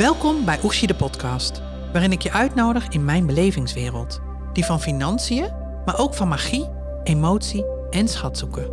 Welkom 0.00 0.44
bij 0.44 0.58
Oeshi 0.64 0.86
de 0.86 0.94
podcast, 0.94 1.62
waarin 1.92 2.12
ik 2.12 2.22
je 2.22 2.32
uitnodig 2.32 2.88
in 2.88 3.04
mijn 3.04 3.26
belevingswereld. 3.26 4.20
Die 4.52 4.64
van 4.64 4.80
financiën, 4.80 5.52
maar 5.84 5.98
ook 5.98 6.14
van 6.14 6.28
magie, 6.28 6.68
emotie 7.04 7.64
en 7.90 8.08
schatzoeken. 8.08 8.70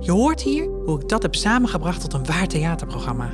Je 0.00 0.10
hoort 0.10 0.42
hier 0.42 0.64
hoe 0.64 1.00
ik 1.00 1.08
dat 1.08 1.22
heb 1.22 1.34
samengebracht 1.34 2.00
tot 2.00 2.12
een 2.12 2.26
waar 2.26 2.46
theaterprogramma. 2.46 3.30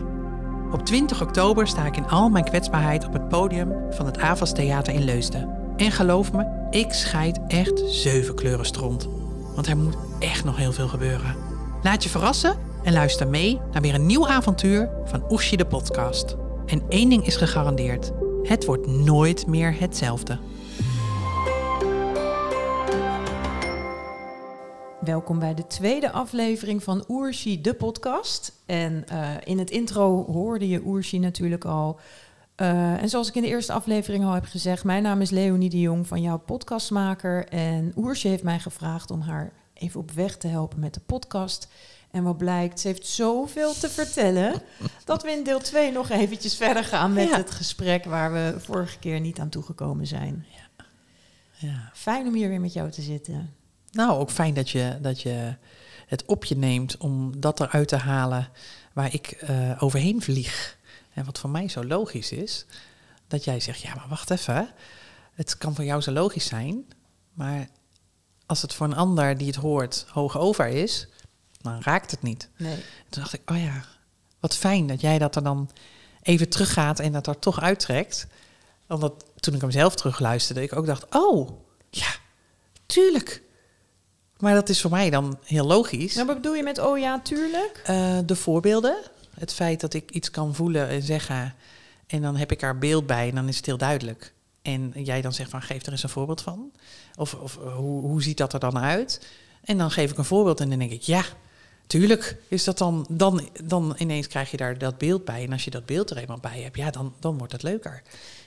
Op 0.72 0.86
20 0.86 1.22
oktober 1.22 1.66
sta 1.66 1.86
ik 1.86 1.96
in 1.96 2.08
al 2.08 2.28
mijn 2.28 2.44
kwetsbaarheid 2.44 3.06
op 3.06 3.12
het 3.12 3.28
podium 3.28 3.72
van 3.90 4.06
het 4.06 4.18
Avas 4.18 4.52
Theater 4.52 4.94
in 4.94 5.04
Leusden. 5.04 5.74
En 5.76 5.90
geloof 5.90 6.32
me, 6.32 6.66
ik 6.70 6.92
scheid 6.92 7.40
echt 7.46 7.82
zeven 7.86 8.34
kleuren 8.34 8.66
stront. 8.66 9.08
Want 9.54 9.66
er 9.66 9.76
moet 9.76 9.96
echt 10.18 10.44
nog 10.44 10.56
heel 10.56 10.72
veel 10.72 10.88
gebeuren. 10.88 11.36
Laat 11.82 12.02
je 12.02 12.08
verrassen 12.08 12.58
en 12.82 12.92
luister 12.92 13.28
mee 13.28 13.60
naar 13.72 13.82
weer 13.82 13.94
een 13.94 14.06
nieuw 14.06 14.28
avontuur 14.28 14.90
van 15.04 15.24
Oeshi 15.30 15.56
de 15.56 15.66
podcast. 15.66 16.36
En 16.66 16.82
één 16.88 17.08
ding 17.08 17.26
is 17.26 17.36
gegarandeerd: 17.36 18.12
het 18.42 18.64
wordt 18.64 18.86
nooit 18.86 19.46
meer 19.46 19.80
hetzelfde. 19.80 20.38
Welkom 25.00 25.38
bij 25.38 25.54
de 25.54 25.66
tweede 25.66 26.10
aflevering 26.10 26.82
van 26.82 27.04
Oershi, 27.08 27.60
de 27.60 27.74
podcast. 27.74 28.52
En 28.66 29.04
uh, 29.12 29.28
in 29.44 29.58
het 29.58 29.70
intro 29.70 30.24
hoorde 30.24 30.68
je 30.68 30.82
Oershi 30.84 31.18
natuurlijk 31.18 31.64
al. 31.64 32.00
Uh, 32.56 33.02
en 33.02 33.08
zoals 33.08 33.28
ik 33.28 33.34
in 33.34 33.42
de 33.42 33.48
eerste 33.48 33.72
aflevering 33.72 34.24
al 34.24 34.32
heb 34.32 34.44
gezegd, 34.44 34.84
mijn 34.84 35.02
naam 35.02 35.20
is 35.20 35.30
Leonie 35.30 35.70
de 35.70 35.80
Jong 35.80 36.06
van 36.06 36.22
jouw 36.22 36.38
podcastmaker. 36.38 37.48
En 37.48 37.92
Oersje 37.96 38.28
heeft 38.28 38.42
mij 38.42 38.58
gevraagd 38.58 39.10
om 39.10 39.20
haar 39.20 39.52
even 39.74 40.00
op 40.00 40.10
weg 40.10 40.36
te 40.36 40.48
helpen 40.48 40.80
met 40.80 40.94
de 40.94 41.00
podcast. 41.06 41.68
En 42.12 42.22
wat 42.22 42.36
blijkt, 42.36 42.80
ze 42.80 42.86
heeft 42.88 43.06
zoveel 43.06 43.72
te 43.74 43.90
vertellen 43.90 44.62
dat 45.04 45.22
we 45.22 45.30
in 45.30 45.44
deel 45.44 45.58
2 45.60 45.92
nog 45.92 46.10
eventjes 46.10 46.56
verder 46.56 46.84
gaan 46.84 47.12
met 47.12 47.28
Ja. 47.28 47.36
het 47.36 47.50
gesprek 47.50 48.04
waar 48.04 48.32
we 48.32 48.54
vorige 48.58 48.98
keer 48.98 49.20
niet 49.20 49.38
aan 49.38 49.48
toegekomen 49.48 50.06
zijn. 50.06 50.46
Ja. 51.58 51.90
Fijn 51.94 52.26
om 52.26 52.34
hier 52.34 52.48
weer 52.48 52.60
met 52.60 52.72
jou 52.72 52.90
te 52.90 53.02
zitten. 53.02 53.54
Nou, 53.92 54.18
ook 54.20 54.30
fijn 54.30 54.54
dat 54.54 54.70
je, 54.70 54.98
dat 55.00 55.20
je 55.22 55.54
het 56.06 56.24
op 56.24 56.44
je 56.44 56.56
neemt 56.56 56.96
om 56.96 57.40
dat 57.40 57.60
eruit 57.60 57.88
te 57.88 57.96
halen 57.96 58.48
waar 58.92 59.14
ik 59.14 59.26
eh, 59.30 59.82
overheen 59.82 60.22
vlieg. 60.22 60.78
En 61.14 61.24
wat 61.24 61.38
voor 61.38 61.50
mij 61.50 61.68
zo 61.68 61.84
logisch 61.84 62.32
is, 62.32 62.66
dat 63.28 63.44
jij 63.44 63.60
zegt, 63.60 63.80
ja, 63.80 63.94
maar 63.94 64.08
wacht 64.08 64.30
even. 64.30 64.68
Het 65.34 65.58
kan 65.58 65.74
voor 65.74 65.84
jou 65.84 66.00
zo 66.00 66.12
logisch 66.12 66.46
zijn, 66.46 66.84
maar 67.32 67.68
als 68.46 68.62
het 68.62 68.74
voor 68.74 68.86
een 68.86 68.96
ander 68.96 69.36
die 69.38 69.46
het 69.46 69.56
hoort 69.56 70.06
hoog 70.08 70.38
over 70.38 70.66
is, 70.66 71.08
dan 71.62 71.80
raakt 71.82 72.10
het 72.10 72.22
niet. 72.22 72.48
Nee. 72.56 72.76
Toen 73.08 73.22
dacht 73.22 73.32
ik, 73.32 73.50
oh 73.50 73.62
ja, 73.62 73.84
wat 74.40 74.56
fijn 74.56 74.86
dat 74.86 75.00
jij 75.00 75.18
dat 75.18 75.36
er 75.36 75.42
dan 75.42 75.70
even 76.22 76.48
teruggaat 76.48 77.00
en 77.00 77.12
dat 77.12 77.26
er 77.26 77.38
toch 77.38 77.60
uittrekt. 77.60 78.26
Omdat 78.88 79.24
toen 79.40 79.54
ik 79.54 79.60
hem 79.60 79.70
zelf 79.70 79.94
terugluisterde, 79.94 80.62
ik 80.62 80.76
ook 80.76 80.86
dacht, 80.86 81.14
oh, 81.14 81.50
ja, 81.90 82.14
tuurlijk. 82.86 83.42
Maar 84.38 84.54
dat 84.54 84.68
is 84.68 84.80
voor 84.80 84.90
mij 84.90 85.10
dan 85.10 85.38
heel 85.44 85.66
logisch. 85.66 86.14
Nou, 86.14 86.26
wat 86.26 86.36
bedoel 86.36 86.54
je 86.54 86.62
met 86.62 86.78
oh 86.78 86.98
ja, 86.98 87.20
tuurlijk? 87.20 87.82
Eh, 87.84 88.18
de 88.26 88.36
voorbeelden, 88.36 88.96
het 89.38 89.52
feit 89.52 89.80
dat 89.80 89.94
ik 89.94 90.10
iets 90.10 90.30
kan 90.30 90.54
voelen 90.54 90.88
en 90.88 91.02
zeggen... 91.02 91.54
en 92.06 92.22
dan 92.22 92.36
heb 92.36 92.52
ik 92.52 92.62
er 92.62 92.78
beeld 92.78 93.06
bij 93.06 93.28
en 93.28 93.34
dan 93.34 93.48
is 93.48 93.56
het 93.56 93.66
heel 93.66 93.76
duidelijk. 93.76 94.32
En 94.62 94.92
jij 94.94 95.20
dan 95.20 95.32
zegt 95.32 95.50
van, 95.50 95.62
geef 95.62 95.86
er 95.86 95.92
eens 95.92 96.02
een 96.02 96.08
voorbeeld 96.08 96.40
van. 96.40 96.72
Of, 97.16 97.34
of 97.34 97.56
hoe, 97.56 98.00
hoe 98.00 98.22
ziet 98.22 98.36
dat 98.36 98.52
er 98.52 98.60
dan 98.60 98.78
uit? 98.78 99.26
En 99.64 99.78
dan 99.78 99.90
geef 99.90 100.10
ik 100.10 100.18
een 100.18 100.24
voorbeeld 100.24 100.60
en 100.60 100.68
dan 100.68 100.78
denk 100.78 100.90
ik, 100.90 101.02
ja, 101.02 101.24
tuurlijk 101.92 102.36
is 102.48 102.64
dat 102.64 102.78
dan... 102.78 103.06
dan, 103.10 103.48
dan 103.64 103.94
ineens 103.98 104.26
krijg 104.26 104.50
je 104.50 104.56
daar 104.56 104.78
dat 104.78 104.98
beeld 104.98 105.24
bij. 105.24 105.44
En 105.44 105.52
als 105.52 105.64
je 105.64 105.70
dat 105.70 105.86
beeld 105.86 106.10
er 106.10 106.16
eenmaal 106.16 106.40
bij 106.40 106.60
hebt, 106.60 106.76
ja, 106.76 106.90
dan, 106.90 107.14
dan 107.20 107.38
wordt 107.38 107.52
het 107.52 107.62
leuker. 107.62 108.02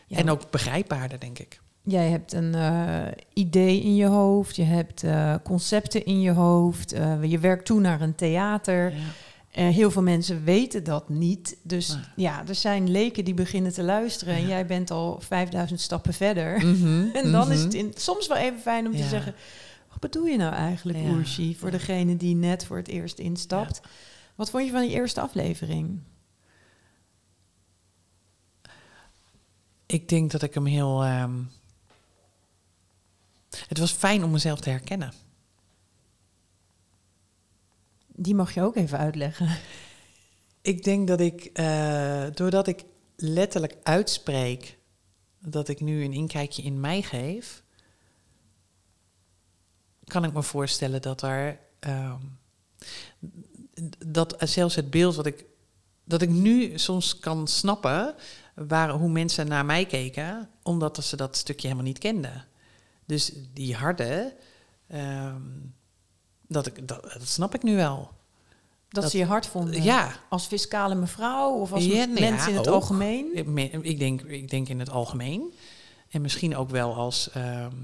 Ja, 0.07 0.17
en 0.17 0.29
ook 0.29 0.51
begrijpbaarder, 0.51 1.19
denk 1.19 1.39
ik. 1.39 1.59
Jij 1.83 2.09
hebt 2.09 2.33
een 2.33 2.55
eh, 2.55 3.11
idee 3.33 3.81
in 3.81 3.95
je 3.95 4.05
hoofd, 4.05 4.55
je 4.55 4.63
hebt 4.63 5.03
eh, 5.03 5.35
concepten 5.43 6.05
in 6.05 6.21
je 6.21 6.31
hoofd, 6.31 6.91
eh, 6.91 7.23
je 7.23 7.39
werkt 7.39 7.65
toe 7.65 7.79
naar 7.79 8.01
een 8.01 8.15
theater. 8.15 8.93
Ja. 8.93 9.71
Heel 9.71 9.91
veel 9.91 10.01
mensen 10.01 10.43
weten 10.43 10.83
dat 10.83 11.09
niet. 11.09 11.57
Dus 11.61 11.97
ja, 12.15 12.43
er 12.47 12.55
zijn 12.55 12.91
leken 12.91 13.25
die 13.25 13.33
beginnen 13.33 13.73
te 13.73 13.83
luisteren 13.83 14.35
en 14.35 14.47
jij 14.47 14.65
bent 14.65 14.91
al 14.91 15.19
5000 15.21 15.79
stappen 15.79 16.13
verder. 16.13 16.65
Mhm, 16.65 17.05
en 17.23 17.31
dan 17.31 17.51
is 17.51 17.57
mhm. 17.57 17.65
het 17.65 17.73
in, 17.73 17.91
soms 17.95 18.27
wel 18.27 18.37
even 18.37 18.59
fijn 18.59 18.85
om 18.85 18.95
te 18.95 19.03
zeggen, 19.03 19.33
wat 19.99 20.11
bedoel 20.11 20.25
je 20.25 20.37
nou 20.37 20.53
eigenlijk, 20.53 20.97
Ja. 20.99 21.03
Voor 21.59 21.71
degene 21.71 22.17
die 22.17 22.35
net 22.35 22.65
voor 22.65 22.77
het 22.77 22.87
eerst 22.87 23.19
instapt. 23.19 23.81
Wat 24.35 24.49
vond 24.49 24.65
je 24.65 24.71
van 24.71 24.81
die 24.81 24.89
eerste 24.89 25.21
aflevering? 25.21 25.99
Ik 29.85 30.09
denk 30.09 30.31
dat 30.31 30.41
ik 30.41 30.53
hem 30.53 30.65
heel. 30.65 31.03
ehm, 31.03 31.41
Het 33.67 33.77
was 33.77 33.91
fijn 33.91 34.23
om 34.23 34.31
mezelf 34.31 34.59
te 34.59 34.69
herkennen. 34.69 35.13
Die 38.07 38.35
mag 38.35 38.53
je 38.53 38.61
ook 38.61 38.75
even 38.75 38.97
uitleggen. 38.97 39.57
Ik 40.61 40.83
denk 40.83 41.07
dat 41.07 41.19
ik, 41.19 41.43
eh, 41.53 42.25
doordat 42.33 42.67
ik 42.67 42.83
letterlijk 43.15 43.77
uitspreek 43.83 44.77
dat 45.39 45.67
ik 45.67 45.79
nu 45.79 46.03
een 46.03 46.13
inkijkje 46.13 46.61
in 46.63 46.79
mij 46.79 47.01
geef, 47.01 47.63
kan 50.05 50.23
ik 50.23 50.33
me 50.33 50.43
voorstellen 50.43 51.01
dat 51.01 51.21
er. 51.21 51.59
ehm, 51.79 52.19
dat 54.07 54.35
zelfs 54.39 54.75
het 54.75 54.89
beeld 54.89 55.15
wat 55.15 55.25
ik. 55.25 55.45
dat 56.03 56.21
ik 56.21 56.29
nu 56.29 56.77
soms 56.77 57.19
kan 57.19 57.47
snappen 57.47 58.15
waar, 58.55 58.89
hoe 58.89 59.09
mensen 59.09 59.47
naar 59.47 59.65
mij 59.65 59.85
keken, 59.85 60.49
omdat 60.63 61.03
ze 61.03 61.15
dat 61.15 61.37
stukje 61.37 61.67
helemaal 61.67 61.87
niet 61.87 61.97
kenden. 61.99 62.45
Dus 63.05 63.31
die 63.53 63.75
harde, 63.75 64.35
ehm, 64.87 65.41
dat, 66.47 66.65
ik, 66.67 66.87
dat, 66.87 67.01
dat 67.03 67.27
snap 67.27 67.55
ik 67.55 67.63
nu 67.63 67.75
wel. 67.75 68.11
Dat, 68.89 69.03
Dat- 69.03 69.11
ze 69.11 69.17
je 69.17 69.25
hard 69.25 69.45
vonden. 69.45 69.83
Ja, 69.83 70.11
Als 70.29 70.45
fiscale 70.47 70.95
mevrouw 70.95 71.51
of 71.53 71.71
als 71.73 71.85
Ja, 71.85 71.89
me- 72.05 72.05
nou 72.05 72.19
mensen 72.19 72.49
in 72.51 72.57
het 72.57 72.67
ook. 72.67 72.73
algemeen? 72.73 73.35
Ik, 73.37 73.45
me- 73.45 73.69
ik, 73.69 73.99
denk, 73.99 74.21
ik 74.21 74.49
denk 74.49 74.67
in 74.69 74.79
het 74.79 74.89
algemeen. 74.89 75.53
En 76.09 76.21
misschien 76.21 76.55
ook 76.55 76.69
wel 76.69 76.95
als. 76.95 77.29
ehm, 77.31 77.75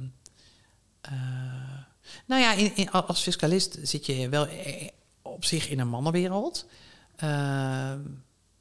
eh, 1.01 1.11
nou 2.25 2.41
ja, 2.41 2.53
in, 2.53 2.75
in- 2.75 2.91
als 2.91 3.21
fiscalist 3.21 3.77
zit 3.81 4.05
je 4.05 4.29
wel 4.29 4.47
eh, 4.47 4.87
op 5.21 5.45
zich 5.45 5.69
in 5.69 5.79
een 5.79 5.87
mannenwereld. 5.87 6.65
Ehm, 7.15 7.99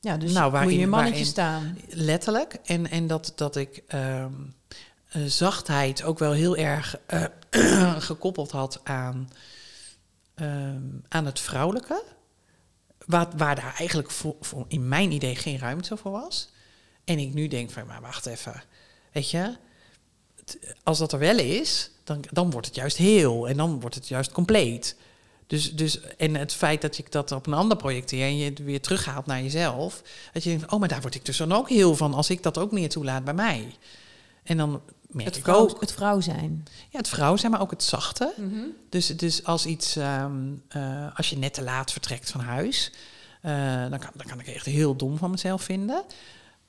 Ja, 0.03 0.17
dus 0.17 0.33
Nou, 0.33 0.45
moet 0.45 0.53
waarin- 0.53 0.73
je 0.75 0.79
je 0.81 0.87
mannetje 0.87 1.25
staan. 1.25 1.79
letterlijk. 1.89 2.55
En, 2.65 2.91
en 2.91 3.07
dat, 3.07 3.33
dat 3.37 3.57
ik 3.57 3.83
eh, 3.87 4.27
zachtheid 5.27 6.03
ook 6.03 6.19
wel 6.19 6.33
heel 6.33 6.57
erg 6.57 6.97
gekoppeld 8.09 8.51
had 8.51 8.81
aan, 8.85 9.31
ehm, 10.35 10.83
aan 11.09 11.27
het 11.27 11.41
vrouwelijke. 11.41 12.03
Waar, 13.07 13.27
waar 13.37 13.55
daar 13.55 13.75
eigenlijk 13.79 14.11
voor, 14.11 14.37
voor 14.41 14.65
in 14.69 14.89
mijn 14.89 15.11
idee 15.13 15.37
geen 15.37 15.59
ruimte 15.59 15.97
voor 15.97 16.11
was. 16.13 16.49
En 17.05 17.19
ik 17.19 17.35
nu 17.35 17.49
denk 17.49 17.71
van, 17.71 17.87
maar 17.87 18.01
wacht 18.01 18.27
even. 18.27 18.63
Weet 19.13 19.31
je, 19.31 19.57
als 20.83 20.99
dat 20.99 21.13
er 21.13 21.19
wel 21.19 21.39
is, 21.39 21.91
dan, 22.11 22.25
dan 22.31 22.51
wordt 22.51 22.67
het 22.67 22.77
juist 22.77 22.97
heel. 22.97 23.49
En 23.49 23.57
dan 23.57 23.81
wordt 23.81 23.95
het 23.95 24.09
juist 24.09 24.33
compleet. 24.33 24.97
Dus, 25.47 25.75
dus, 25.75 26.01
en 26.01 26.35
het 26.35 26.55
feit 26.55 26.81
dat 26.81 26.99
ik 26.99 27.13
dat 27.13 27.33
op 27.33 27.47
een 27.47 27.55
ander 27.55 27.77
projecteer 27.77 28.25
en 28.25 28.37
je 28.37 28.45
het 28.45 28.59
weer 28.59 28.81
terughaalt 28.81 29.27
naar 29.27 29.43
jezelf. 29.43 30.03
Dat 30.33 30.43
je 30.43 30.51
denkt, 30.51 30.73
oh, 30.73 30.79
maar 30.79 30.89
daar 30.89 31.01
word 31.01 31.15
ik 31.15 31.25
dus 31.25 31.37
dan 31.37 31.53
ook 31.53 31.69
heel 31.69 31.97
van 31.97 32.15
als 32.15 32.31
ik 32.31 32.43
dat 32.43 32.59
ook 32.59 32.73
meer 32.73 32.89
toelaat 32.89 33.25
bij 33.25 33.35
mij. 33.35 33.75
En 34.43 34.57
dan 34.57 34.81
merk 35.07 35.27
Het 35.27 35.37
ik 35.37 35.43
vrouw, 35.43 35.61
ook 35.61 35.81
het 35.81 35.93
vrouw 35.93 36.21
zijn. 36.21 36.65
ja, 36.91 36.99
het 36.99 37.09
vrouw 37.09 37.37
zijn, 37.37 37.53
maar 37.53 37.61
ook 37.61 37.71
het 37.71 37.83
zachte. 37.83 38.35
Dus, 38.89 39.07
dus 39.07 39.45
als 39.45 39.67
iets, 39.67 39.97
ehm, 39.97 40.33
eh, 40.69 41.17
als 41.17 41.31
je 41.31 41.39
net 41.39 41.55
te 41.55 41.63
laat 41.63 41.93
vertrekt 41.93 42.31
van 42.31 42.41
huis, 42.41 42.93
eh, 43.43 43.53
dan, 43.91 43.99
kan, 43.99 44.11
dan 44.15 44.27
kan 44.27 44.41
ik 44.41 44.47
echt 44.47 44.67
heel 44.67 44.97
dom 44.97 45.17
van 45.17 45.31
mezelf 45.31 45.63
vinden. 45.63 46.05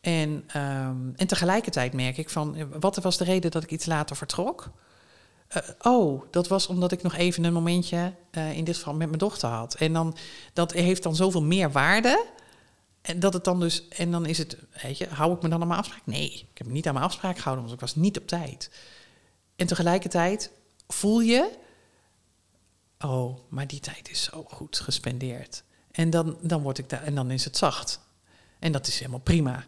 En, 0.02 0.44
ehm, 0.48 0.98
en 1.16 1.28
tegelijkertijd 1.28 1.94
merk 1.94 2.18
ik 2.18 2.30
van, 2.30 2.56
eh, 2.56 2.66
wat 2.80 2.96
was 2.96 3.18
de 3.18 3.24
reden 3.24 3.52
dat 3.52 3.64
ik 3.64 3.72
iets 3.72 3.86
later 3.86 4.16
vertrok? 4.16 4.72
Eh, 5.52 5.62
oh, 5.82 6.24
dat 6.30 6.48
was 6.48 6.68
omdat 6.68 6.92
ik 6.92 7.02
nog 7.02 7.16
even 7.16 7.44
een 7.44 7.54
momentje, 7.54 8.14
eh, 8.32 8.58
in 8.58 8.64
dit 8.64 8.78
geval 8.78 8.94
met 8.94 9.08
mijn 9.08 9.20
dochter 9.20 9.50
had. 9.50 9.76
En 9.76 9.94
dan, 9.94 10.16
dat 10.54 10.72
heeft 10.72 11.04
dan 11.04 11.16
zoveel 11.16 11.44
meer 11.44 11.72
waarde. 11.72 12.26
En 13.02 13.20
dat 13.20 13.34
het 13.34 13.44
dan 13.44 13.60
dus, 13.60 13.88
en 13.88 14.12
dan 14.12 14.26
is 14.26 14.38
het, 14.38 14.58
weet 14.82 14.98
je, 14.98 15.08
hou 15.08 15.36
ik 15.36 15.42
me 15.42 15.50
dan 15.50 15.62
aan 15.62 15.68
mijn 15.68 15.80
afspraak? 15.80 16.06
Nee, 16.06 16.48
ik 16.52 16.58
heb 16.58 16.68
me 16.68 16.74
niet 16.74 16.88
aan 16.88 16.94
mijn 16.94 17.06
afspraak 17.06 17.38
gehouden, 17.38 17.66
want 17.66 17.76
ik 17.76 17.88
was 17.88 17.96
niet 17.96 18.18
op 18.18 18.28
tijd. 18.28 18.70
En 19.56 19.68
tegelijkertijd 19.68 20.52
voel 20.88 21.20
je, 21.20 21.50
oh, 23.00 23.40
maar 23.50 23.68
die 23.68 23.80
tijd 23.80 24.10
is 24.10 24.24
zo 24.24 24.46
goed 24.50 24.80
gespendeerd. 24.80 25.64
En 25.92 26.10
dan, 26.10 26.38
dan 26.42 26.62
word 26.62 26.78
ik 26.78 26.90
daar, 26.90 27.04
en 27.04 27.16
dan 27.16 27.32
is 27.32 27.46
het 27.46 27.58
zacht. 27.58 28.00
En 28.60 28.72
dat 28.72 28.88
is 28.88 29.00
helemaal 29.00 29.20
prima. 29.20 29.66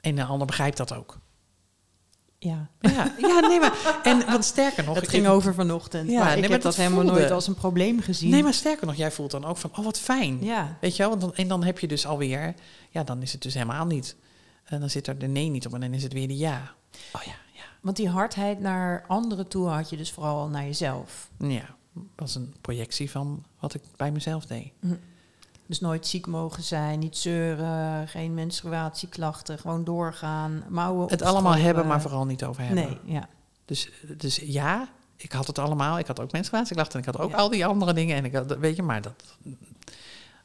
En 0.00 0.14
de 0.14 0.24
ander 0.24 0.46
begrijpt 0.46 0.76
dat 0.76 0.92
ook. 0.92 1.18
Ja. 2.38 2.68
Ja, 2.80 3.14
ja 3.18 3.40
nee, 3.40 3.60
maar. 3.60 4.00
En 4.02 4.26
want 4.30 4.44
sterker 4.44 4.84
nog. 4.84 4.94
Het 4.94 5.04
ik- 5.04 5.10
ging 5.10 5.26
over 5.26 5.54
vanochtend. 5.54 6.10
Ja, 6.10 6.18
maar 6.24 6.36
ik 6.36 6.42
heb 6.42 6.50
dat 6.50 6.62
dat 6.62 6.76
helemaal 6.76 7.04
nooit 7.04 7.30
als 7.30 7.46
een 7.46 7.54
probleem 7.54 8.00
gezien. 8.00 8.30
Nee, 8.30 8.42
maar 8.42 8.54
sterker 8.54 8.86
nog, 8.86 8.96
jij 8.96 9.10
voelt 9.10 9.30
dan 9.30 9.44
ook 9.44 9.56
van, 9.56 9.70
oh 9.76 9.84
wat 9.84 9.98
fijn. 10.00 10.44
Ja. 10.44 10.76
Weet 10.80 10.96
je 10.96 11.02
wel, 11.02 11.08
want 11.08 11.20
dan, 11.20 11.34
en 11.34 11.48
dan 11.48 11.64
heb 11.64 11.78
je 11.78 11.86
dus 11.86 12.06
alweer, 12.06 12.54
ja, 12.90 13.04
dan 13.04 13.22
is 13.22 13.32
het 13.32 13.42
dus 13.42 13.54
helemaal 13.54 13.86
niet 13.86 14.16
En 14.64 14.80
dan 14.80 14.90
zit 14.90 15.06
er 15.06 15.18
de 15.18 15.26
nee 15.26 15.48
niet 15.48 15.66
op 15.66 15.74
en 15.74 15.80
dan 15.80 15.94
is 15.94 16.02
het 16.02 16.12
weer 16.12 16.28
de 16.28 16.36
ja. 16.36 16.74
Oh 17.12 17.22
ja, 17.22 17.34
ja. 17.52 17.62
Want 17.80 17.96
die 17.96 18.08
hardheid 18.08 18.60
naar 18.60 19.04
anderen 19.06 19.48
toe 19.48 19.68
had 19.68 19.90
je 19.90 19.96
dus 19.96 20.12
vooral 20.12 20.48
naar 20.48 20.64
jezelf. 20.64 21.30
Ja, 21.38 21.76
was 22.16 22.34
een 22.34 22.54
projectie 22.60 23.10
van 23.10 23.44
wat 23.60 23.74
ik 23.74 23.82
bij 23.96 24.10
mezelf 24.12 24.46
deed. 24.46 24.72
Dus 25.68 25.80
nooit 25.80 26.06
ziek 26.06 26.26
mogen 26.26 26.62
zijn, 26.62 26.98
niet 26.98 27.16
zeuren, 27.16 28.08
geen 28.08 28.34
menstruatieklachten, 28.34 29.58
gewoon 29.58 29.84
doorgaan, 29.84 30.64
mouwen 30.68 31.08
Het 31.08 31.22
allemaal 31.22 31.54
hebben, 31.54 31.86
maar 31.86 32.00
vooral 32.00 32.24
niet 32.26 32.44
over 32.44 32.62
hebben. 32.62 32.84
Nee, 32.84 33.14
ja. 33.14 33.28
Dus, 33.64 33.90
dus 34.16 34.36
ja, 34.36 34.88
ik 35.16 35.32
had 35.32 35.46
het 35.46 35.58
allemaal. 35.58 35.98
Ik 35.98 36.06
had 36.06 36.20
ook 36.20 36.32
menstruatieklachten 36.32 37.00
en 37.00 37.06
ik 37.06 37.14
had 37.14 37.24
ook 37.24 37.30
Ja. 37.30 37.36
al 37.36 37.48
die 37.48 37.66
andere 37.66 37.92
dingen. 37.92 38.16
En 38.16 38.24
ik 38.24 38.34
had, 38.34 38.56
weet 38.58 38.76
je, 38.76 38.82
maar 38.82 39.02
dat, 39.02 39.24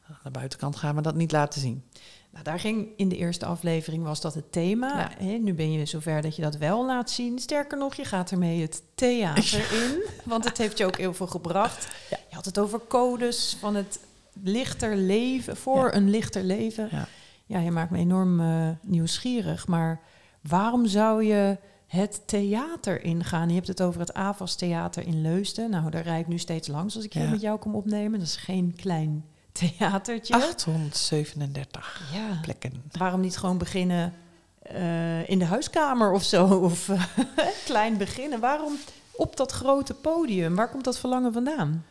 aan 0.07 0.17
de 0.23 0.31
buitenkant 0.31 0.75
gaan 0.75 0.95
we 0.95 1.01
dat 1.01 1.15
niet 1.15 1.31
laten 1.31 1.61
zien. 1.61 1.83
Nou, 2.31 2.43
daar 2.43 2.59
ging 2.59 2.87
in 2.97 3.09
de 3.09 3.17
eerste 3.17 3.45
aflevering 3.45 4.03
was 4.03 4.21
dat 4.21 4.33
het 4.33 4.51
thema. 4.51 5.11
Ja. 5.19 5.37
Nu 5.37 5.53
ben 5.53 5.71
je 5.71 5.85
zover 5.85 6.21
dat 6.21 6.35
je 6.35 6.41
dat 6.41 6.55
wel 6.57 6.85
laat 6.85 7.09
zien. 7.09 7.39
Sterker 7.39 7.77
nog, 7.77 7.93
je 7.95 8.05
gaat 8.05 8.31
ermee 8.31 8.61
het 8.61 8.81
theater 8.95 9.83
in. 9.83 10.03
Want 10.25 10.43
het 10.43 10.57
heeft 10.57 10.77
je 10.77 10.85
ook 10.85 10.97
heel 10.97 11.13
veel 11.13 11.27
gebracht. 11.27 11.87
Ja. 12.09 12.17
Je 12.29 12.35
had 12.35 12.45
het 12.45 12.59
over 12.59 12.79
codes 12.87 13.57
van 13.59 13.75
het 13.75 13.99
lichter 14.43 14.95
leven, 14.97 15.57
voor 15.57 15.85
Ja. 15.85 15.93
een 15.95 16.09
lichter 16.09 16.43
leven. 16.43 16.87
Ja. 16.91 17.07
Ja, 17.45 17.59
je 17.59 17.71
maakt 17.71 17.91
me 17.91 17.97
enorm 17.97 18.39
eh, 18.39 18.69
nieuwsgierig. 18.81 19.67
Maar 19.67 19.99
waarom 20.41 20.85
zou 20.87 21.23
je 21.23 21.57
het 21.87 22.21
theater 22.27 23.03
ingaan? 23.03 23.47
Je 23.49 23.55
hebt 23.55 23.67
het 23.67 23.81
over 23.81 23.99
het 23.99 24.13
AVAS 24.13 24.55
Theater 24.55 25.07
in 25.07 25.21
Leusden. 25.21 25.69
Nou, 25.69 25.89
daar 25.89 26.03
rijd 26.03 26.21
ik 26.21 26.27
nu 26.27 26.37
steeds 26.37 26.67
langs 26.67 26.95
als 26.95 27.05
ik 27.05 27.13
hier 27.13 27.29
met 27.29 27.41
jou 27.41 27.59
kom 27.59 27.75
opnemen. 27.75 28.19
Dat 28.19 28.27
is 28.27 28.35
geen 28.35 28.73
klein 28.75 29.25
theatertje. 29.51 30.33
837 30.33 32.01
Ja. 32.13 32.39
plekken. 32.41 32.83
Waarom 32.91 33.19
niet 33.21 33.37
gewoon 33.37 33.57
beginnen 33.57 34.13
eh, 34.61 35.29
in 35.29 35.39
de 35.39 35.45
huiskamer 35.45 36.11
of 36.11 36.23
zo? 36.23 36.45
Of 36.69 36.89
eh, 36.89 37.03
klein 37.65 37.97
beginnen? 37.97 38.39
Waarom 38.39 38.73
op 39.15 39.37
dat 39.37 39.51
grote 39.51 39.93
podium? 39.93 40.55
Waar 40.55 40.69
komt 40.69 40.83
dat 40.83 40.99
verlangen 40.99 41.33
vandaan? 41.33 41.85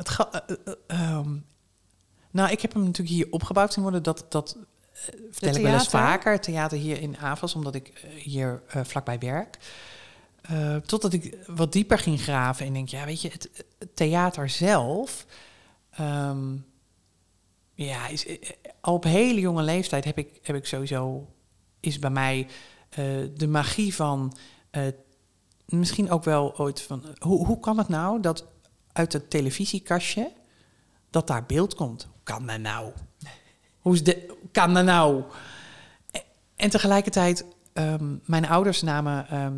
Het 0.00 0.08
ga- 0.08 0.30
eh, 0.32 0.56
eh, 0.64 0.74
eh, 0.86 1.00
ehm, 1.16 1.36
nou, 2.30 2.50
ik 2.50 2.60
heb 2.60 2.72
hem 2.72 2.82
natuurlijk 2.82 3.16
hier 3.16 3.26
opgebouwd 3.30 3.72
zien 3.72 3.82
worden. 3.82 4.02
Dat, 4.02 4.26
dat 4.28 4.56
vertel 5.30 5.54
ik 5.54 5.62
wel 5.62 5.72
eens 5.72 5.88
vaker. 5.88 6.40
Theater 6.40 6.78
hier 6.78 7.00
in 7.00 7.18
Avas, 7.18 7.54
omdat 7.54 7.74
ik 7.74 8.06
hier 8.16 8.62
vlakbij 8.66 9.18
werk. 9.18 9.58
Totdat 10.86 11.12
ik 11.12 11.38
wat 11.46 11.72
dieper 11.72 11.98
ging 11.98 12.20
graven 12.20 12.66
en 12.66 12.72
denk, 12.72 12.88
ja, 12.88 13.04
weet 13.04 13.22
je, 13.22 13.28
het, 13.28 13.64
het 13.78 13.96
theater 13.96 14.48
zelf... 14.48 15.26
ehm, 15.90 16.56
ja, 17.74 18.08
is, 18.08 18.26
al 18.80 18.94
op 18.94 19.04
hele 19.04 19.40
jonge 19.40 19.62
leeftijd 19.62 20.04
heb 20.04 20.18
ik, 20.18 20.38
heb 20.42 20.56
ik 20.56 20.66
sowieso... 20.66 21.28
is 21.80 21.98
bij 21.98 22.10
mij 22.10 22.46
de 23.34 23.48
magie 23.48 23.94
van... 23.94 24.36
misschien 25.66 26.10
ook 26.10 26.24
wel 26.24 26.58
ooit 26.58 26.82
van... 26.82 27.04
hoe, 27.18 27.46
hoe 27.46 27.60
kan 27.60 27.78
het 27.78 27.88
nou 27.88 28.20
dat 28.20 28.44
uit 29.00 29.12
het 29.12 29.30
televisiekastje... 29.30 30.30
dat 31.10 31.26
daar 31.26 31.46
beeld 31.46 31.74
komt? 31.74 32.02
Hoe 32.02 32.22
kan 32.22 32.46
dat 32.46 32.60
nou? 32.60 32.92
Hoe 33.78 33.94
is 33.94 34.04
de, 34.04 34.36
kan 34.52 34.74
dat 34.74 34.84
nou? 34.84 35.22
En, 36.56 36.70
tegelijkertijd, 36.70 37.44
ehm, 37.72 38.14
mijn 38.24 38.48
ouders 38.48 38.82
namen... 38.82 39.28
ehm, 39.28 39.54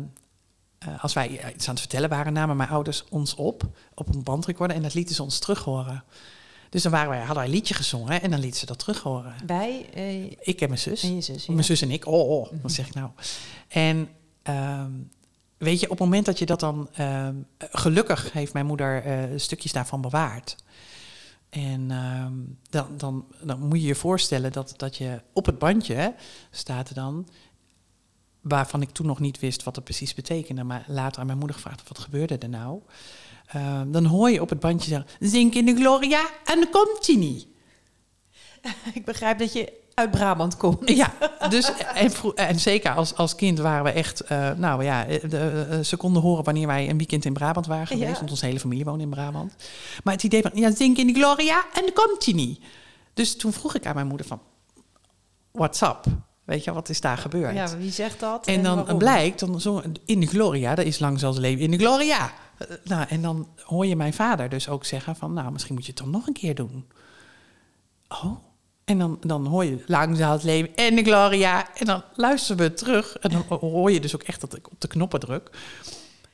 eh, 0.77 1.03
als 1.03 1.13
wij 1.13 1.53
iets 1.53 1.67
aan 1.67 1.73
het 1.73 1.79
vertellen 1.79 2.09
waren, 2.09 2.33
namen 2.33 2.57
mijn 2.57 2.69
ouders 2.69 3.03
ons 3.09 3.35
op... 3.35 3.63
op 3.93 4.13
een 4.13 4.23
bandrecorder 4.23 4.75
en 4.75 4.83
dat 4.83 4.93
lieten 4.93 5.15
ze 5.15 5.23
ons 5.23 5.39
terug 5.39 5.63
horen. 5.63 6.03
Dus 6.69 6.83
dan 6.83 6.91
waren 6.91 7.09
wij, 7.09 7.17
hadden 7.17 7.35
wij 7.35 7.45
een 7.45 7.51
liedje 7.51 7.73
gezongen 7.73 8.21
en 8.21 8.31
dan 8.31 8.39
lieten 8.39 8.59
ze 8.59 8.65
dat 8.65 8.79
terug 8.79 9.01
horen. 9.01 9.35
Bij 9.45 9.89
eh, 9.93 10.23
Ik 10.23 10.61
en 10.61 10.67
mijn 10.67 10.79
zus. 10.79 11.03
en 11.03 11.15
je 11.15 11.21
zus. 11.21 11.45
ja. 11.45 11.53
Mijn 11.53 11.65
zus 11.65 11.81
en 11.81 11.91
ik, 11.91 12.07
oh, 12.07 12.29
oh 12.29 12.51
wat 12.61 12.71
zeg 12.71 12.87
ik 12.87 12.93
nou? 12.93 13.09
En 13.67 14.09
ehm, 14.43 14.91
weet 15.63 15.79
je, 15.79 15.85
op 15.85 15.91
het 15.91 15.99
moment 15.99 16.25
dat 16.25 16.39
je 16.39 16.45
dat 16.45 16.59
dan... 16.59 16.89
ehm, 16.93 17.35
gelukkig 17.57 18.31
heeft 18.31 18.53
mijn 18.53 18.65
moeder 18.65 19.03
eh, 19.03 19.23
stukjes 19.35 19.71
daarvan 19.71 20.01
bewaard. 20.01 20.55
En 21.49 21.91
ehm, 21.91 22.33
dan, 22.69 22.97
dan, 22.97 23.25
dan 23.41 23.59
moet 23.59 23.81
je 23.81 23.87
je 23.87 23.95
voorstellen 23.95 24.51
dat, 24.51 24.73
dat 24.77 24.97
je 24.97 25.21
op 25.33 25.45
het 25.45 25.59
bandje 25.59 26.15
staat 26.51 26.89
er 26.89 26.95
dan... 26.95 27.27
waarvan 28.41 28.81
ik 28.81 28.89
toen 28.89 29.05
nog 29.05 29.19
niet 29.19 29.39
wist 29.39 29.63
wat 29.63 29.75
het 29.75 29.85
precies 29.85 30.13
betekende... 30.13 30.63
maar 30.63 30.85
later 30.87 31.19
aan 31.19 31.25
mijn 31.25 31.37
moeder 31.37 31.55
gevraagd, 31.55 31.87
wat 31.87 31.99
gebeurde 31.99 32.37
er 32.37 32.49
nou? 32.49 32.81
Ehm, 33.47 33.91
dan 33.91 34.05
hoor 34.05 34.29
je 34.29 34.41
op 34.41 34.49
het 34.49 34.59
bandje 34.59 34.89
zeggen... 34.89 35.07
Zink 35.19 35.53
in 35.53 35.65
de 35.65 35.75
gloria 35.75 36.29
en 36.45 36.69
komt 36.69 37.07
hij 37.07 37.15
niet. 37.15 37.47
Ik 38.93 39.05
begrijp 39.05 39.39
dat 39.39 39.53
je 39.53 39.82
uit 39.93 40.11
Brabant 40.11 40.57
komt. 40.57 40.89
Ja, 40.89 41.13
dus 41.49 41.71
en, 42.35 42.59
zeker 42.59 42.93
als, 42.95 43.15
als 43.15 43.35
kind 43.35 43.59
waren 43.59 43.83
we 43.83 43.91
echt, 43.91 44.21
eh, 44.21 44.51
nou 44.51 44.83
ja, 44.83 45.05
eh, 45.05 45.29
de, 45.29 45.67
eh, 45.69 45.79
ze 45.79 45.97
konden 45.97 46.21
horen 46.21 46.43
wanneer 46.43 46.67
wij 46.67 46.89
een 46.89 46.97
weekend 46.97 47.25
in 47.25 47.33
Brabant 47.33 47.65
waren 47.65 47.87
geweest, 47.87 48.09
Ja. 48.09 48.17
want 48.17 48.29
onze 48.29 48.45
hele 48.45 48.59
familie 48.59 48.85
woonde 48.85 49.03
in 49.03 49.09
Brabant. 49.09 49.55
Maar 50.03 50.13
het 50.13 50.23
idee 50.23 50.41
van, 50.41 50.51
ja, 50.53 50.75
zink 50.75 50.97
in 50.97 51.07
de 51.07 51.13
gloria 51.13 51.65
en 51.73 51.81
dan 51.81 51.93
komt 51.93 52.25
hij 52.25 52.33
niet. 52.33 52.63
Dus 53.13 53.37
toen 53.37 53.53
vroeg 53.53 53.75
ik 53.75 53.85
aan 53.85 53.95
mijn 53.95 54.07
moeder 54.07 54.27
van, 54.27 54.41
what's 55.51 55.81
up? 55.81 56.05
Weet 56.43 56.63
je, 56.63 56.73
wat 56.73 56.89
is 56.89 57.01
daar 57.01 57.17
gebeurd? 57.17 57.55
Ja, 57.55 57.77
wie 57.77 57.91
zegt 57.91 58.19
dat? 58.19 58.45
En 58.47 58.63
dan 58.63 58.75
waarom? 58.75 58.97
blijkt, 58.97 59.39
dan 59.39 59.83
in 60.05 60.19
de 60.19 60.25
gloria, 60.25 60.75
dat 60.75 60.85
is 60.85 60.99
lang 60.99 61.21
leven 61.21 61.63
in 61.63 61.71
de 61.71 61.77
gloria. 61.77 62.31
Nou, 62.83 63.05
en 63.09 63.21
dan 63.21 63.47
hoor 63.63 63.85
je 63.85 63.95
mijn 63.95 64.13
vader 64.13 64.49
dus 64.49 64.69
ook 64.69 64.85
zeggen 64.85 65.15
van, 65.15 65.33
nou, 65.33 65.51
misschien 65.51 65.73
moet 65.73 65.85
je 65.85 65.91
het 65.91 65.99
dan 66.01 66.09
nog 66.09 66.27
een 66.27 66.33
keer 66.33 66.55
doen. 66.55 66.87
Oh. 68.07 68.35
En 68.85 68.97
dan, 68.97 69.17
dan 69.21 69.45
hoor 69.45 69.65
je 69.65 69.83
lang 69.87 70.17
zal 70.17 70.31
het 70.31 70.43
leven 70.43 70.75
in 70.75 70.95
de 70.95 71.03
gloria. 71.03 71.75
En 71.75 71.85
dan 71.85 72.03
luisteren 72.15 72.57
we 72.57 72.73
terug. 72.73 73.17
En 73.17 73.29
dan 73.29 73.59
hoor 73.59 73.91
je 73.91 73.99
dus 73.99 74.15
ook 74.15 74.23
echt 74.23 74.41
dat 74.41 74.55
ik 74.55 74.71
op 74.71 74.81
de 74.81 74.87
knoppen 74.87 75.19
druk. 75.19 75.49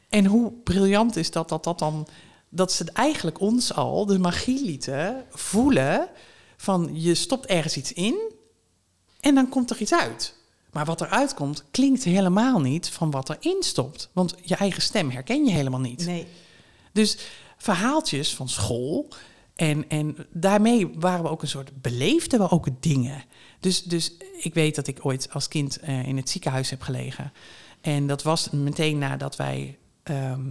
En 0.09 0.25
hoe 0.25 0.51
briljant 0.63 1.15
is 1.15 1.31
dat, 1.31 1.49
dat 1.49 1.63
dat 1.63 1.79
dan... 1.79 2.07
Dat 2.51 2.71
ze 2.71 2.83
het 2.83 2.91
eigenlijk 2.91 3.39
ons 3.39 3.73
al 3.73 4.05
de 4.05 4.19
magie 4.19 4.65
lieten 4.65 5.25
voelen... 5.29 6.09
van 6.57 6.89
je 6.93 7.15
stopt 7.15 7.45
ergens 7.45 7.77
iets 7.77 7.93
in 7.93 8.37
en 9.19 9.35
dan 9.35 9.49
komt 9.49 9.69
er 9.69 9.81
iets 9.81 9.93
uit. 9.93 10.35
Maar 10.71 10.85
wat 10.85 11.01
eruit 11.01 11.33
komt, 11.33 11.63
klinkt 11.71 12.03
helemaal 12.03 12.59
niet 12.59 12.89
van 12.89 13.11
wat 13.11 13.29
erin 13.29 13.63
stopt. 13.63 14.09
Want 14.13 14.35
je 14.41 14.55
eigen 14.55 14.81
stem 14.81 15.09
herken 15.09 15.45
je 15.45 15.51
helemaal 15.51 15.79
niet. 15.79 16.05
Nee. 16.05 16.27
Dus 16.91 17.17
verhaaltjes 17.57 18.35
van 18.35 18.49
school. 18.49 19.07
En, 19.59 19.89
en 19.89 20.15
daarmee 20.31 20.91
waren 20.93 21.23
we 21.23 21.29
ook 21.29 21.41
een 21.41 21.47
soort, 21.47 21.81
beleefden 21.81 22.39
we 22.39 22.49
ook 22.49 22.67
dingen. 22.79 23.23
Dus, 23.59 23.83
dus 23.83 24.13
ik 24.37 24.53
weet 24.53 24.75
dat 24.75 24.87
ik 24.87 25.05
ooit 25.05 25.33
als 25.33 25.47
kind 25.47 25.79
eh, 25.79 26.07
in 26.07 26.17
het 26.17 26.29
ziekenhuis 26.29 26.69
heb 26.69 26.81
gelegen. 26.81 27.33
En 27.81 28.07
dat 28.07 28.23
was 28.23 28.49
meteen 28.49 28.97
nadat 28.97 29.35
wij, 29.35 29.77
ehm, 30.03 30.41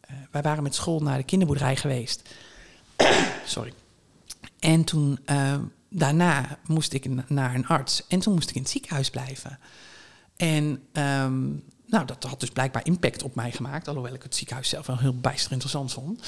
eh, 0.00 0.16
wij 0.30 0.42
waren 0.42 0.62
met 0.62 0.74
school 0.74 1.00
naar 1.00 1.16
de 1.16 1.24
kinderboerderij 1.24 1.76
geweest. 1.76 2.34
Sorry. 3.46 3.72
En 4.58 4.84
toen, 4.84 5.18
ehm, 5.24 5.62
daarna 5.88 6.58
moest 6.66 6.92
ik 6.92 7.08
na- 7.08 7.24
naar 7.28 7.54
een 7.54 7.66
arts. 7.66 8.06
En 8.08 8.18
toen 8.18 8.34
moest 8.34 8.48
ik 8.48 8.54
in 8.56 8.62
het 8.62 8.70
ziekenhuis 8.70 9.10
blijven. 9.10 9.58
En 10.36 10.82
ehm, 10.92 11.46
nou, 11.86 12.04
dat 12.06 12.24
had 12.24 12.40
dus 12.40 12.50
blijkbaar 12.50 12.86
impact 12.86 13.22
op 13.22 13.34
mij 13.34 13.52
gemaakt. 13.52 13.88
Alhoewel 13.88 14.14
ik 14.14 14.22
het 14.22 14.34
ziekenhuis 14.34 14.68
zelf 14.68 14.86
wel 14.86 14.98
heel 14.98 15.18
bijster 15.20 15.52
interessant 15.52 15.92
vond. 15.92 16.22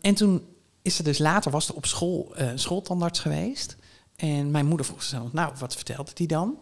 En 0.00 0.14
toen 0.14 0.42
is 0.86 0.98
er 0.98 1.04
dus 1.04 1.18
later, 1.18 1.50
was 1.50 1.68
er 1.68 1.74
op 1.74 1.86
school 1.86 2.32
een 2.34 2.58
schooltandarts 2.58 3.20
geweest. 3.20 3.76
En 4.16 4.50
mijn 4.50 4.66
moeder 4.66 4.86
vroeg 4.86 5.02
zichzelf, 5.02 5.32
nou, 5.32 5.52
wat 5.58 5.74
vertelde 5.74 6.10
die 6.14 6.26
dan? 6.26 6.58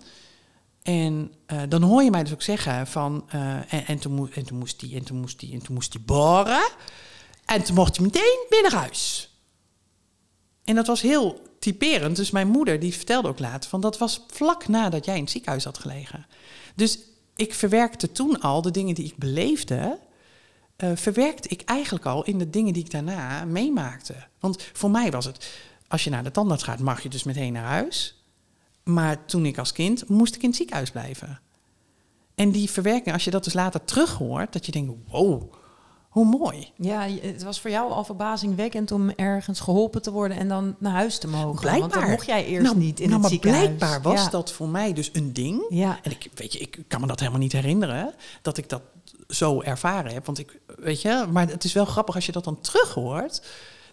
En 0.83 1.33
eh, 1.47 1.63
dan 1.69 1.83
hoor 1.83 2.03
je 2.03 2.11
mij 2.11 2.23
dus 2.23 2.33
ook 2.33 2.43
zeggen 2.43 2.87
van... 2.87 3.25
eh, 3.29 3.73
en, 3.73 3.87
en, 3.87 3.99
toen 3.99 4.33
en 4.33 4.45
toen 4.45 4.59
moest 4.59 4.81
die, 4.81 4.97
en 4.97 5.05
toen 5.05 5.21
moest 5.21 5.41
die, 5.41 5.53
en 5.53 5.63
toen 5.63 5.75
moest 5.75 5.93
die 5.93 6.01
boren. 6.01 6.69
En 7.45 7.63
toen 7.63 7.75
mocht 7.75 7.97
je 7.97 8.03
meteen 8.03 8.63
naar 8.63 8.75
huis. 8.75 9.31
En 10.65 10.75
dat 10.75 10.87
was 10.87 11.01
heel 11.01 11.43
typerend. 11.59 12.17
Dus 12.17 12.31
mijn 12.31 12.49
moeder 12.49 12.81
die 12.81 12.95
vertelde 12.95 13.29
ook 13.29 13.39
later 13.39 13.71
van... 13.71 13.81
dat 13.81 13.99
was 13.99 14.25
vlak 14.29 14.69
nadat 14.69 15.05
jij 15.05 15.15
in 15.15 15.23
het 15.23 15.31
ziekenhuis 15.31 15.65
had 15.65 15.79
gelegen. 15.79 16.27
Dus 16.75 16.99
ik 17.37 17.55
verwerkte 17.55 18.13
toen 18.13 18.41
al 18.41 18.63
de 18.63 18.71
dingen 18.71 18.95
die 18.95 19.05
ik 19.05 19.17
beleefde... 19.17 19.99
eh, 20.77 20.91
verwerkte 20.95 21.49
ik 21.49 21.63
eigenlijk 21.65 22.07
al 22.07 22.25
in 22.25 22.39
de 22.39 22.51
dingen 22.51 22.73
die 22.73 22.85
ik 22.85 22.91
daarna 22.91 23.45
meemaakte. 23.45 24.15
Want 24.41 24.63
voor 24.73 24.91
mij 24.91 25.11
was 25.11 25.25
het... 25.25 25.51
als 25.89 26.05
je 26.05 26.11
naar 26.11 26.25
de 26.25 26.31
tandarts 26.31 26.63
gaat, 26.63 26.79
mag 26.81 27.03
je 27.03 27.09
dus 27.09 27.23
meteen 27.23 27.53
naar 27.53 27.65
huis. 27.65 28.23
Maar 28.85 29.25
toen 29.25 29.47
ik 29.47 29.59
als 29.59 29.73
kind 29.73 30.09
moest 30.09 30.35
ik 30.35 30.43
in 30.43 30.49
het 30.49 30.57
ziekenhuis 30.57 30.91
blijven. 30.91 31.41
En 32.35 32.51
die 32.51 32.71
verwerking, 32.71 33.13
als 33.15 33.25
je 33.25 33.31
dat 33.31 33.45
dus 33.45 33.53
later 33.55 33.85
terug 33.85 34.13
hoort... 34.15 34.53
dat 34.53 34.67
je 34.67 34.73
denkt, 34.73 34.93
wow, 35.09 35.53
hoe 36.09 36.25
mooi. 36.25 36.71
Ja, 36.77 37.09
het 37.23 37.43
was 37.43 37.61
voor 37.61 37.71
jou 37.71 37.91
al 37.93 38.05
verbazingwekkend 38.05 38.93
om 38.93 39.11
ergens 39.11 39.61
geholpen 39.61 40.03
te 40.03 40.11
worden 40.11 40.37
en 40.37 40.49
dan 40.49 40.77
naar 40.79 40.93
huis 40.93 41.19
te 41.19 41.29
mogen. 41.29 41.47
Want 41.47 41.61
Blijkbaar. 41.61 42.01
dan 42.01 42.11
mocht 42.11 42.27
jij 42.27 42.47
eerst 42.47 42.67
Nou, 42.67 42.77
niet 42.79 43.01
in 43.01 43.09
nou, 43.09 43.13
het 43.13 43.21
maar 43.21 43.31
ziekenhuis. 43.31 43.65
blijkbaar 43.65 44.03
was 44.03 44.25
Ja. 44.25 44.31
dat 44.31 44.53
voor 44.53 44.69
mij 44.69 44.93
dus 44.93 45.11
een 45.13 45.33
ding. 45.33 45.65
Ja. 45.69 45.99
En 46.03 46.11
ik, 46.11 46.31
weet 46.35 46.53
je, 46.53 46.59
ik 46.59 46.79
kan 46.89 47.01
me 47.01 47.07
dat 47.07 47.19
helemaal 47.19 47.41
niet 47.41 47.53
herinneren 47.53 48.15
dat 48.43 48.57
ik 48.59 48.69
dat 48.69 48.83
zo 49.29 49.63
ervaren 49.63 50.13
heb. 50.13 50.27
Want 50.27 50.39
ik, 50.39 50.61
weet 50.77 51.03
je, 51.03 51.27
maar 51.31 51.49
het 51.49 51.65
is 51.65 51.73
wel 51.73 51.85
grappig 51.85 52.15
als 52.15 52.27
je 52.27 52.33
dat 52.33 52.45
dan 52.45 52.61
terug 52.61 52.95
hoort, 52.95 53.43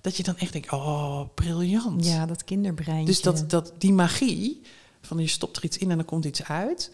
dat 0.02 0.18
je 0.18 0.24
dan 0.24 0.38
echt 0.38 0.54
denkt, 0.54 0.72
oh, 0.72 1.22
briljant. 1.36 2.06
ja, 2.06 2.26
dat 2.26 2.44
kinderbreintje. 2.44 3.06
dus 3.06 3.22
dat, 3.22 3.50
dat 3.50 3.74
die 3.78 3.94
magie 3.94 4.62
Van 5.02 5.18
je 5.18 5.28
stopt 5.28 5.58
er 5.58 5.64
iets 5.64 5.78
in 5.78 5.92
en 5.92 5.98
dan 5.98 6.06
komt 6.06 6.26
iets 6.26 6.44
uit. 6.44 6.92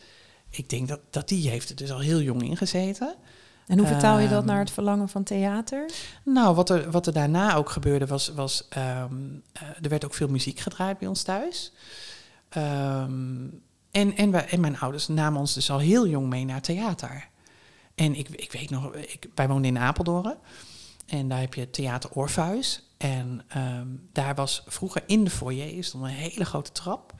Ik 0.49 0.69
denk 0.69 0.87
dat, 0.87 0.99
dat 1.09 1.27
die 1.27 1.49
heeft 1.49 1.69
er 1.69 1.75
dus 1.75 1.91
al 1.91 1.99
heel 1.99 2.21
jong 2.21 2.43
in 2.43 2.57
gezeten. 2.57 3.15
En 3.67 3.77
hoe 3.77 3.87
vertaal 3.87 4.19
je 4.19 4.27
dat 4.27 4.37
Ehm, 4.37 4.47
naar 4.47 4.59
het 4.59 4.71
verlangen 4.71 5.09
van 5.09 5.23
theater? 5.23 5.89
Nou, 6.23 6.55
wat 6.55 6.69
er, 6.69 6.91
wat 6.91 7.07
er 7.07 7.13
daarna 7.13 7.55
ook 7.55 7.69
gebeurde 7.69 8.05
was... 8.05 8.27
was 8.27 8.65
ehm, 8.69 9.13
eh, 9.51 9.61
er 9.81 9.89
werd 9.89 10.05
ook 10.05 10.13
veel 10.13 10.27
muziek 10.27 10.59
gedraaid 10.59 10.97
bij 10.97 11.07
ons 11.07 11.23
thuis. 11.23 11.71
Ehm, 12.49 13.47
en, 13.91 14.15
en, 14.15 14.31
wij, 14.31 14.45
en 14.45 14.59
mijn 14.59 14.79
ouders 14.79 15.07
namen 15.07 15.39
ons 15.39 15.53
dus 15.53 15.71
al 15.71 15.79
heel 15.79 16.07
jong 16.07 16.27
mee 16.29 16.45
naar 16.45 16.61
theater. 16.61 17.27
En 17.97 18.15
ik, 18.15 18.29
ik 18.29 18.51
weet 18.51 18.69
nog, 18.69 18.95
ik, 18.95 19.27
wij 19.35 19.47
woonden 19.47 19.75
in 19.75 19.77
Apeldoorn. 19.77 20.35
En 21.05 21.27
daar 21.27 21.39
heb 21.39 21.53
je 21.53 21.69
Theater 21.69 22.09
Orpheus. 22.13 22.81
En 22.97 23.41
ehm, 23.47 23.87
daar 24.11 24.35
was 24.35 24.63
vroeger 24.67 25.03
in 25.05 25.23
de 25.23 25.29
foyer 25.29 25.83
stond 25.83 26.03
een 26.03 26.09
hele 26.09 26.45
grote 26.45 26.71
trap. 26.71 27.13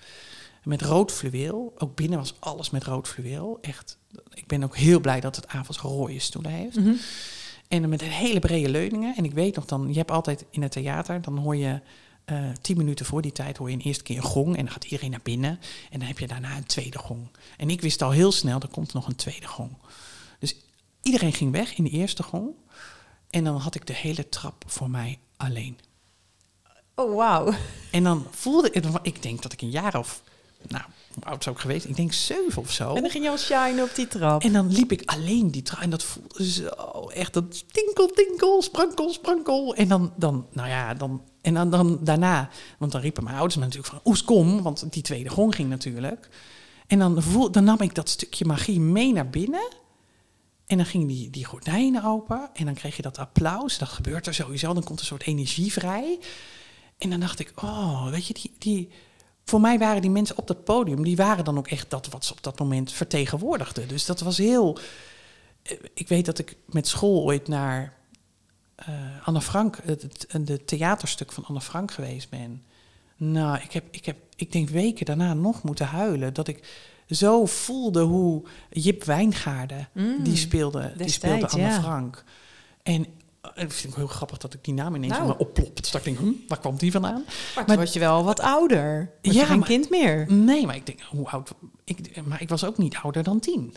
Met 0.63 0.81
rood 0.81 1.12
fluweel. 1.12 1.74
Ook 1.77 1.96
binnen 1.96 2.19
was 2.19 2.36
alles 2.39 2.69
met 2.69 2.84
rood 2.84 3.07
fluweel. 3.07 3.57
Echt, 3.62 3.98
ik 4.34 4.48
ben 4.48 4.63
ook 4.63 4.75
heel 4.75 5.00
blij 5.00 5.19
dat 5.19 5.36
het 5.36 5.48
avonds 5.48 5.79
rode 5.79 6.19
stoelen 6.19 6.51
heeft. 6.51 6.75
Mhm. 6.75 6.93
En 7.67 7.89
met 7.89 8.01
een 8.01 8.10
hele 8.10 8.39
brede 8.39 8.69
leuningen. 8.69 9.15
En 9.15 9.25
ik 9.25 9.34
weet 9.34 9.55
nog 9.55 9.65
dan, 9.65 9.88
je 9.89 9.98
hebt 9.98 10.12
altijd 10.12 10.46
in 10.50 10.62
het 10.62 10.72
theater, 10.72 11.22
dan 11.22 11.38
hoor 11.38 11.55
je 11.55 11.81
eh, 12.25 12.50
tien 12.62 12.77
minuten 12.77 13.05
voor 13.05 13.22
die 13.22 13.31
tijd 13.31 13.57
hoor 13.57 13.69
je 13.69 13.75
een 13.75 13.81
eerste 13.81 14.03
keer 14.03 14.17
een 14.17 14.24
gong. 14.24 14.57
En 14.57 14.63
dan 14.63 14.74
gaat 14.74 14.84
iedereen 14.84 15.12
naar 15.12 15.19
binnen. 15.24 15.60
En 15.89 16.00
dan 16.00 16.07
heb 16.07 16.19
je 16.19 16.27
daarna 16.27 16.57
een 16.57 16.65
tweede 16.65 16.98
gong. 16.98 17.27
En 17.57 17.69
ik 17.69 17.81
wist 17.81 18.01
al 18.01 18.12
heel 18.12 18.31
snel, 18.31 18.60
er 18.60 18.67
komt 18.67 18.93
nog 18.93 19.07
een 19.07 19.15
tweede 19.15 19.48
gong. 19.48 19.72
Iedereen 21.01 21.33
ging 21.33 21.51
weg 21.51 21.77
in 21.77 21.83
de 21.83 21.89
eerste 21.89 22.23
gong. 22.23 22.49
En 23.29 23.43
dan 23.43 23.57
had 23.57 23.75
ik 23.75 23.87
de 23.87 23.93
hele 23.93 24.29
trap 24.29 24.63
voor 24.67 24.89
mij 24.89 25.19
alleen. 25.37 25.79
Oh, 26.95 27.15
wauw. 27.15 27.53
En 27.91 28.03
dan 28.03 28.25
voelde 28.31 28.71
ik, 28.71 28.85
ik 29.01 29.21
denk 29.21 29.41
dat 29.41 29.53
ik 29.53 29.61
een 29.61 29.69
jaar 29.69 29.97
of, 29.97 30.21
nou, 30.67 30.83
hoe 31.13 31.23
oud 31.23 31.43
zou 31.43 31.55
ik 31.55 31.61
geweest? 31.61 31.85
Ik 31.85 31.95
denk 31.95 32.13
zeven 32.13 32.61
of 32.61 32.71
zo. 32.71 32.95
En 32.95 33.01
dan 33.01 33.11
ging 33.11 33.23
je 33.23 33.29
al 33.29 33.37
shine 33.37 33.83
op 33.83 33.95
die 33.95 34.07
trap. 34.07 34.43
En 34.43 34.53
dan 34.53 34.71
liep 34.71 34.91
ik 34.91 35.01
alleen 35.05 35.51
die 35.51 35.61
trap. 35.61 35.81
En 35.81 35.89
dat 35.89 36.03
voelde 36.03 36.51
zo 36.51 36.67
echt 37.07 37.33
dat 37.33 37.73
tinkel, 37.73 38.07
tinkel, 38.07 38.61
sprankel, 38.61 39.13
sprankel. 39.13 39.75
En 39.75 39.87
dan, 39.87 40.13
dan 40.15 40.47
nou 40.51 40.67
ja, 40.69 40.93
dan, 40.93 41.21
en 41.41 41.53
dan, 41.53 41.69
dan 41.69 41.99
daarna, 42.01 42.49
want 42.77 42.91
dan 42.91 43.01
riepen 43.01 43.23
mijn 43.23 43.35
ouders 43.35 43.55
me 43.55 43.61
natuurlijk 43.61 43.89
van, 43.93 44.01
oes, 44.05 44.23
kom, 44.23 44.61
want 44.61 44.93
die 44.93 45.03
tweede 45.03 45.29
gong 45.29 45.55
ging 45.55 45.69
natuurlijk. 45.69 46.29
En 46.87 46.99
dan, 46.99 47.21
voel, 47.23 47.51
dan 47.51 47.63
nam 47.63 47.81
ik 47.81 47.95
dat 47.95 48.09
stukje 48.09 48.45
magie 48.45 48.79
mee 48.79 49.13
naar 49.13 49.29
binnen. 49.29 49.67
En 50.67 50.77
dan 50.77 50.86
gingen 50.86 51.07
die, 51.07 51.29
die 51.29 51.45
gordijnen 51.45 52.03
open. 52.03 52.50
En 52.53 52.65
dan 52.65 52.74
kreeg 52.74 52.95
je 52.95 53.01
dat 53.01 53.17
applaus. 53.17 53.77
Dat 53.77 53.88
gebeurt 53.89 54.27
er 54.27 54.33
sowieso. 54.33 54.74
Dan 54.74 54.83
komt 54.83 55.00
een 55.00 55.05
soort 55.05 55.24
energie 55.24 55.71
vrij. 55.71 56.19
En 56.97 57.09
dan 57.09 57.19
dacht 57.19 57.39
ik, 57.39 57.51
oh, 57.55 58.09
weet 58.09 58.27
je, 58.27 58.33
die, 58.33 58.53
die, 58.57 58.89
voor 59.45 59.62
mij 59.62 59.77
waren 59.79 60.01
die 60.01 60.09
mensen 60.12 60.38
op 60.38 60.47
dat 60.47 60.63
podium, 60.63 61.03
die 61.03 61.15
waren 61.15 61.43
dan 61.45 61.57
ook 61.57 61.67
echt 61.67 61.89
dat 61.89 62.07
wat 62.07 62.25
ze 62.25 62.31
op 62.33 62.43
dat 62.43 62.59
moment 62.59 62.91
vertegenwoordigden. 62.91 63.88
Dus 63.88 64.05
dat 64.05 64.19
was 64.19 64.38
heel. 64.38 64.77
eh, 65.63 65.77
Ik 65.93 66.07
weet 66.07 66.25
dat 66.25 66.39
ik 66.39 66.55
met 66.65 66.88
school 66.88 67.24
ooit 67.24 67.47
naar 67.47 67.93
eh, 68.75 69.27
Anne 69.27 69.41
Frank, 69.41 69.79
het, 69.83 70.25
het 70.27 70.67
theaterstuk 70.67 71.31
van 71.31 71.45
Anne 71.45 71.62
Frank 71.62 71.91
geweest 71.91 72.29
ben. 72.29 72.63
Nou, 73.17 73.57
ik 73.57 73.71
heb, 73.71 73.86
ik 73.91 74.05
heb, 74.05 74.17
ik 74.36 74.51
denk 74.51 74.69
weken 74.69 75.05
daarna 75.05 75.33
nog 75.33 75.63
moeten 75.63 75.86
huilen. 75.86 76.33
Dat 76.33 76.47
ik 76.47 76.86
zo 77.09 77.45
voelde 77.45 78.01
hoe 78.01 78.43
Jip 78.69 79.03
Wijngaarden, 79.03 79.89
Mm, 79.93 80.23
die 80.23 80.35
speelde, 80.35 80.93
die 80.97 81.09
speelde 81.09 81.47
Anne 81.47 81.65
ja. 81.65 81.81
Frank. 81.81 82.23
En 82.83 83.05
eh, 83.41 83.63
ik 83.63 83.71
vind 83.71 83.83
het 83.83 83.95
heel 83.95 84.07
grappig 84.07 84.37
dat 84.37 84.53
ik 84.53 84.63
die 84.63 84.73
naam 84.73 84.95
ineens 84.95 85.17
Nou. 85.17 85.33
opplopt. 85.37 85.81
Dus 85.83 85.93
ik 85.93 86.03
denk, 86.03 86.17
hm, 86.17 86.31
waar 86.47 86.59
kwam 86.59 86.75
die 86.77 86.91
vandaan? 86.91 87.23
Maar, 87.25 87.33
Maar- 87.55 87.65
toen 87.65 87.75
was 87.75 87.93
je 87.93 87.99
wel 87.99 88.23
wat 88.23 88.39
ouder. 88.39 89.11
Was 89.21 89.33
Ja, 89.33 89.41
je 89.41 89.45
geen 89.47 89.59
maar- 89.59 89.67
kind 89.67 89.89
meer. 89.89 90.25
Nee, 90.33 90.65
maar 90.65 90.75
ik 90.75 90.85
denk, 90.85 91.01
hoe 91.01 91.29
oud? 91.29 91.51
Ik, 91.83 92.21
maar 92.25 92.41
ik 92.41 92.49
was 92.49 92.63
ook 92.63 92.77
niet 92.77 92.95
ouder 92.95 93.23
dan 93.23 93.39
tien. 93.39 93.75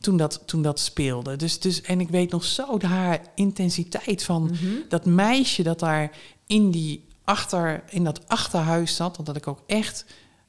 Toen 0.00 0.16
dat, 0.16 0.42
toen 0.46 0.62
dat 0.62 0.78
speelde. 0.80 1.36
Dus, 1.36 1.60
dus, 1.60 1.80
en 1.82 2.00
ik 2.00 2.08
weet 2.08 2.30
nog 2.30 2.44
zo 2.44 2.78
de 2.78 2.86
haar 2.86 3.20
intensiteit 3.34 4.22
van 4.22 4.42
Mhm. 4.44 4.66
dat 4.88 5.04
meisje 5.04 5.62
dat 5.62 5.78
daar 5.78 6.10
in, 6.46 6.70
die 6.70 7.04
achter, 7.24 7.82
in 7.88 8.04
dat 8.04 8.28
achterhuis 8.28 8.96
zat. 8.96 9.18
Dat 9.22 9.36
ik 9.36 9.46
ook 9.46 9.62
echt 9.66 10.04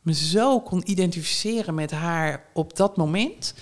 me 0.05 0.13
zo 0.13 0.62
kon 0.62 0.89
identificeren 0.89 1.75
met 1.75 1.91
haar 1.91 2.45
op 2.53 2.75
dat 2.75 2.97
moment. 2.97 3.53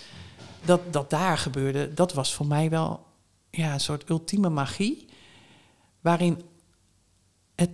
Dat, 0.66 0.94
dat 0.94 1.10
daar 1.10 1.38
gebeurde, 1.38 1.94
dat 1.94 2.14
was 2.14 2.34
voor 2.34 2.46
mij 2.46 2.70
wel 2.70 3.06
ja, 3.50 3.74
een 3.74 3.80
soort 3.80 4.10
ultieme 4.10 4.50
magie. 4.50 5.06
Waarin 6.02 6.42
het, 7.56 7.70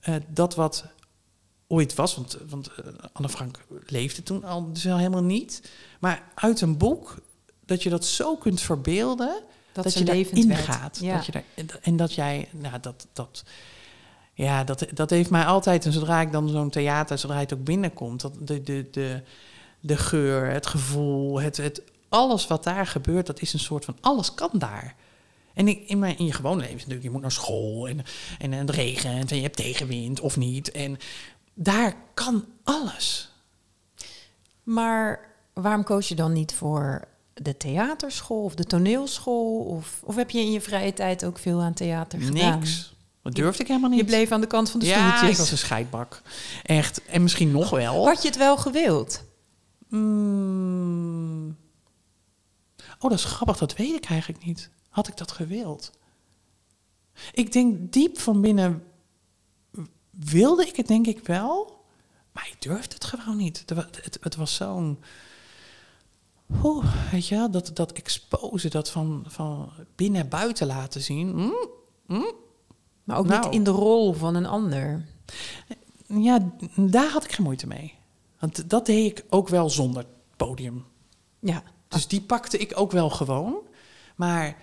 eh, 0.00 0.14
dat 0.28 0.54
wat 0.54 0.84
ooit 1.66 1.94
was, 1.94 2.14
want, 2.14 2.38
want 2.48 2.68
eh, 2.68 2.84
Anne 3.12 3.28
Frank 3.28 3.58
leefde 3.86 4.22
toen 4.22 4.44
al 4.44 4.72
dus 4.72 4.82
helemaal 4.82 5.22
niet. 5.22 5.70
Maar 6.00 6.22
uit 6.34 6.60
een 6.60 6.78
boek, 6.78 7.22
dat 7.64 7.82
je 7.82 7.90
dat 7.90 8.04
zo 8.04 8.36
kunt 8.36 8.60
verbeelden, 8.60 9.42
Dat, 9.72 9.84
dat, 9.84 9.94
je 9.94 10.04
daarin 10.04 10.56
gaat. 10.56 10.98
Ja. 11.00 11.14
Dat 11.16 11.26
je 11.26 11.32
daar, 11.32 11.44
en 11.82 11.96
dat 11.96 12.14
jij, 12.14 12.48
nou, 12.52 12.80
dat, 12.80 13.06
dat, 13.12 13.44
ja, 14.40 14.64
dat, 14.64 14.86
dat 14.92 15.10
heeft 15.10 15.30
mij 15.30 15.44
altijd, 15.44 15.84
en 15.84 15.92
zodra 15.92 16.20
ik 16.20 16.32
dan 16.32 16.48
zo'n 16.48 16.70
theater, 16.70 17.18
zodra 17.18 17.38
het 17.38 17.54
ook 17.54 17.64
binnenkomt, 17.64 18.20
dat 18.20 18.34
de, 18.40 18.62
de, 18.62 18.88
de, 18.90 19.22
de 19.80 19.96
geur, 19.96 20.50
het 20.50 20.66
gevoel, 20.66 21.40
het, 21.40 21.56
het, 21.56 21.82
alles 22.08 22.46
wat 22.46 22.64
daar 22.64 22.86
gebeurt, 22.86 23.26
dat 23.26 23.40
is 23.40 23.52
een 23.52 23.58
soort 23.58 23.84
van, 23.84 23.96
alles 24.00 24.34
kan 24.34 24.50
daar. 24.52 24.94
En 25.54 25.68
ik, 25.68 25.88
in, 25.88 25.98
mijn, 25.98 26.18
in 26.18 26.26
je 26.26 26.32
gewone 26.32 26.60
leven 26.60 26.76
natuurlijk, 26.76 27.02
je 27.02 27.10
moet 27.10 27.20
naar 27.20 27.32
school 27.32 27.88
en, 27.88 28.04
en, 28.38 28.52
het 28.52 28.70
regent 28.70 29.30
en 29.30 29.36
je 29.36 29.42
hebt 29.42 29.56
tegenwind 29.56 30.20
of 30.20 30.36
niet. 30.36 30.70
En 30.70 30.96
daar 31.54 31.94
kan 32.14 32.44
alles. 32.64 33.32
Maar 34.62 35.30
waarom 35.52 35.84
koos 35.84 36.08
je 36.08 36.14
dan 36.14 36.32
niet 36.32 36.54
voor 36.54 37.08
de 37.34 37.56
theaterschool 37.56 38.44
of 38.44 38.54
de 38.54 38.64
toneelschool? 38.64 39.58
Of, 39.58 40.00
of 40.04 40.16
heb 40.16 40.30
je 40.30 40.38
in 40.38 40.52
je 40.52 40.60
vrije 40.60 40.92
tijd 40.92 41.24
ook 41.24 41.38
veel 41.38 41.60
aan 41.62 41.74
theater 41.74 42.20
gedaan? 42.20 42.58
Niks. 42.58 42.98
Dat 43.22 43.34
durfde 43.34 43.62
ik 43.62 43.68
helemaal 43.68 43.90
niet. 43.90 43.98
Je 43.98 44.04
bleef 44.04 44.30
aan 44.32 44.40
de 44.40 44.46
kant 44.46 44.70
van 44.70 44.80
de 44.80 44.86
ja, 44.86 45.06
stoeltjes. 45.08 45.30
ik 45.30 45.36
was 45.36 45.50
een 45.50 45.58
scheidbak. 45.58 46.22
Echt. 46.62 47.04
En 47.04 47.22
misschien 47.22 47.50
nog 47.50 47.70
wel. 47.70 48.06
Had 48.06 48.22
je 48.22 48.28
het 48.28 48.36
wel 48.36 48.56
gewild? 48.56 49.24
Mm. 49.88 51.56
Oh, 52.98 53.10
dat 53.10 53.18
is 53.18 53.24
grappig. 53.24 53.58
Dat 53.58 53.76
weet 53.76 53.94
ik 53.94 54.04
eigenlijk 54.04 54.44
niet. 54.44 54.70
Had 54.88 55.08
ik 55.08 55.16
dat 55.16 55.32
gewild? 55.32 55.90
Ik 57.32 57.52
denk 57.52 57.92
diep 57.92 58.18
van 58.18 58.40
binnen 58.40 58.84
wilde 60.10 60.66
ik 60.66 60.76
het 60.76 60.86
denk 60.86 61.06
ik 61.06 61.26
wel. 61.26 61.78
Maar 62.32 62.48
ik 62.52 62.62
durfde 62.62 62.94
het 62.94 63.04
gewoon 63.04 63.36
niet. 63.36 63.58
Het, 63.60 63.70
wa- 63.70 63.88
het, 64.02 64.18
het 64.20 64.36
was 64.36 64.54
zo'n... 64.54 64.98
Oeh, 66.62 67.10
weet 67.10 67.26
je 67.28 67.34
wel, 67.34 67.50
dat, 67.50 67.70
dat 67.74 67.92
exposen, 67.92 68.70
dat 68.70 68.90
van, 68.90 69.24
van 69.26 69.72
binnen 69.96 70.20
en 70.20 70.28
buiten 70.28 70.66
laten 70.66 71.00
zien. 71.00 71.34
Mm, 71.34 71.68
mm. 72.06 72.32
Maar 73.10 73.18
ook 73.18 73.26
Nou. 73.26 73.44
niet 73.44 73.54
in 73.54 73.64
de 73.64 73.70
rol 73.70 74.12
van 74.12 74.34
een 74.34 74.46
ander. 74.46 75.04
Ja, 76.06 76.50
daar 76.76 77.10
had 77.10 77.24
ik 77.24 77.32
geen 77.32 77.44
moeite 77.44 77.66
mee. 77.66 77.94
Want 78.38 78.70
dat 78.70 78.86
deed 78.86 79.18
ik 79.18 79.24
ook 79.28 79.48
wel 79.48 79.70
zonder 79.70 80.04
podium. 80.36 80.84
Ja. 81.38 81.62
Dus 81.88 82.06
die 82.06 82.20
pakte 82.20 82.58
ik 82.58 82.72
ook 82.78 82.92
wel 82.92 83.10
gewoon. 83.10 83.58
Maar 84.16 84.56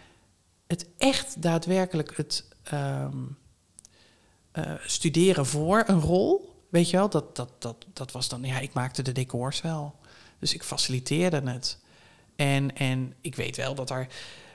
het 0.68 0.88
echt 0.98 1.42
daadwerkelijk 1.42 2.18
het 2.18 2.48
ehm, 2.64 3.18
eh, 4.52 4.74
studeren 4.86 5.46
voor 5.46 5.84
een 5.88 6.00
rol, 6.02 6.56
weet 6.70 6.90
je 6.90 6.98
wel, 6.98 7.10
dat, 7.10 7.36
dat, 7.36 7.50
dat, 7.62 7.86
dat 7.94 8.12
was 8.12 8.30
dan, 8.30 8.44
ja, 8.44 8.60
ik 8.60 8.74
maakte 8.74 9.02
de 9.02 9.12
decors 9.12 9.62
wel. 9.62 9.96
Dus 10.40 10.54
ik 10.54 10.64
faciliteerde 10.64 11.42
het. 11.50 11.80
En, 12.36 12.76
en 12.76 13.14
ik 13.22 13.36
weet 13.36 13.56
wel 13.56 13.76
dat 13.76 13.90
er 13.90 14.08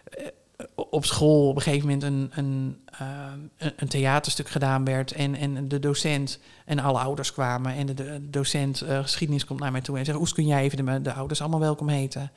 eh, 0.04 0.26
op 0.74 1.04
school 1.04 1.48
op 1.48 1.56
een 1.56 1.62
gegeven 1.62 1.88
moment 1.88 2.02
een, 2.02 2.30
een, 2.34 2.80
ehm, 2.84 3.38
een, 3.56 3.72
een 3.76 3.88
theaterstuk 3.88 4.48
gedaan 4.48 4.84
werd. 4.84 5.12
En, 5.12 5.34
en 5.34 5.68
de 5.68 5.78
docent 5.78 6.38
en 6.64 6.78
alle 6.78 6.98
ouders 6.98 7.32
kwamen. 7.32 7.74
En 7.74 7.86
de, 7.86 8.30
docent 8.30 8.80
eh, 8.80 9.02
geschiedenis 9.02 9.44
komt 9.44 9.60
naar 9.60 9.72
mij 9.72 9.80
toe 9.80 9.98
en 9.98 10.04
zegt: 10.04 10.18
Oes, 10.18 10.32
kun 10.32 10.46
jij 10.46 10.62
even 10.62 10.84
de, 10.84 11.02
de 11.02 11.12
ouders 11.12 11.40
allemaal 11.40 11.60
welkom 11.60 11.88
heten? 11.88 12.32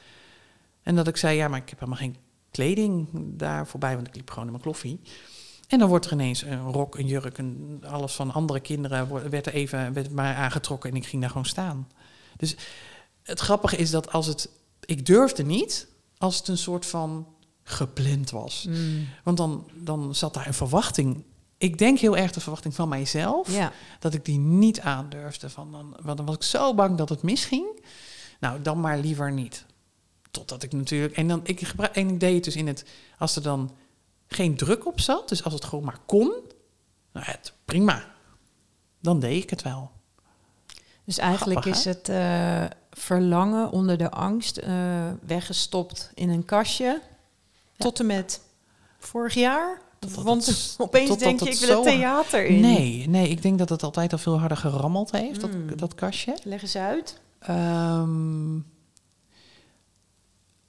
En 0.84 0.96
dat 0.96 1.08
ik 1.08 1.18
zei: 1.18 1.38
Ja, 1.38 1.48
maar 1.48 1.60
ik 1.60 1.70
heb 1.70 1.80
helemaal 1.80 2.00
geen 2.00 2.16
kleding 2.52 3.08
daar 3.14 3.68
voorbij, 3.68 3.96
want 3.96 4.08
ik 4.08 4.16
liep 4.16 4.30
gewoon 4.30 4.46
in 4.46 4.52
mijn 4.52 4.64
kloffie. 4.64 5.00
En 5.68 5.80
dan 5.80 5.90
wordt 5.90 6.06
er 6.06 6.12
ineens 6.12 6.42
een 6.42 6.72
rok, 6.72 6.98
een 6.98 7.08
jurk, 7.08 7.38
een, 7.38 7.84
alles 7.88 8.14
van 8.14 8.34
andere 8.34 8.60
kinderen 8.60 9.30
werd 9.30 9.46
er 9.46 9.54
even 9.54 9.94
werd 9.94 10.12
mij 10.12 10.34
aangetrokken 10.34 10.90
en 10.90 10.96
ik 10.96 11.06
ging 11.06 11.22
daar 11.22 11.32
gewoon 11.32 11.46
staan. 11.46 11.88
Dus 12.38 12.56
het 13.24 13.40
grappige 13.40 13.76
is 13.76 13.90
dat 13.90 14.12
als 14.12 14.28
het, 14.28 14.50
ik 14.86 15.06
durfde 15.06 15.44
niet 15.44 15.88
als 16.18 16.38
het 16.38 16.48
een 16.48 16.58
soort 16.58 16.86
van 16.86 17.28
gepland 17.68 18.32
was. 18.32 18.66
Mm. 18.70 19.08
Want 19.24 19.38
dan, 19.38 19.68
dan 19.74 20.16
zat 20.16 20.34
daar 20.34 20.48
een 20.48 20.54
verwachting. 20.54 21.24
Ik 21.58 21.78
denk 21.78 22.00
heel 22.00 22.18
erg 22.18 22.32
de 22.32 22.40
verwachting 22.40 22.76
van 22.76 22.90
mijzelf. 22.90 23.52
Ja. 23.52 23.72
Dat 24.00 24.14
ik 24.14 24.26
die 24.26 24.38
niet 24.38 24.80
aandurfde. 24.80 25.50
Van 25.50 25.72
dan, 25.72 25.98
want 26.02 26.18
dan 26.18 26.26
was 26.26 26.36
ik 26.36 26.44
zo 26.44 26.74
bang 26.74 26.98
dat 26.98 27.10
het 27.10 27.22
misging. 27.22 27.84
Nou, 28.40 28.62
dan 28.62 28.80
maar 28.80 28.98
liever 28.98 29.32
niet. 29.32 29.66
Totdat 30.32 30.64
ik 30.64 30.74
natuurlijk. 30.74 31.18
En, 31.18 31.28
dan, 31.28 31.42
ik, 31.44 31.68
gebruik, 31.68 31.96
en 31.96 32.10
ik 32.10 32.20
deed 32.20 32.36
het 32.36 32.44
dus 32.44 32.56
in 32.56 32.68
het. 32.68 32.86
Als 33.18 33.36
er 33.36 33.42
dan 33.42 33.76
geen 34.28 34.56
druk 34.56 34.86
op 34.86 35.00
zat. 35.00 35.30
Dus 35.30 35.44
als 35.44 35.54
het 35.54 35.66
gewoon 35.66 35.86
maar 35.86 36.00
kon. 36.06 36.34
Nou, 37.12 37.26
het, 37.26 37.54
prima. 37.66 38.14
Dan 39.00 39.20
deed 39.20 39.44
ik 39.44 39.50
het 39.50 39.62
wel. 39.62 39.92
Dus 41.04 41.18
eigenlijk 41.18 41.60
Grappig, 41.62 41.80
is 41.80 41.86
het 41.86 42.10
eh, 42.10 42.66
verlangen 42.92 43.72
onder 43.72 43.98
de 43.98 44.12
angst 44.12 44.58
eh, 44.58 44.74
weggestopt 45.22 46.12
in 46.14 46.30
een 46.30 46.46
kastje. 46.46 47.02
Tot 47.78 48.00
en 48.00 48.06
met 48.06 48.42
vorig 49.00 49.34
jaar. 49.34 49.82
Want 50.24 50.46
het- 50.46 50.76
opeens 50.88 51.18
denk 51.18 51.40
je, 51.40 51.50
ik 51.50 51.60
wil 51.60 51.84
het 51.84 51.94
theater 51.94 52.46
in. 52.46 52.60
Nee, 52.60 53.10
nee, 53.10 53.30
ik 53.30 53.42
denk 53.42 53.58
dat 53.58 53.70
het 53.70 53.84
altijd 53.84 54.12
al 54.12 54.18
veel 54.18 54.40
harder 54.40 54.58
gerammeld 54.58 55.12
heeft, 55.12 55.42
Mm. 55.54 55.68
dat, 55.68 55.78
dat 55.80 55.96
kastje. 55.96 56.38
Leg 56.44 56.62
eens 56.62 56.76
uit. 56.78 57.20
Ehm 57.40 58.56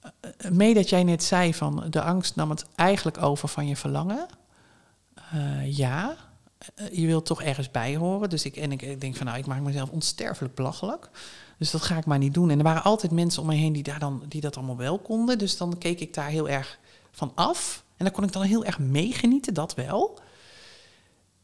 eh, 0.01 0.51
mee 0.51 0.75
dat 0.75 0.89
jij 0.89 1.05
net 1.05 1.23
zei 1.23 1.55
van 1.55 1.85
de 1.91 2.03
angst 2.03 2.37
nam 2.37 2.51
het 2.51 2.65
eigenlijk 2.75 3.23
over 3.23 3.49
van 3.49 3.67
je 3.67 3.77
verlangen. 3.77 4.27
Eh, 5.33 5.77
ja, 5.77 6.17
Eh, 6.75 6.93
je 6.99 7.07
wilt 7.07 7.27
toch 7.27 7.43
ergens 7.43 7.71
bij 7.71 7.97
horen. 7.97 8.29
Dus 8.31 8.45
ik, 8.45 8.57
en 8.57 8.73
ik, 8.73 8.83
ik 8.83 9.01
denk 9.01 9.17
van 9.17 9.27
nou, 9.27 9.39
ik 9.39 9.47
maak 9.47 9.61
mezelf 9.61 9.91
onsterfelijk 9.91 10.55
belachelijk. 10.55 11.09
Dus 11.59 11.71
dat 11.71 11.83
ga 11.83 11.97
ik 11.97 12.05
maar 12.07 12.19
niet 12.19 12.35
doen. 12.35 12.51
En 12.51 12.59
er 12.59 12.65
waren 12.65 12.83
altijd 12.83 13.13
mensen 13.13 13.43
om 13.43 13.49
me 13.49 13.55
heen 13.55 13.73
die, 13.73 13.83
daar 13.83 13.99
dan, 13.99 14.23
die 14.29 14.41
dat 14.41 14.57
allemaal 14.57 14.77
wel 14.77 14.99
konden. 14.99 15.39
Dus 15.39 15.57
dan 15.57 15.79
keek 15.79 16.01
ik 16.01 16.15
daar 16.15 16.29
heel 16.29 16.49
erg 16.49 16.79
van 17.17 17.33
af. 17.35 17.85
En 17.97 18.05
daar 18.05 18.15
kon 18.15 18.25
ik 18.25 18.33
dan 18.33 18.43
heel 18.43 18.65
erg 18.65 18.79
meegenieten, 18.79 19.55
dat 19.55 19.75
wel. 19.75 20.19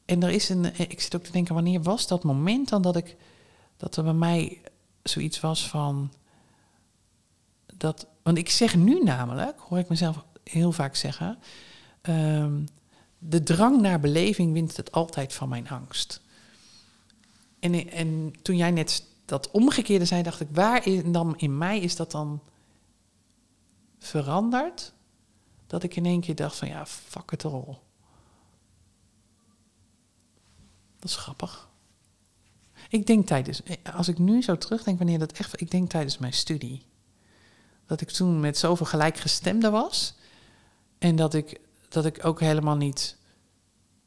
En 0.05 0.23
er 0.23 0.31
is 0.31 0.49
een, 0.49 0.65
eh, 0.65 0.81
ik 0.81 1.01
zit 1.01 1.15
ook 1.17 1.23
te 1.23 1.33
denken, 1.33 1.55
wanneer 1.55 1.83
was 1.83 2.07
dat 2.07 2.25
moment 2.25 2.69
dan 2.69 2.83
dat 2.83 2.97
ik, 2.97 3.17
dat 3.77 3.97
er 3.97 4.05
bij 4.05 4.13
mij 4.13 4.61
zoiets 5.03 5.41
was 5.41 5.69
van, 5.69 6.13
dat, 7.77 8.07
want 8.23 8.39
ik 8.39 8.51
zeg 8.51 8.77
nu 8.77 9.03
namelijk, 9.03 9.59
hoor 9.59 9.79
ik 9.79 9.89
mezelf 9.89 10.25
heel 10.45 10.73
vaak 10.73 10.95
zeggen, 10.95 11.39
ehm, 12.01 12.61
de 13.19 13.43
drang 13.43 13.81
naar 13.81 14.01
beleving 14.01 14.53
wint 14.53 14.77
het 14.77 14.93
altijd 14.93 15.33
van 15.33 15.49
mijn 15.49 15.69
angst. 15.69 16.21
En, 17.61 17.91
en 17.91 18.35
toen 18.43 18.57
jij 18.57 18.71
net 18.71 19.05
dat 19.25 19.51
omgekeerde 19.51 20.05
zei, 20.05 20.23
dacht 20.23 20.41
ik, 20.41 20.49
waar 20.51 20.87
is, 20.87 21.03
dan 21.05 21.35
in 21.37 21.59
mij 21.59 21.81
is 21.81 21.97
dat 21.97 22.11
dan 22.11 22.43
veranderd? 23.99 24.93
Dat 25.73 25.83
ik 25.83 25.97
in 25.97 26.07
één 26.07 26.21
keer 26.21 26.35
dacht 26.35 26.57
van, 26.57 26.69
ja, 26.69 26.87
fuck 26.87 27.31
it 27.31 27.45
all. 27.45 27.65
Dat 30.99 31.11
is 31.11 31.17
grappig. 31.17 31.69
Ik 32.89 33.07
denk 33.07 33.27
tijdens, 33.27 33.63
als 33.95 34.09
ik 34.09 34.19
nu 34.19 34.43
zo 34.43 34.59
terugdenk, 34.59 34.99
wanneer 34.99 35.19
dat 35.19 35.33
echt, 35.33 35.61
ik 35.61 35.71
denk 35.71 35.91
tijdens 35.91 36.19
mijn 36.19 36.33
studie. 36.33 36.87
Dat 37.87 38.01
ik 38.01 38.11
toen 38.11 38.41
met 38.41 38.59
zoveel 38.59 38.87
gelijkgestemden 38.87 39.73
was. 39.73 40.15
En 40.99 41.17
dat 41.17 41.35
ik, 41.35 41.61
dat 41.89 42.05
ik 42.05 42.25
ook 42.25 42.41
helemaal 42.41 42.77
niet 42.77 43.17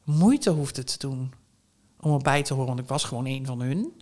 moeite 0.04 0.50
hoefde 0.50 0.84
te 0.84 0.98
doen 0.98 1.34
om 2.00 2.14
erbij 2.14 2.44
te 2.44 2.54
horen, 2.54 2.68
want 2.68 2.80
ik 2.80 2.88
was 2.88 3.04
gewoon 3.04 3.26
een 3.26 3.46
van 3.46 3.62
hun. 3.62 4.02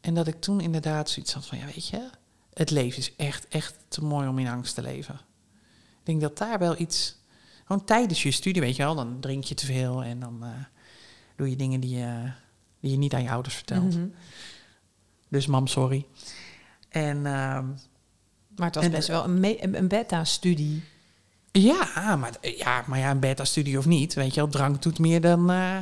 En 0.00 0.14
dat 0.14 0.26
ik 0.26 0.40
toen 0.40 0.60
inderdaad 0.60 1.10
zoiets 1.10 1.32
had 1.32 1.46
van, 1.46 1.58
ja 1.58 1.64
weet 1.64 1.88
je, 1.88 2.10
het 2.52 2.70
leven 2.70 2.98
is 2.98 3.16
echt, 3.16 3.48
echt 3.48 3.74
te 3.88 4.04
mooi 4.04 4.28
om 4.28 4.38
in 4.38 4.48
angst 4.48 4.74
te 4.74 4.82
leven. 4.82 5.28
Ik 6.00 6.06
denk 6.06 6.20
dat 6.20 6.38
daar 6.38 6.58
wel 6.58 6.78
iets, 6.80 7.16
gewoon 7.64 7.84
tijdens 7.84 8.22
je 8.22 8.30
studie, 8.30 8.62
weet 8.62 8.76
je 8.76 8.82
wel, 8.82 8.94
dan 8.94 9.20
drink 9.20 9.44
je 9.44 9.54
te 9.54 9.66
veel 9.66 10.04
en 10.04 10.20
dan 10.20 10.38
eh, 10.44 10.48
doe 11.36 11.50
je 11.50 11.56
dingen 11.56 11.80
die 11.80 11.96
je, 11.98 12.32
die 12.80 12.90
je 12.90 12.96
niet 12.98 13.14
aan 13.14 13.22
je 13.22 13.30
ouders 13.30 13.54
vertelt. 13.54 13.94
Mhm. 13.96 14.06
Dus 15.28 15.46
mam, 15.46 15.66
sorry. 15.66 16.06
En 16.88 17.26
ehm, 17.26 17.66
Maar 18.56 18.66
het 18.66 18.74
was 18.74 18.84
En- 18.84 18.90
best 18.90 19.08
wel 19.08 19.24
een, 19.24 19.76
een 19.76 19.88
beta-studie. 19.88 20.82
ja, 21.52 22.16
maar, 22.16 22.32
ja, 22.40 22.84
maar 22.86 22.98
ja, 22.98 23.10
een 23.10 23.20
beta-studie 23.20 23.78
of 23.78 23.86
niet, 23.86 24.14
weet 24.14 24.34
je 24.34 24.40
wel, 24.40 24.48
drank 24.50 24.82
doet 24.82 24.98
meer 24.98 25.20
dan... 25.20 25.50
eh 25.50 25.78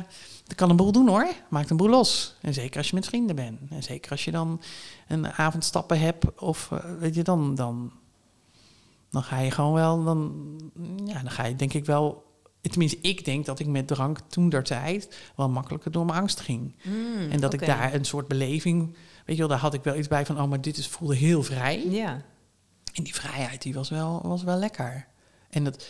dat 0.47 0.57
kan 0.57 0.69
een 0.69 0.75
boel 0.75 0.91
doen 0.91 1.07
hoor, 1.07 1.27
maakt 1.49 1.69
een 1.69 1.77
boel 1.77 1.89
los. 1.89 2.35
En 2.41 2.53
zeker 2.53 2.77
als 2.77 2.89
je 2.89 2.95
met 2.95 3.05
vrienden 3.05 3.35
bent. 3.35 3.59
En 3.69 3.83
zeker 3.83 4.11
als 4.11 4.25
je 4.25 4.31
dan 4.31 4.61
een 5.07 5.27
avondstappen 5.31 5.99
hebt 5.99 6.39
of 6.41 6.71
eh, 6.71 6.79
weet 6.99 7.15
je, 7.15 7.23
dan, 7.23 7.55
dan, 7.55 7.91
dan 9.09 9.23
ga 9.23 9.39
je 9.39 9.51
gewoon 9.51 9.73
wel, 9.73 10.03
dan, 10.03 10.33
ja, 11.05 11.21
dan 11.21 11.31
ga 11.31 11.45
je 11.45 11.55
denk 11.55 11.73
ik 11.73 11.85
wel... 11.85 12.27
Tenminste, 12.61 12.99
ik 13.01 13.25
denk 13.25 13.45
dat 13.45 13.59
ik 13.59 13.67
met 13.67 13.87
drank 13.87 14.19
toen 14.19 14.49
der 14.49 14.63
tijd 14.63 15.31
wel 15.35 15.49
makkelijker 15.49 15.91
door 15.91 16.05
mijn 16.05 16.19
angst 16.19 16.39
ging. 16.39 16.75
En 17.29 17.39
dat 17.39 17.53
ik 17.53 17.65
daar 17.65 17.93
een 17.93 18.05
soort 18.05 18.27
beleving, 18.27 18.95
weet 19.25 19.35
je 19.35 19.41
wel, 19.41 19.47
daar 19.47 19.59
had 19.59 19.73
ik 19.73 19.83
wel 19.83 19.95
iets 19.95 20.07
bij 20.07 20.25
van, 20.25 20.41
oh, 20.41 20.49
maar 20.49 20.61
dit 20.61 20.77
is, 20.77 20.87
voelde 20.87 21.15
heel 21.15 21.43
vrij. 21.43 21.89
Ja. 21.89 22.21
En 22.93 23.03
die 23.03 23.15
vrijheid, 23.15 23.61
die 23.61 23.73
was 23.73 23.89
wel, 23.89 24.21
was 24.23 24.43
wel 24.43 24.57
lekker. 24.57 25.07
En 25.49 25.65
het, 25.65 25.89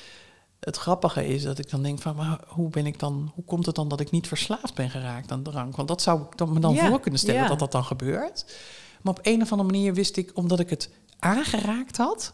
het 0.59 0.77
grappige 0.77 1.27
is 1.27 1.43
dat 1.43 1.59
ik 1.59 1.69
dan 1.69 1.83
denk 1.83 1.99
van, 1.99 2.15
maar 2.15 2.39
hoe 2.47 2.69
ben 2.69 2.85
ik 2.85 2.99
dan, 2.99 3.31
hoe 3.35 3.43
komt 3.43 3.65
het 3.65 3.75
dan 3.75 3.87
dat 3.87 3.99
ik 3.99 4.11
niet 4.11 4.27
verslaafd 4.27 4.73
ben 4.73 4.89
geraakt 4.89 5.31
aan 5.31 5.43
drank? 5.43 5.75
Want 5.75 5.87
dat 5.87 6.01
zou 6.01 6.21
ik 6.21 6.37
dan, 6.37 6.53
me 6.53 6.59
dan 6.59 6.73
Ja, 6.73 6.87
voor 6.87 6.99
kunnen 6.99 7.19
stellen 7.19 7.41
ja. 7.41 7.47
dat 7.47 7.59
dat 7.59 7.71
dan 7.71 7.83
gebeurt. 7.83 8.45
Maar 9.01 9.13
op 9.13 9.19
een 9.23 9.41
of 9.41 9.51
andere 9.51 9.69
manier 9.69 9.93
wist 9.93 10.17
ik, 10.17 10.31
omdat 10.33 10.59
ik 10.59 10.69
het 10.69 10.89
aangeraakt 11.19 11.97
had, 11.97 12.33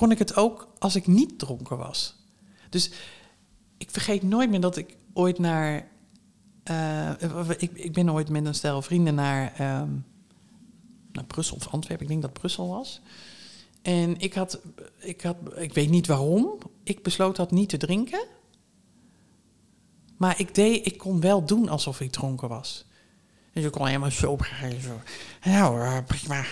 kon 0.00 0.10
ik 0.10 0.18
het 0.18 0.36
ook 0.36 0.68
als 0.78 0.96
ik 0.96 1.06
niet 1.06 1.38
dronken 1.38 1.76
was. 1.76 2.16
Dus 2.68 2.90
ik 3.78 3.90
vergeet 3.90 4.22
nooit 4.22 4.50
meer 4.50 4.60
dat 4.60 4.76
ik 4.76 4.96
ooit 5.12 5.38
naar, 5.38 5.88
eh, 6.62 7.10
ik, 7.58 7.70
ik 7.74 7.92
ben 7.92 8.12
ooit 8.12 8.28
met 8.28 8.46
een 8.46 8.54
stel 8.54 8.82
vrienden 8.82 9.14
naar, 9.14 9.52
ehm, 9.56 9.90
naar 11.12 11.24
Brussel 11.24 11.56
of 11.56 11.68
Antwerpen, 11.68 12.04
ik 12.04 12.10
denk 12.10 12.22
dat 12.22 12.32
Brussel 12.32 12.68
was. 12.68 13.00
En 13.82 14.18
ik 14.18 14.34
had, 14.34 14.60
ik 14.98 15.20
had, 15.20 15.36
ik 15.56 15.74
weet 15.74 15.90
niet 15.90 16.06
waarom, 16.06 16.58
ik 16.82 17.02
besloot 17.02 17.36
dat 17.36 17.50
niet 17.50 17.68
te 17.68 17.76
drinken. 17.76 18.26
Maar 20.16 20.40
ik 20.40 20.54
deed, 20.54 20.86
ik 20.86 20.98
kon 20.98 21.20
wel 21.20 21.44
doen 21.44 21.68
alsof 21.68 22.00
ik 22.00 22.10
dronken 22.10 22.48
was. 22.48 22.84
Dus 23.52 23.64
ik 23.64 23.72
kon 23.72 23.86
helemaal 23.86 24.10
zo 24.10 24.36
gaan. 24.36 24.80
Zo. 24.80 25.00
Nou, 25.44 26.02
prima. 26.02 26.44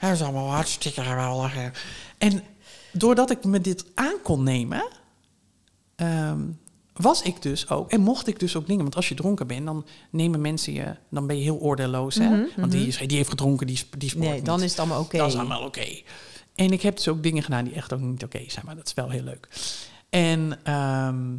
Dat 0.00 0.10
is 0.10 0.22
allemaal 0.22 0.50
hartstikke 0.50 1.02
geweldig. 1.02 1.72
En 2.18 2.42
doordat 2.98 3.30
ik 3.30 3.44
me 3.44 3.60
dit 3.60 3.84
aan 3.94 4.22
kon 4.22 4.42
nemen, 4.42 4.88
ehm, 5.96 6.40
was 6.92 7.22
ik 7.22 7.42
dus 7.42 7.68
ook, 7.68 7.90
en 7.90 8.00
mocht 8.00 8.26
ik 8.26 8.40
dus 8.40 8.56
ook 8.56 8.66
dingen. 8.66 8.82
Want 8.82 8.96
als 8.96 9.08
je 9.08 9.14
dronken 9.14 9.46
bent, 9.46 9.66
dan 9.66 9.86
nemen 10.10 10.40
mensen 10.40 10.72
je, 10.72 10.96
dan 11.10 11.26
ben 11.26 11.36
je 11.36 11.42
heel 11.42 11.58
oordeelloos. 11.58 12.14
Hè? 12.14 12.28
Mhm, 12.28 12.46
Want 12.56 12.72
die, 12.72 12.80
mhm. 12.80 12.88
is, 12.88 12.98
die 12.98 13.16
heeft 13.16 13.28
gedronken, 13.28 13.66
die, 13.66 13.80
die 13.98 14.08
sport 14.08 14.28
Nee, 14.28 14.42
dan 14.42 14.62
is 14.62 14.70
het 14.70 14.78
allemaal 14.78 15.00
oké. 15.00 15.16
Dat 15.16 15.28
is 15.28 15.36
allemaal 15.36 15.64
oké. 15.64 16.00
En 16.54 16.72
ik 16.72 16.82
heb 16.82 16.96
dus 16.96 17.08
ook 17.08 17.22
dingen 17.22 17.42
gedaan 17.42 17.64
die 17.64 17.74
echt 17.74 17.92
ook 17.92 18.00
niet 18.00 18.24
oké 18.24 18.42
zijn, 18.46 18.66
maar 18.66 18.76
dat 18.76 18.86
is 18.86 18.94
wel 18.94 19.10
heel 19.10 19.22
leuk. 19.22 19.48
En, 20.08 20.58
ehm, 20.62 21.36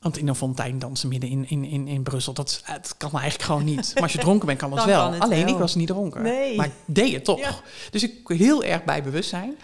want 0.00 0.16
in 0.16 0.28
een 0.28 0.34
fontein 0.34 0.78
dansen 0.78 1.08
midden 1.08 1.30
in, 1.30 1.48
in, 1.48 1.64
in, 1.64 1.88
in 1.88 2.02
Brussel, 2.02 2.32
dat, 2.32 2.62
kan 2.96 3.10
eigenlijk 3.12 3.42
gewoon 3.42 3.64
niet. 3.64 3.90
Maar 3.94 4.02
als 4.02 4.12
je 4.12 4.18
dronken 4.18 4.46
bent, 4.46 4.58
kan 4.58 4.70
dat 4.74 4.84
wel. 4.84 5.10
kan 5.10 5.20
Alleen, 5.20 5.44
wel. 5.44 5.54
ik 5.54 5.60
was 5.60 5.74
niet 5.74 5.86
dronken. 5.86 6.22
Nee. 6.22 6.56
Maar 6.56 6.66
ik 6.66 6.72
deed 6.84 7.12
het 7.12 7.24
toch. 7.24 7.38
Ja. 7.38 7.60
Dus 7.90 8.02
ik 8.02 8.28
heel 8.28 8.64
erg 8.64 8.84
bij 8.84 9.02
bewustzijn. 9.02 9.56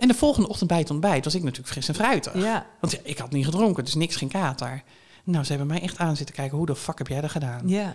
En 0.00 0.08
de 0.08 0.14
volgende 0.14 0.48
ochtend 0.48 0.68
bij 0.68 0.78
het 0.78 0.90
ontbijt 0.90 1.24
was 1.24 1.34
ik 1.34 1.42
natuurlijk 1.42 1.68
fris 1.72 1.88
en 1.88 1.94
fruitig. 1.94 2.34
Ja. 2.34 2.66
Want 2.80 3.06
ik 3.06 3.18
had 3.18 3.30
niet 3.30 3.44
gedronken, 3.44 3.84
dus 3.84 3.94
niks, 3.94 4.16
geen 4.16 4.28
kater. 4.28 4.82
Nou, 5.24 5.44
ze 5.44 5.50
hebben 5.50 5.66
mij 5.66 5.80
echt 5.80 5.98
aan 5.98 6.16
zitten 6.16 6.34
kijken, 6.34 6.56
hoe 6.56 6.66
de 6.66 6.76
fuck 6.76 6.98
heb 6.98 7.08
jij 7.08 7.20
dat 7.20 7.30
gedaan? 7.30 7.68
Ja. 7.68 7.94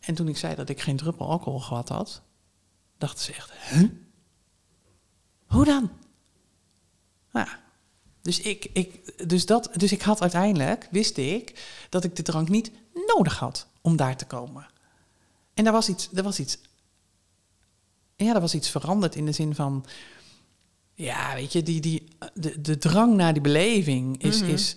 En 0.00 0.14
toen 0.14 0.28
ik 0.28 0.36
zei 0.36 0.54
dat 0.54 0.68
ik 0.68 0.80
geen 0.80 0.96
druppel 0.96 1.28
alcohol 1.28 1.60
gehad 1.60 1.88
had, 1.88 2.22
dachten 2.98 3.24
ze 3.24 3.32
echt, 3.32 3.52
huh? 3.52 3.88
Hoe 5.46 5.64
dan? 5.64 5.90
Nou, 7.32 7.48
dus 8.22 8.40
ik, 8.40 8.70
ik, 8.72 9.12
dus, 9.28 9.46
dat, 9.46 9.70
dus 9.76 9.92
ik 9.92 10.02
had 10.02 10.20
uiteindelijk, 10.20 10.88
wist 10.90 11.16
ik, 11.16 11.64
dat 11.88 12.04
ik 12.04 12.16
de 12.16 12.22
drank 12.22 12.48
niet 12.48 12.70
nodig 13.06 13.38
had 13.38 13.66
om 13.80 13.96
daar 13.96 14.16
te 14.16 14.26
komen. 14.26 14.66
En 15.54 15.64
daar 15.64 15.72
was 15.72 15.88
iets, 15.88 16.08
er 16.14 16.22
was 16.22 16.38
iets, 16.38 16.58
ja, 18.16 18.34
er 18.34 18.40
was 18.40 18.54
iets 18.54 18.70
veranderd 18.70 19.14
in 19.14 19.26
de 19.26 19.32
zin 19.32 19.54
van, 19.54 19.86
ja, 20.94 21.34
weet 21.34 21.52
je, 21.52 21.62
die, 21.62 21.80
die, 21.80 22.08
de, 22.34 22.60
de 22.60 22.78
drang 22.78 23.14
naar 23.14 23.32
die 23.32 23.42
beleving 23.42 24.22
is, 24.22 24.40
Mhm. 24.40 24.50
is 24.50 24.76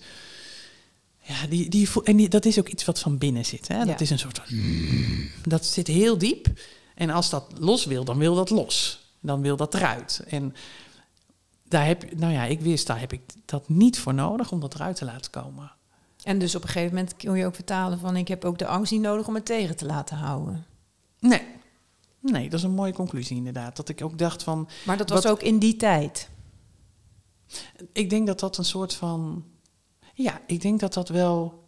ja, 1.22 1.48
die, 1.48 1.70
die, 1.70 1.90
voel- 1.90 2.04
en 2.04 2.16
die, 2.16 2.30
dat 2.30 2.46
is 2.46 2.60
ook 2.60 2.68
iets 2.68 2.86
wat 2.86 3.00
van 3.00 3.18
binnen 3.18 3.46
zit. 3.46 3.68
Hè? 3.68 3.86
Dat 3.86 4.02
is 4.02 4.10
een 4.10 4.20
soort 4.20 4.42
van, 4.44 4.58
dat 5.44 5.66
zit 5.66 5.88
heel 5.88 6.18
diep. 6.18 6.48
En 6.96 7.10
als 7.10 7.30
dat 7.30 7.46
los 7.60 7.86
wil, 7.86 8.04
dan 8.06 8.18
wil 8.18 8.36
dat 8.36 8.50
los. 8.50 9.04
Dan 9.20 9.42
wil 9.42 9.56
dat 9.58 9.74
eruit. 9.74 10.24
En 10.28 10.56
daar 11.70 11.86
heb, 11.86 12.16
nou 12.18 12.34
ja, 12.34 12.44
ik 12.44 12.62
wist, 12.62 12.88
daar 12.88 13.00
heb 13.00 13.14
ik 13.14 13.22
dat 13.46 13.70
niet 13.70 14.00
voor 14.00 14.14
nodig 14.14 14.52
om 14.52 14.60
dat 14.60 14.74
eruit 14.74 14.96
te 14.96 15.06
laten 15.06 15.32
komen. 15.32 15.72
En 16.24 16.40
dus 16.40 16.56
op 16.56 16.62
een 16.64 16.70
gegeven 16.70 16.96
moment 16.96 17.16
kun 17.16 17.36
je 17.38 17.46
ook 17.46 17.56
vertalen 17.56 18.00
van... 18.00 18.16
ik 18.18 18.28
heb 18.28 18.46
ook 18.46 18.58
de 18.58 18.68
angst 18.68 18.92
niet 18.92 19.02
nodig 19.02 19.28
om 19.28 19.36
het 19.36 19.46
tegen 19.46 19.76
te 19.76 19.86
laten 19.86 20.18
houden. 20.18 20.66
Nee. 21.20 21.42
Nee, 22.32 22.50
dat 22.50 22.60
is 22.60 22.66
een 22.66 22.72
mooie 22.72 22.94
conclusie 22.94 23.38
inderdaad. 23.38 23.76
Dat 23.76 23.90
ik 23.90 24.04
ook 24.04 24.18
dacht 24.18 24.44
van, 24.44 24.70
Maar 24.86 24.98
dat 24.98 25.10
was 25.10 25.24
Wat- 25.24 25.32
ook 25.32 25.42
in 25.42 25.60
die 25.60 25.76
tijd. 25.76 26.30
ik 27.92 28.10
denk 28.10 28.28
dat 28.28 28.40
dat 28.40 28.58
een 28.58 28.66
soort 28.66 28.94
van, 28.94 29.46
ja, 30.14 30.42
ik 30.48 30.62
denk 30.62 30.80
dat 30.80 30.94
dat 30.94 31.10
wel. 31.10 31.64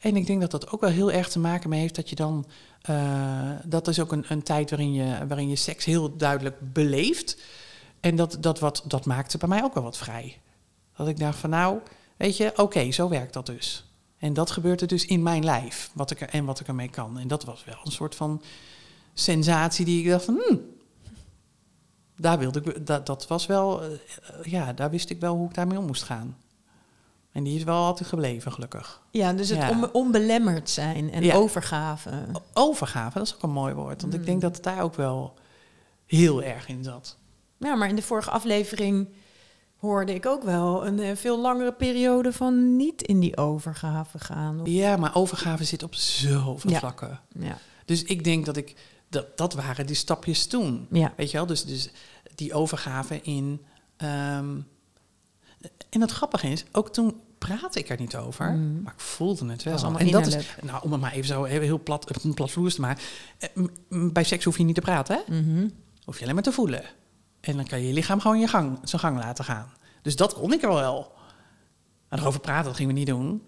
En 0.00 0.16
ik 0.16 0.26
denk 0.26 0.40
dat 0.40 0.50
dat 0.50 0.70
ook 0.70 0.80
wel 0.80 0.90
heel 0.90 1.12
erg 1.12 1.28
te 1.28 1.38
maken 1.38 1.68
mee 1.70 1.80
heeft 1.80 1.94
dat 1.94 2.08
je 2.08 2.14
dan, 2.16 2.46
eh, 2.80 3.50
dat 3.64 3.88
is 3.88 4.00
ook 4.00 4.12
een, 4.12 4.24
een 4.28 4.42
tijd 4.42 4.70
waarin 4.70 4.92
je, 4.92 5.26
waarin 5.26 5.48
je 5.48 5.56
seks 5.56 5.84
heel 5.84 6.16
duidelijk 6.16 6.72
beleeft. 6.72 7.42
En 8.00 8.16
dat, 8.16 8.36
dat, 8.40 8.58
wat, 8.58 8.84
dat 8.86 9.04
maakte 9.06 9.38
bij 9.38 9.48
mij 9.48 9.62
ook 9.62 9.74
wel 9.74 9.82
wat 9.82 9.96
vrij. 9.98 10.40
Dat 10.96 11.08
ik 11.08 11.18
dacht 11.18 11.38
van 11.38 11.50
nou, 11.50 11.78
weet 12.16 12.36
je, 12.36 12.52
oké, 12.56 12.90
zo 12.92 13.08
werkt 13.08 13.32
dat 13.32 13.46
dus. 13.46 13.84
En 14.22 14.32
dat 14.32 14.50
gebeurde 14.50 14.86
dus 14.86 15.06
in 15.06 15.22
mijn 15.22 15.44
lijf, 15.44 15.90
wat 15.92 16.10
ik 16.10 16.20
er, 16.20 16.28
en 16.28 16.44
wat 16.44 16.60
ik 16.60 16.66
ermee 16.68 16.88
kan. 16.90 17.18
En 17.18 17.28
dat 17.28 17.44
was 17.44 17.64
wel 17.64 17.76
een 17.84 17.92
soort 17.92 18.14
van 18.14 18.42
sensatie 19.14 19.84
die 19.84 20.02
ik 20.04 20.10
dacht 20.10 20.24
van... 20.24 20.42
Hmm, 20.46 20.60
daar 22.16 22.38
wilde 22.38 22.60
ik, 22.62 22.86
dat, 22.86 23.06
dat 23.06 23.26
was 23.26 23.46
wel, 23.46 23.82
eh, 23.82 23.88
ja, 24.42 24.72
daar 24.72 24.90
wist 24.90 25.10
ik 25.10 25.20
wel 25.20 25.36
hoe 25.36 25.48
ik 25.48 25.54
daarmee 25.54 25.78
om 25.78 25.86
moest 25.86 26.02
gaan. 26.02 26.36
En 27.32 27.42
die 27.44 27.56
is 27.56 27.64
wel 27.64 27.84
altijd 27.84 28.08
gebleven, 28.08 28.52
gelukkig. 28.52 29.00
Ja, 29.10 29.32
dus 29.32 29.48
het 29.48 29.58
Ja. 29.58 29.70
on- 29.70 29.92
onbelemmerd 29.92 30.70
zijn 30.70 31.12
en 31.12 31.22
Ja. 31.22 31.34
overgave. 31.34 32.10
Overgave, 32.52 33.18
dat 33.18 33.26
is 33.26 33.34
ook 33.34 33.42
een 33.42 33.50
mooi 33.50 33.74
woord. 33.74 34.02
Want 34.02 34.14
ik 34.14 34.24
denk 34.26 34.40
dat 34.40 34.54
het 34.54 34.64
daar 34.64 34.82
ook 34.82 34.94
wel 34.94 35.34
heel 36.06 36.42
erg 36.42 36.68
in 36.68 36.84
zat. 36.84 37.16
Ja, 37.58 37.74
maar 37.74 37.88
in 37.88 37.96
de 37.96 38.02
vorige 38.02 38.30
aflevering 38.30 39.08
hoorde 39.82 40.14
ik 40.14 40.26
ook 40.26 40.42
wel 40.42 40.86
een 40.86 40.98
eh, 41.00 41.16
veel 41.16 41.40
langere 41.40 41.72
periode 41.72 42.32
van 42.32 42.76
niet 42.76 43.02
in 43.02 43.20
die 43.20 43.36
overgave 43.36 44.18
gaan. 44.18 44.60
Ja, 44.64 44.96
maar 44.96 45.14
overgave 45.14 45.64
zit 45.64 45.82
op 45.82 45.94
zoveel 45.94 46.70
Ja. 46.70 46.78
vlakken. 46.78 47.20
Ja. 47.38 47.58
Dus 47.84 48.02
ik 48.02 48.24
denk 48.24 48.46
dat 48.46 48.56
ik, 48.56 48.74
dat, 49.08 49.36
dat 49.36 49.54
waren 49.54 49.86
die 49.86 49.96
stapjes 49.96 50.46
toen. 50.46 50.86
Ja. 50.90 51.12
Weet 51.16 51.30
je 51.30 51.36
wel, 51.36 51.46
dus, 51.46 51.64
dus 51.64 51.90
die 52.34 52.54
overgave 52.54 53.20
in. 53.22 53.62
ehm, 53.96 54.56
en 55.90 56.00
het 56.00 56.10
grappige 56.10 56.48
is, 56.48 56.64
ook 56.72 56.92
toen 56.92 57.20
praatte 57.38 57.78
ik 57.78 57.88
er 57.88 57.98
niet 58.00 58.16
over, 58.16 58.50
Mm. 58.52 58.82
maar 58.82 58.92
ik 58.92 59.00
voelde 59.00 59.50
het 59.50 59.62
wel. 59.62 59.98
en 59.98 60.10
dat 60.10 60.26
is, 60.26 60.36
nou, 60.62 60.82
om 60.82 60.92
het 60.92 61.00
maar 61.00 61.12
even 61.12 61.26
zo 61.26 61.44
heel, 61.44 61.80
plat, 61.82 62.06
platvloers 62.34 62.74
te 62.74 62.80
maken. 62.80 63.02
Eh, 63.38 63.48
Bij 64.12 64.24
seks 64.24 64.44
hoef 64.44 64.58
je 64.58 64.64
niet 64.64 64.74
te 64.74 64.80
praten, 64.80 65.22
hè? 65.26 65.40
Mhm. 65.40 65.68
hoef 66.04 66.16
je 66.16 66.22
alleen 66.22 66.34
maar 66.34 66.42
te 66.44 66.52
voelen. 66.52 66.82
En 67.50 67.56
dan 67.56 67.66
kan 67.66 67.80
je 67.80 67.86
je 67.86 67.92
lichaam 67.92 68.20
gewoon 68.20 68.40
je 68.40 68.46
gang, 68.46 68.78
zijn 68.82 69.00
gang 69.00 69.18
laten 69.18 69.44
gaan. 69.44 69.72
Dus 70.02 70.16
dat 70.16 70.34
kon 70.34 70.52
ik 70.52 70.62
er 70.62 70.74
wel. 70.74 71.12
En 72.08 72.18
erover 72.18 72.40
praten, 72.40 72.64
dat 72.64 72.76
gingen 72.76 72.92
we 72.92 72.98
niet 72.98 73.08
doen. 73.08 73.42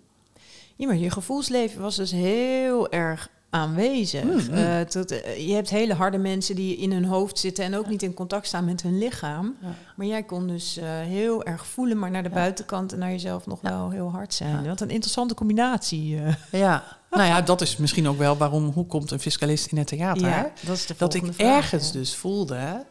Ja, 0.77 0.87
maar 0.87 0.97
je 0.97 1.11
gevoelsleven 1.11 1.81
was 1.81 1.97
dus 1.97 2.11
heel 2.11 2.91
erg 2.91 3.29
aanwezig. 3.51 4.25
Mm, 4.25 4.31
mm. 4.51 4.55
Eh, 4.55 4.81
tot, 4.81 5.11
eh, 5.11 5.49
je 5.49 5.55
hebt 5.55 5.71
hele 5.71 5.95
harde 5.95 6.19
mensen 6.19 6.55
die 6.55 6.77
in 6.77 6.93
hun 6.93 7.05
hoofd 7.05 7.39
zitten 7.39 7.65
en 7.65 7.77
ook 7.77 7.89
niet 7.89 8.03
in 8.03 8.15
contact 8.15 8.47
staan 8.47 8.65
met 8.65 8.83
hun 8.83 8.99
lichaam. 8.99 9.57
Ja. 9.61 9.75
Maar 9.97 10.07
jij 10.07 10.23
kon 10.23 10.47
dus 10.47 10.77
eh, 10.77 10.85
heel 10.89 11.45
erg 11.45 11.67
voelen, 11.67 11.99
maar 11.99 12.11
naar 12.11 12.23
de 12.23 12.29
Ja. 12.29 12.35
buitenkant 12.35 12.93
en 12.93 12.99
naar 12.99 13.11
jezelf 13.11 13.47
nog 13.47 13.61
wel 13.61 13.91
heel 13.91 14.11
hard 14.11 14.35
zijn. 14.35 14.67
Wat 14.67 14.81
een 14.81 14.91
interessante 14.91 15.35
combinatie. 15.35 16.21
Ja, 16.51 16.85
nou 17.11 17.25
ja, 17.27 17.41
dat 17.41 17.61
is 17.61 17.77
misschien 17.77 18.09
ook 18.09 18.19
wel 18.19 18.37
waarom, 18.37 18.65
hoe 18.65 18.87
komt 18.87 19.11
een 19.11 19.21
fiscalist 19.21 19.67
in 19.67 19.79
het 19.79 19.87
theater? 19.87 20.53
Dat 20.67 20.77
is 20.77 20.87
de 20.87 20.95
dat 20.99 21.15
ik 21.15 21.25
vraag, 21.31 21.57
ergens 21.57 21.93
dus 21.93 22.17
voelde. 22.17 22.87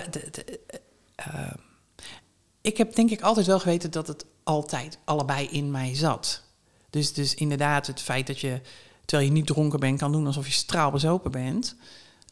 Dat- 0.00 0.44
eh, 1.14 1.52
ik 2.60 2.76
heb 2.76 2.94
denk 2.94 3.10
ik 3.10 3.20
altijd 3.20 3.46
wel 3.46 3.60
geweten 3.60 3.90
dat 3.90 4.06
het 4.06 4.24
altijd 4.42 4.98
allebei 5.04 5.46
in 5.46 5.70
mij 5.70 5.94
zat. 5.94 6.42
Dus, 6.90 7.12
dus 7.12 7.34
inderdaad, 7.34 7.86
het 7.86 8.00
feit 8.00 8.26
dat 8.26 8.40
je, 8.40 8.60
terwijl 9.04 9.28
je 9.28 9.34
niet 9.34 9.46
dronken 9.46 9.80
bent, 9.80 9.98
kan 9.98 10.12
doen 10.12 10.26
alsof 10.26 10.46
je 10.46 10.52
straalbezopen 10.52 11.30
bent. 11.30 11.76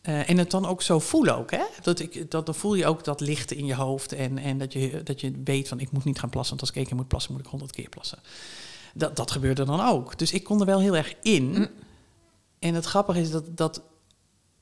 Eh, 0.02 0.30
en 0.30 0.38
het 0.38 0.50
dan 0.50 0.66
ook 0.66 0.82
zo 0.82 0.98
voelen 0.98 1.36
ook, 1.36 1.50
hè? 1.50 1.64
Dat 1.82 1.98
ik, 1.98 2.30
dat, 2.30 2.46
dan 2.46 2.54
voel 2.54 2.74
je 2.74 2.86
ook 2.86 3.04
dat 3.04 3.20
lichten 3.20 3.56
in 3.56 3.66
je 3.66 3.74
hoofd. 3.74 4.12
En, 4.12 4.38
en 4.38 4.58
dat, 4.58 4.72
je, 4.72 5.02
dat 5.02 5.20
je 5.20 5.40
weet 5.44 5.68
van, 5.68 5.80
ik 5.80 5.92
moet 5.92 6.04
niet 6.04 6.18
gaan 6.18 6.30
plassen. 6.30 6.56
Want 6.56 6.60
als 6.60 6.70
ik 6.70 6.76
één 6.76 6.86
keer 6.86 6.96
moet 6.96 7.08
plassen, 7.08 7.32
moet 7.32 7.40
ik 7.40 7.46
honderd 7.46 7.72
keer 7.72 7.88
plassen. 7.88 8.18
Dat, 8.94 9.16
dat 9.16 9.30
gebeurde 9.30 9.64
dan 9.64 9.80
ook. 9.80 10.18
Dus 10.18 10.32
ik 10.32 10.44
kon 10.44 10.60
er 10.60 10.66
wel 10.66 10.80
heel 10.80 10.96
erg 10.96 11.14
in. 11.22 11.44
Mm. 11.44 11.68
En 12.58 12.74
het 12.74 12.84
grappige 12.84 13.20
is 13.20 13.30
dat, 13.30 13.56
dat 13.56 13.82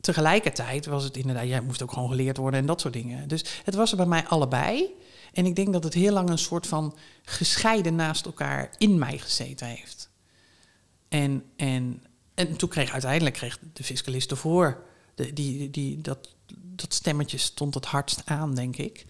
tegelijkertijd 0.00 0.86
was 0.86 1.04
het 1.04 1.16
inderdaad, 1.16 1.46
jij 1.46 1.60
moest 1.60 1.82
ook 1.82 1.92
gewoon 1.92 2.08
geleerd 2.08 2.36
worden 2.36 2.60
en 2.60 2.66
dat 2.66 2.80
soort 2.80 2.94
dingen. 2.94 3.28
Dus 3.28 3.44
het 3.64 3.74
was 3.74 3.90
er 3.90 3.96
bij 3.96 4.06
mij 4.06 4.26
allebei. 4.26 4.94
En 5.32 5.46
ik 5.46 5.56
denk 5.56 5.72
dat 5.72 5.84
het 5.84 5.94
heel 5.94 6.12
lang 6.12 6.28
een 6.28 6.38
soort 6.38 6.66
van 6.66 6.96
gescheiden 7.22 7.94
naast 7.94 8.26
elkaar 8.26 8.74
in 8.78 8.98
mij 8.98 9.18
gezeten 9.18 9.66
heeft. 9.66 10.10
En, 11.08 11.44
en, 11.56 12.02
en 12.34 12.56
toen 12.56 12.68
kreeg 12.68 12.92
uiteindelijk 12.92 13.36
kreeg 13.36 13.58
de 13.72 13.84
fiscalist 13.84 14.30
ervoor. 14.30 14.82
De, 15.14 15.32
die, 15.32 15.70
die, 15.70 16.00
dat, 16.00 16.34
dat 16.54 16.94
stemmetje 16.94 17.38
stond 17.38 17.74
het 17.74 17.84
hardst 17.84 18.22
aan, 18.24 18.54
denk 18.54 18.76
ik. 18.76 19.06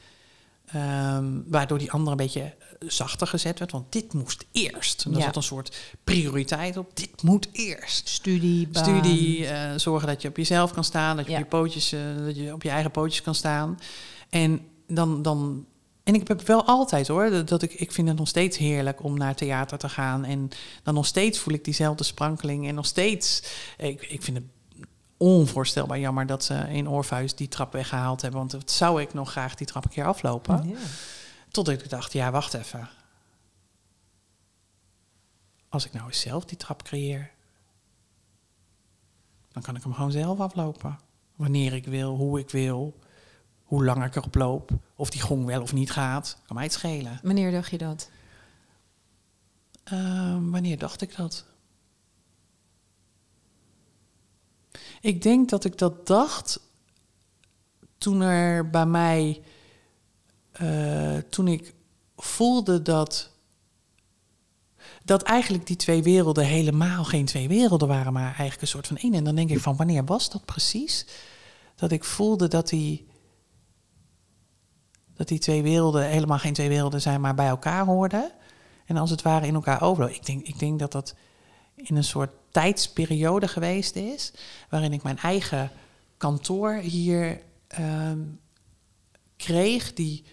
Ehm, 0.72 1.26
waardoor 1.46 1.78
die 1.78 1.90
andere 1.92 2.10
een 2.10 2.16
beetje 2.16 2.54
zachter 2.86 3.26
gezet 3.26 3.58
werd. 3.58 3.72
Want 3.72 3.92
dit 3.92 4.12
moest 4.12 4.44
eerst. 4.52 5.04
En 5.04 5.10
daar 5.10 5.20
Ja. 5.20 5.26
zat 5.26 5.36
een 5.36 5.42
soort 5.42 5.76
prioriteit 6.04 6.76
op. 6.76 6.96
Dit 6.96 7.22
moet 7.22 7.48
eerst 7.52 8.08
Studie, 8.08 8.68
baan. 8.68 8.84
studie, 8.84 9.46
eh, 9.46 9.70
zorgen 9.76 10.08
dat 10.08 10.22
je 10.22 10.28
op 10.28 10.36
jezelf 10.36 10.72
kan 10.72 10.84
staan, 10.84 11.16
dat 11.16 11.24
je, 11.26 11.30
Ja. 11.32 11.36
op, 11.38 11.44
je 11.44 11.50
pootjes, 11.50 11.92
eh, 11.92 12.00
dat 12.24 12.36
je 12.36 12.52
op 12.52 12.62
je 12.62 12.70
eigen 12.70 12.90
pootjes 12.90 13.22
kan 13.22 13.34
staan. 13.34 13.78
En 14.30 14.60
dan, 14.86 15.22
dan 15.22 15.66
en 16.04 16.14
ik 16.14 16.28
heb 16.28 16.42
wel 16.46 16.64
altijd 16.64 17.08
hoor, 17.08 17.30
dat- 17.30 17.48
dat 17.48 17.62
ik, 17.62 17.72
ik 17.74 17.92
vind 17.92 18.08
het 18.08 18.18
nog 18.18 18.28
steeds 18.28 18.56
heerlijk 18.58 19.02
om 19.04 19.16
naar 19.18 19.34
theater 19.34 19.78
te 19.78 19.88
gaan. 19.88 20.24
En 20.24 20.48
dan 20.82 20.94
nog 20.94 21.06
steeds 21.06 21.38
voel 21.38 21.54
ik 21.54 21.64
diezelfde 21.64 22.04
sprankeling. 22.04 22.68
En 22.68 22.74
nog 22.74 22.86
steeds, 22.86 23.42
ik, 23.78 24.02
ik 24.02 24.22
vind 24.22 24.36
het 24.36 24.46
onvoorstelbaar 25.18 25.98
jammer 25.98 26.26
dat 26.26 26.44
ze 26.44 26.54
in 26.54 26.88
Orpheus 26.88 27.34
die 27.34 27.48
trap 27.48 27.72
weggehaald 27.72 28.22
hebben. 28.22 28.40
Want 28.40 28.52
wat 28.52 28.70
zou 28.70 29.00
ik 29.00 29.14
nog 29.14 29.30
graag 29.30 29.54
die 29.54 29.66
trap 29.66 29.84
een 29.84 29.90
keer 29.90 30.06
aflopen. 30.06 30.68
Ja. 30.68 30.76
Tot 31.50 31.68
ik 31.68 31.90
dacht, 31.90 32.12
ja, 32.12 32.30
wacht 32.30 32.54
even. 32.54 32.88
Als 35.68 35.86
ik 35.86 35.92
nou 35.92 36.06
eens 36.06 36.20
zelf 36.20 36.44
die 36.44 36.56
trap 36.56 36.82
creëer, 36.82 37.30
dan 39.52 39.62
kan 39.62 39.76
ik 39.76 39.82
hem 39.82 39.94
gewoon 39.94 40.12
zelf 40.12 40.40
aflopen. 40.40 40.98
Wanneer 41.36 41.72
ik 41.72 41.86
wil, 41.86 42.16
hoe 42.16 42.38
ik 42.38 42.50
wil, 42.50 42.98
hoe 43.62 43.84
lang 43.84 44.04
ik 44.04 44.16
erop 44.16 44.34
loop, 44.34 44.70
of 44.94 45.10
die 45.10 45.20
gong 45.20 45.44
wel 45.44 45.62
of 45.62 45.72
niet 45.72 45.90
gaat, 45.90 46.38
kan 46.46 46.56
mij 46.56 46.64
het 46.64 46.72
schelen. 46.72 47.20
Wanneer 47.22 47.50
dacht 47.50 47.70
je 47.70 47.78
dat? 47.78 48.10
Ehm, 49.84 50.50
wanneer 50.50 50.78
dacht 50.78 51.00
ik 51.00 51.16
dat? 51.16 51.46
Ik 55.00 55.22
denk 55.22 55.48
dat 55.48 55.64
ik 55.64 55.78
dat 55.78 56.06
dacht 56.06 56.60
toen 57.98 58.20
er 58.20 58.70
bij 58.70 58.86
mij, 58.86 59.42
eh, 60.52 61.16
toen 61.16 61.48
ik 61.48 61.74
voelde 62.16 62.82
dat, 62.82 63.30
dat 65.04 65.22
eigenlijk 65.22 65.66
die 65.66 65.76
twee 65.76 66.02
werelden 66.02 66.44
helemaal 66.44 67.04
geen 67.04 67.24
twee 67.24 67.48
werelden 67.48 67.88
waren, 67.88 68.12
maar 68.12 68.24
eigenlijk 68.24 68.60
een 68.60 68.68
soort 68.68 68.86
van 68.86 68.96
één. 68.96 69.14
En 69.14 69.24
dan 69.24 69.34
denk 69.34 69.50
ik 69.50 69.60
van, 69.60 69.76
wanneer 69.76 70.04
was 70.04 70.30
dat 70.30 70.44
precies? 70.44 71.06
Dat 71.74 71.90
ik 71.90 72.04
voelde 72.04 72.48
dat 72.48 72.68
die, 72.68 73.06
dat 75.14 75.28
die 75.28 75.38
twee 75.38 75.62
werelden 75.62 76.08
helemaal 76.08 76.38
geen 76.38 76.52
twee 76.52 76.68
werelden 76.68 77.00
zijn, 77.00 77.20
maar 77.20 77.34
bij 77.34 77.48
elkaar 77.48 77.84
hoorden. 77.84 78.32
En 78.86 78.96
als 78.96 79.10
het 79.10 79.22
ware 79.22 79.46
in 79.46 79.54
elkaar 79.54 79.82
overlopen. 79.82 80.16
Ik 80.16 80.26
denk, 80.26 80.46
ik 80.46 80.58
denk 80.58 80.78
dat 80.78 80.92
dat 80.92 81.14
in 81.74 81.96
een 81.96 82.04
soort 82.04 82.30
tijdsperiode 82.50 83.48
geweest 83.48 83.96
is. 83.96 84.32
Waarin 84.68 84.92
ik 84.92 85.02
mijn 85.02 85.18
eigen 85.18 85.70
kantoor 86.16 86.72
hier 86.74 87.40
ehm, 87.66 88.20
kreeg. 89.36 89.92
Die 89.94 90.24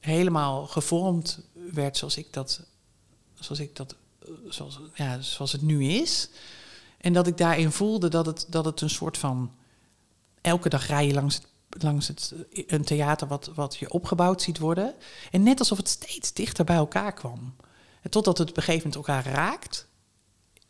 helemaal 0.00 0.66
gevormd 0.66 1.40
werd 1.72 1.96
zoals 1.96 2.16
ik 2.16 2.32
dat. 2.32 2.60
Zoals 3.34 3.60
ik 3.60 3.76
dat. 3.76 3.94
eh, 4.22 4.28
Zoals, 4.48 4.80
ja, 4.94 5.20
zoals 5.20 5.52
het 5.52 5.62
nu 5.62 5.84
is. 5.84 6.28
En 6.98 7.12
dat 7.12 7.26
ik 7.26 7.36
daarin 7.36 7.72
voelde 7.72 8.08
dat 8.08 8.26
het, 8.26 8.46
dat 8.48 8.64
het 8.64 8.80
een 8.80 8.90
soort 8.90 9.18
van. 9.18 9.52
Elke 10.40 10.68
dag 10.68 10.86
rij 10.86 11.06
je 11.06 11.14
langs 11.14 11.40
langs 11.78 12.08
het, 12.08 12.34
een 12.66 12.84
theater 12.84 13.28
wat, 13.28 13.50
wat 13.54 13.76
je 13.76 13.90
opgebouwd 13.90 14.42
ziet 14.42 14.58
worden. 14.58 14.94
En 15.30 15.42
net 15.42 15.58
alsof 15.58 15.78
het 15.78 15.88
steeds 15.88 16.32
dichter 16.32 16.64
bij 16.64 16.76
elkaar 16.76 17.12
kwam. 17.12 17.54
En 18.02 18.10
totdat 18.10 18.38
het 18.38 18.50
op 18.50 18.56
een 18.56 18.62
gegeven 18.62 18.88
moment 18.88 19.08
elkaar 19.08 19.32
raakt. 19.32 19.86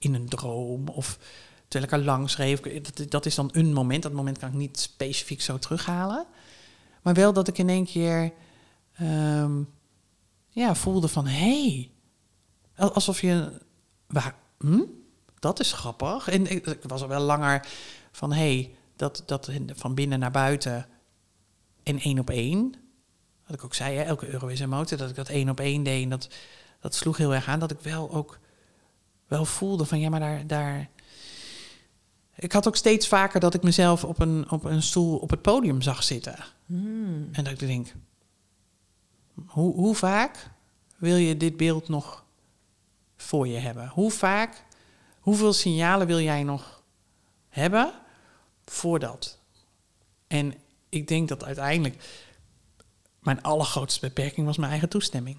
In 0.05 0.15
een 0.15 0.29
droom 0.29 0.89
of 0.89 1.19
terwijl 1.69 1.93
ik 1.93 1.99
er 1.99 2.05
langs 2.05 2.37
reed. 2.37 3.11
Dat, 3.11 3.27
is 3.27 3.35
dan 3.35 3.51
een 3.53 3.73
moment. 3.73 4.03
Dat 4.03 4.13
moment 4.13 4.39
kan 4.39 4.49
ik 4.49 4.55
niet 4.55 4.79
specifiek 4.79 5.41
zo 5.41 5.59
terughalen. 5.59 6.27
Maar 7.03 7.15
wel 7.15 7.33
dat 7.33 7.49
ik 7.49 7.59
in 7.59 7.69
één 7.69 7.85
keer 7.85 8.33
ehm, 8.95 9.63
ja, 10.49 10.75
voelde 10.75 11.09
van... 11.09 11.27
hé, 11.27 11.91
hey, 12.75 12.91
alsof 12.91 13.21
je... 13.21 13.61
Waar, 14.07 14.35
hm? 14.59 14.83
Dat 15.39 15.61
is 15.61 15.73
grappig. 15.73 16.29
En 16.29 16.47
ik, 16.47 16.79
was 16.83 17.03
al 17.03 17.09
wel 17.09 17.21
langer 17.21 17.67
van... 18.13 18.33
hé, 18.33 18.39
hey, 18.39 18.75
dat, 18.97 19.23
dat 19.27 19.51
van 19.67 19.95
binnen 19.95 20.19
naar 20.19 20.31
buiten 20.31 20.87
en 21.83 21.99
één 21.99 22.19
op 22.19 22.31
één. 22.31 22.75
Wat 23.47 23.57
ik 23.57 23.65
ook 23.65 23.75
zei, 23.75 23.99
elke 23.99 24.29
euro 24.29 24.47
is 24.47 24.61
een 24.61 24.69
motor. 24.69 24.99
Dat 24.99 25.11
ik 25.11 25.17
dat 25.17 25.29
één 25.29 25.49
op 25.49 25.61
één 25.61 25.83
deed. 25.83 26.03
En 26.03 26.09
dat, 26.09 26.29
dat 26.81 26.95
sloeg 26.95 27.17
heel 27.17 27.35
erg 27.35 27.49
aan. 27.49 27.59
Dat 27.59 27.71
ik 27.71 27.81
wel 27.81 28.11
ook 28.11 28.39
wel 29.33 29.45
voelde 29.45 29.85
van 29.85 30.01
ja, 30.01 30.09
maar 30.09 30.21
daar, 30.21 30.47
daar. 30.47 30.89
Ik 32.35 32.53
had 32.53 32.67
ook 32.67 32.77
steeds 32.77 33.09
vaker 33.09 33.41
dat 33.41 33.55
ik 33.55 33.63
mezelf 33.63 34.05
op 34.05 34.21
een, 34.21 34.51
op 34.51 34.65
een 34.65 34.83
stoel 34.83 35.17
op 35.17 35.31
het 35.31 35.43
podium 35.43 35.83
zag 35.83 36.03
zitten. 36.03 36.37
Hmm. 36.67 37.29
En 37.33 37.45
dat 37.45 37.53
ik 37.53 37.59
denk, 37.59 37.95
hoe, 39.47 39.75
hoe 39.75 39.95
vaak 39.95 40.51
wil 40.97 41.17
je 41.17 41.37
dit 41.37 41.57
beeld 41.57 41.89
nog 41.89 42.25
voor 43.17 43.49
je 43.49 43.59
hebben? 43.59 43.89
Hoe 43.89 44.11
vaak, 44.11 44.65
hoeveel 45.21 45.53
signalen 45.53 46.07
wil 46.07 46.21
jij 46.21 46.43
nog 46.43 46.83
hebben 47.49 47.93
voordat? 48.65 49.39
En 50.27 50.55
ik 50.89 51.09
denk 51.09 51.29
dat 51.29 51.45
uiteindelijk 51.45 52.25
mijn 53.21 53.43
allergrootste 53.43 54.01
beperking 54.01 54.47
was 54.47 54.57
mijn 54.57 54.71
eigen 54.71 54.89
toestemming. 54.89 55.39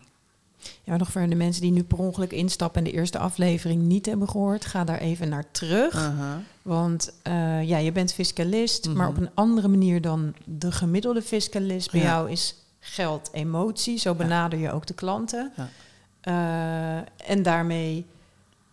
Ja, 0.83 0.97
nog 0.97 1.11
voor 1.11 1.27
de 1.29 1.35
mensen 1.35 1.61
die 1.61 1.71
nu 1.71 1.83
per 1.83 1.97
ongeluk 1.97 2.31
instappen 2.31 2.83
en 2.85 2.91
de 2.91 2.97
eerste 2.97 3.17
aflevering 3.17 3.81
niet 3.81 4.05
hebben 4.05 4.29
gehoord, 4.29 4.65
ga 4.65 4.83
daar 4.83 4.97
even 4.99 5.29
naar 5.29 5.51
terug. 5.51 6.11
Want 6.61 7.13
uh, 7.27 7.63
ja, 7.63 7.77
je 7.77 7.91
bent 7.91 8.13
fiscalist, 8.13 8.87
Mhm. 8.87 8.97
maar 8.97 9.07
op 9.07 9.17
een 9.17 9.29
andere 9.33 9.67
manier 9.67 10.01
dan 10.01 10.33
de 10.45 10.71
gemiddelde 10.71 11.21
fiscalist. 11.21 11.91
Bij 11.91 12.01
Ja. 12.01 12.05
jou 12.07 12.31
is 12.31 12.55
geld 12.79 13.29
emotie, 13.33 13.97
zo 13.97 14.13
benader 14.15 14.59
je 14.59 14.71
ook 14.71 14.85
de 14.85 14.93
klanten. 14.93 15.51
Ja. 15.55 15.67
Uh, 16.27 17.29
en 17.31 17.41
daarmee 17.43 18.05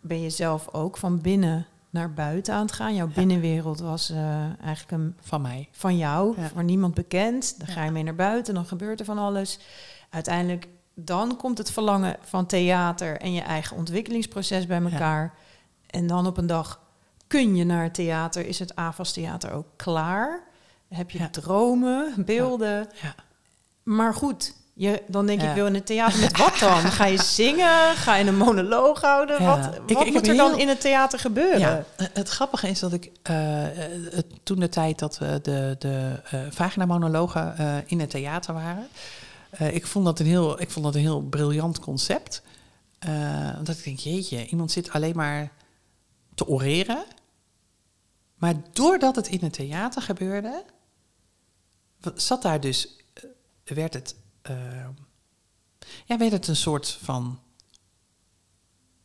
ben 0.01 0.21
je 0.23 0.31
zelf 0.31 0.69
ook 0.73 0.97
van 0.97 1.21
binnen 1.21 1.67
naar 1.91 2.13
buiten 2.13 2.55
aan 2.55 2.61
het 2.67 2.73
gaan. 2.73 2.95
Jouw 2.95 3.09
binnenwereld 3.15 3.81
was 3.81 4.11
uh, 4.11 4.19
eigenlijk 4.63 4.91
een 4.91 5.15
Van 5.21 5.41
mij. 5.43 5.69
van 5.71 5.97
jou, 5.97 6.35
voor 6.53 6.65
niemand 6.65 6.95
bekend. 6.95 7.55
Dan 7.59 7.67
ga 7.67 7.85
je 7.85 7.91
mee 7.91 8.03
naar 8.03 8.15
buiten, 8.15 8.55
dan 8.55 8.65
gebeurt 8.65 9.01
er 9.01 9.07
van 9.07 9.19
alles. 9.19 9.59
Uiteindelijk, 10.11 10.67
dan 11.05 11.37
komt 11.37 11.59
het 11.59 11.71
verlangen 11.71 12.17
van 12.23 12.47
theater 12.47 13.17
en 13.21 13.33
je 13.33 13.41
eigen 13.41 13.77
ontwikkelingsproces 13.77 14.67
bij 14.67 14.83
elkaar. 14.83 15.35
En 15.87 16.07
dan 16.07 16.27
op 16.27 16.37
een 16.37 16.47
dag 16.47 16.81
kun 17.27 17.57
je 17.57 17.65
naar 17.65 17.83
het 17.83 17.95
theater, 17.95 18.47
is 18.47 18.59
het 18.59 18.77
AVAS 18.77 19.13
Theater 19.13 19.53
ook 19.53 19.67
klaar. 19.77 20.41
Heb 20.89 21.11
je 21.11 21.19
Ja. 21.19 21.29
dromen, 21.29 22.13
beelden. 22.17 22.89
Ja. 23.03 23.15
Maar 23.83 24.15
goed, 24.15 24.55
je, 24.75 25.03
dan 25.07 25.27
denk 25.27 25.41
Ja. 25.41 25.49
ik 25.49 25.55
wil 25.55 25.67
in 25.67 25.75
het 25.75 25.87
theater 25.87 26.21
met 26.21 26.37
wat 26.37 26.59
dan? 26.59 26.79
Ga 26.81 27.05
je 27.05 27.23
zingen? 27.23 27.95
Ga 27.97 28.15
je 28.17 28.25
een 28.27 28.37
monoloog 28.37 29.01
houden? 29.01 29.45
Wat, 29.45 29.81
Ik- 29.87 29.97
wat 29.97 30.07
ik 30.07 30.13
moet 30.13 30.29
er 30.29 30.37
dan 30.37 30.51
heel- 30.51 30.59
in 30.59 30.69
het 30.69 30.81
theater 30.81 31.19
gebeuren? 31.19 31.59
Ja, 31.59 31.85
het 31.97 32.29
grappige 32.29 32.69
is 32.69 32.79
dat 32.81 32.93
ik 32.93 33.11
het- 33.23 34.27
toen 34.43 34.61
de 34.61 34.69
tijd 34.69 34.99
dat 34.99 35.19
we 35.19 35.39
de, 35.43 35.77
de 35.79 36.21
eh 36.31 36.41
vagina-monologen 36.51 37.57
eh, 37.57 37.75
in 37.87 38.01
het 38.01 38.11
theater 38.11 38.55
waren, 38.55 38.89
eh, 39.51 39.75
ik, 39.75 39.87
vond 39.87 40.05
dat 40.05 40.19
een 40.21 40.27
heel, 40.27 40.61
ik 40.61 40.71
vond 40.71 40.85
dat 40.85 40.95
een 40.95 41.01
heel 41.01 41.23
briljant 41.23 41.79
concept. 41.81 42.43
Eh, 42.99 43.55
omdat 43.59 43.79
ik 43.79 43.85
denk, 43.85 43.99
jeetje, 43.99 44.47
iemand 44.47 44.71
zit 44.73 44.91
alleen 44.91 45.17
maar 45.17 45.53
te 46.35 46.47
oreren. 46.47 47.05
Maar 48.35 48.55
doordat 48.73 49.17
het 49.17 49.29
in 49.29 49.41
het 49.41 49.53
theater 49.53 50.03
gebeurde, 50.03 50.65
zat 52.15 52.43
daar 52.43 52.61
dus, 52.61 52.97
eh, 53.13 53.25
werd 53.65 53.95
het, 53.95 54.15
eh, 54.43 54.87
ja, 56.05 56.19
werd 56.19 56.33
het 56.33 56.49
een 56.49 56.57
soort 56.57 56.99
van 57.03 57.41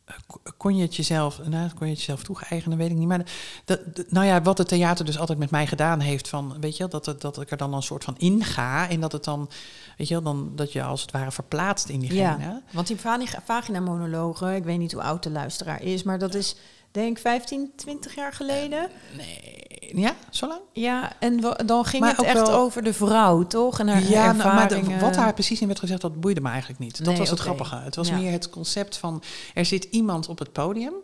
eh, 0.04 0.16
ko- 0.26 0.40
kon 0.56 0.76
je 0.76 0.82
het 0.82 0.96
jezelf, 0.96 1.38
nou, 1.38 1.70
kon 1.70 1.86
je 1.86 1.92
het 1.92 1.98
jezelf 1.98 2.22
toegeëigenen, 2.22 2.78
weet 2.78 2.90
ik 2.90 2.96
niet. 2.96 3.08
Maar 3.08 3.32
dat, 3.64 3.80
nou 4.08 4.26
ja, 4.26 4.42
wat 4.42 4.58
het 4.58 4.68
theater 4.68 5.04
dus 5.04 5.18
altijd 5.18 5.38
met 5.38 5.50
mij 5.50 5.66
gedaan 5.66 6.00
heeft, 6.00 6.28
van, 6.28 6.60
weet 6.60 6.76
je 6.76 6.88
dat, 6.88 7.14
dat 7.20 7.40
ik 7.40 7.50
er 7.50 7.56
dan 7.56 7.74
een 7.74 7.82
soort 7.82 8.04
van 8.04 8.18
inga 8.18 8.88
en 8.88 9.00
dat 9.00 9.12
het 9.12 9.24
dan, 9.24 9.50
weet 9.96 10.08
je 10.08 10.14
wel, 10.14 10.22
dan 10.22 10.52
dat 10.54 10.72
je 10.72 10.82
als 10.82 11.02
het 11.02 11.10
ware 11.10 11.30
verplaatst 11.32 11.88
in 11.88 12.00
diegene. 12.00 12.18
Ja, 12.38 12.62
want 12.72 12.86
die 12.86 12.96
vagina-monologen, 13.44 14.54
ik 14.54 14.64
weet 14.64 14.78
niet 14.78 14.92
hoe 14.92 15.02
oud 15.02 15.22
de 15.22 15.30
luisteraar 15.30 15.82
is, 15.82 16.02
maar 16.02 16.18
dat 16.18 16.34
is 16.34 16.56
denk 16.90 17.16
ik 17.16 17.18
15, 17.22 17.70
20 17.76 18.14
jaar 18.14 18.32
geleden. 18.32 18.88
Nee, 19.16 19.74
ja, 20.02 20.14
zo 20.30 20.48
lang? 20.48 20.60
Ja, 20.72 21.12
en 21.20 21.40
dan 21.66 21.84
ging 21.84 22.02
Maar 22.02 22.16
het 22.16 22.24
echt 22.24 22.34
wel- 22.48 22.52
over 22.58 22.82
de 22.82 22.92
vrouw, 22.92 23.46
toch? 23.46 23.78
En 23.80 23.88
haar 23.88 24.02
Ja, 24.08 24.32
nou, 24.32 24.54
maar 24.54 24.68
de- 24.68 24.98
wat 25.00 25.14
daar 25.14 25.34
precies 25.34 25.60
in 25.60 25.66
werd 25.66 25.78
gezegd, 25.78 26.00
dat 26.00 26.20
boeide 26.20 26.40
me 26.40 26.48
eigenlijk 26.48 26.78
niet. 26.80 26.98
Dat 26.98 27.06
Nee, 27.06 27.16
was 27.16 27.30
het 27.30 27.38
grappige. 27.40 27.76
Het 27.76 27.96
was 27.96 28.08
Ja. 28.08 28.16
meer 28.16 28.32
het 28.32 28.50
concept 28.50 28.96
van, 28.96 29.22
er 29.54 29.64
zit 29.64 29.84
iemand 29.84 30.28
op 30.28 30.38
het 30.38 30.52
podium 30.52 30.94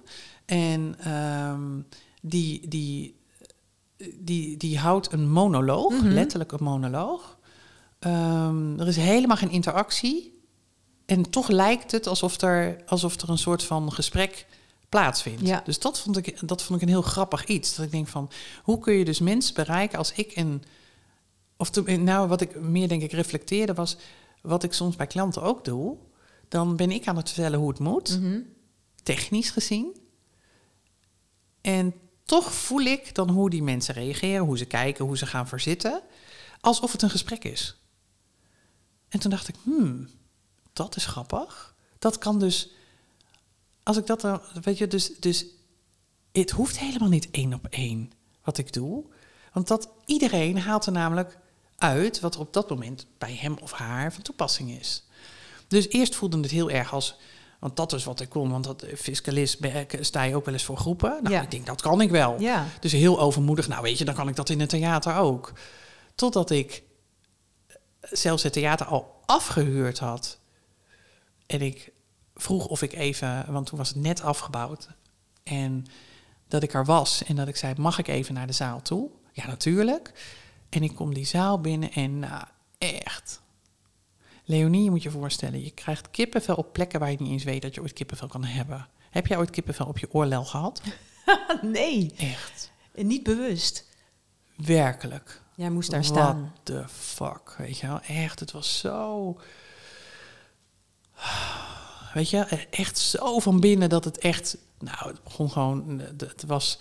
en 0.47 0.95
ehm, 0.99 1.61
die, 2.23 2.69
die, 2.69 3.17
die, 4.15 4.57
die 4.57 4.79
houdt 4.79 5.13
een 5.13 5.31
monoloog, 5.31 5.93
Mhm. 5.93 6.07
letterlijk 6.09 6.53
een 6.53 6.65
monoloog. 6.65 7.39
Ehm, 8.03 8.81
er 8.81 8.89
is 8.89 8.97
helemaal 8.97 9.37
geen 9.37 9.51
interactie. 9.51 10.41
En 11.07 11.31
toch 11.31 11.49
lijkt 11.49 11.93
het 11.93 12.07
alsof 12.07 12.41
er, 12.41 12.83
alsof 12.87 13.21
er 13.21 13.31
een 13.31 13.39
soort 13.39 13.63
van 13.63 13.93
gesprek 13.93 14.47
plaatsvindt. 14.89 15.47
Ja. 15.47 15.63
Dus 15.65 15.79
dat 15.79 16.01
vond, 16.01 16.17
ik, 16.17 16.49
dat 16.49 16.63
vond 16.63 16.79
ik 16.81 16.85
een 16.89 16.93
heel 16.93 17.03
grappig 17.03 17.45
iets. 17.47 17.75
Dat 17.75 17.85
ik 17.85 17.91
denk 17.91 18.09
van, 18.09 18.31
hoe 18.63 18.79
kun 18.79 18.95
je 18.95 19.05
dus 19.05 19.19
mensen 19.21 19.55
bereiken 19.55 19.99
als 19.99 20.13
ik 20.13 20.37
een... 20.37 20.63
Of 21.57 21.71
nou, 21.85 22.29
wat 22.29 22.41
ik 22.41 22.61
meer 22.61 22.89
denk 22.89 23.03
ik 23.03 23.13
reflecteerde 23.13 23.75
was... 23.75 23.97
wat 24.41 24.63
ik 24.63 24.73
soms 24.73 24.97
bij 24.97 25.07
klanten 25.07 25.43
ook 25.43 25.65
doe... 25.65 25.97
dan 26.49 26.77
ben 26.77 26.91
ik 26.91 27.07
aan 27.07 27.17
het 27.17 27.31
vertellen 27.31 27.59
hoe 27.59 27.69
het 27.69 27.79
moet, 27.79 28.21
Mhm. 28.21 28.41
technisch 29.03 29.51
gezien. 29.51 29.97
En 31.61 31.95
toch 32.25 32.53
voel 32.55 32.81
ik 32.81 33.15
dan 33.15 33.31
hoe 33.31 33.51
die 33.51 33.63
mensen 33.63 33.95
reageren, 33.95 34.45
hoe 34.45 34.59
ze 34.59 34.65
kijken, 34.65 35.05
hoe 35.05 35.19
ze 35.19 35.27
gaan 35.27 35.49
verzitten... 35.49 36.01
alsof 36.61 36.93
het 36.93 37.03
een 37.03 37.11
gesprek 37.11 37.45
is. 37.45 37.77
En 39.13 39.19
toen 39.21 39.31
dacht 39.31 39.49
ik, 39.49 39.55
hmm, 39.63 40.09
dat 40.73 40.97
is 40.97 41.07
grappig. 41.07 41.75
Dat 41.99 42.19
kan 42.19 42.39
dus... 42.39 42.71
Als 43.83 43.97
ik 43.97 44.07
dat 44.07 44.21
dan... 44.21 44.41
Weet 44.63 44.79
je, 44.79 44.87
dus... 44.87 45.11
dus 45.19 45.45
het 46.33 46.51
hoeft 46.51 46.79
helemaal 46.79 47.09
niet 47.09 47.31
één 47.31 47.55
op 47.55 47.67
één 47.71 48.11
wat 48.45 48.59
ik 48.59 48.73
doe. 48.73 49.05
Want 49.53 49.69
dat 49.69 49.89
iedereen 50.07 50.59
haalt 50.59 50.87
er 50.87 50.93
namelijk 50.93 51.39
uit 51.77 52.21
wat 52.21 52.35
er 52.35 52.41
op 52.41 52.53
dat 52.53 52.69
moment 52.71 53.07
bij 53.19 53.35
hem 53.41 53.57
of 53.63 53.73
haar 53.73 54.13
van 54.13 54.23
toepassing 54.23 54.71
is. 54.81 55.05
Dus 55.69 55.89
eerst 55.89 56.15
voelde 56.15 56.41
het 56.41 56.51
heel 56.51 56.71
erg 56.71 56.93
als, 56.93 57.17
want 57.59 57.77
dat 57.77 57.93
is 57.93 58.05
wat 58.05 58.21
ik 58.21 58.29
kon, 58.29 58.51
want 58.51 58.65
dat 58.65 58.85
fiscalist 58.97 59.61
ben- 59.61 59.87
sta 60.01 60.23
je 60.23 60.37
ook 60.37 60.45
wel 60.45 60.55
eens 60.55 60.65
voor 60.65 60.77
groepen. 60.77 61.19
Nou, 61.23 61.35
Ja. 61.35 61.43
ik 61.43 61.51
denk 61.51 61.67
dat 61.67 61.81
kan 61.83 62.01
ik 62.01 62.11
wel. 62.11 62.41
Ja, 62.41 62.67
Dus 62.81 62.93
heel 62.93 63.21
overmoedig, 63.21 63.69
nou 63.69 63.83
weet 63.83 63.99
je, 63.99 64.05
dan 64.05 64.15
kan 64.15 64.29
ik 64.29 64.37
dat 64.37 64.49
in 64.49 64.61
het 64.61 64.69
theater 64.69 65.17
ook. 65.17 65.53
Totdat 66.15 66.51
ik 66.51 66.83
zelfs 68.11 68.43
het 68.43 68.53
theater 68.53 68.87
al 68.87 69.21
afgehuurd 69.27 69.99
had. 69.99 70.39
En 71.47 71.61
ik 71.61 71.93
vroeg 72.35 72.67
of 72.67 72.83
ik 72.83 72.93
even, 72.93 73.53
want 73.53 73.67
toen 73.67 73.79
was 73.79 73.89
het 73.89 73.99
net 73.99 74.23
afgebouwd. 74.23 74.89
En 75.43 75.87
dat 76.49 76.63
ik 76.63 76.75
er 76.75 76.85
was 76.85 77.25
en 77.25 77.37
dat 77.37 77.49
ik 77.49 77.57
zei, 77.57 77.75
mag 77.77 77.99
ik 77.99 78.09
even 78.09 78.35
naar 78.35 78.47
de 78.47 78.53
zaal 78.53 78.83
toe? 78.83 79.11
Ja, 79.33 79.47
natuurlijk. 79.47 80.13
En 80.69 80.83
ik 80.83 80.95
kom 80.95 81.15
die 81.15 81.27
zaal 81.27 81.61
binnen 81.61 81.93
en 81.93 82.19
nou, 82.19 82.45
echt. 82.79 83.41
Leonie, 84.45 84.85
je 84.85 84.91
moet 84.91 85.03
je 85.03 85.11
voorstellen, 85.11 85.65
je 85.65 85.71
krijgt 85.71 86.11
kippenvel 86.11 86.55
op 86.55 86.73
plekken 86.73 87.01
waar 87.01 87.11
je 87.11 87.17
niet 87.21 87.31
eens 87.31 87.45
weet 87.45 87.63
dat 87.63 87.75
je 87.75 87.81
ooit 87.81 87.93
kippenvel 87.93 88.29
kan 88.29 88.45
hebben. 88.45 88.89
Heb 89.11 89.27
jij 89.27 89.39
ooit 89.39 89.51
kippenvel 89.51 89.87
op 89.87 89.99
je 89.99 90.13
oorlel 90.13 90.45
gehad? 90.45 90.83
nee, 91.63 92.15
Echt. 92.17 92.73
niet 92.95 93.23
bewust. 93.23 93.89
Werkelijk. 94.57 95.42
Jij 95.63 95.71
moest 95.71 95.91
daar 95.91 96.03
What 96.03 96.13
staan. 96.13 96.53
the 96.63 96.85
fuck, 96.89 97.55
weet 97.59 97.79
je 97.79 97.87
wel. 97.87 98.01
Echt, 98.01 98.41
het 98.41 98.53
was 98.53 98.79
zo... 98.79 99.37
Weet 102.15 102.31
je, 102.31 102.67
echt 102.71 102.99
zo 102.99 103.39
van 103.39 103.61
binnen 103.61 103.89
dat 103.89 104.05
het 104.05 104.19
echt... 104.19 104.57
Nou, 104.79 105.09
het 105.09 105.23
begon 105.25 105.51
gewoon... 105.51 106.03
Het 106.19 106.45
was... 106.47 106.79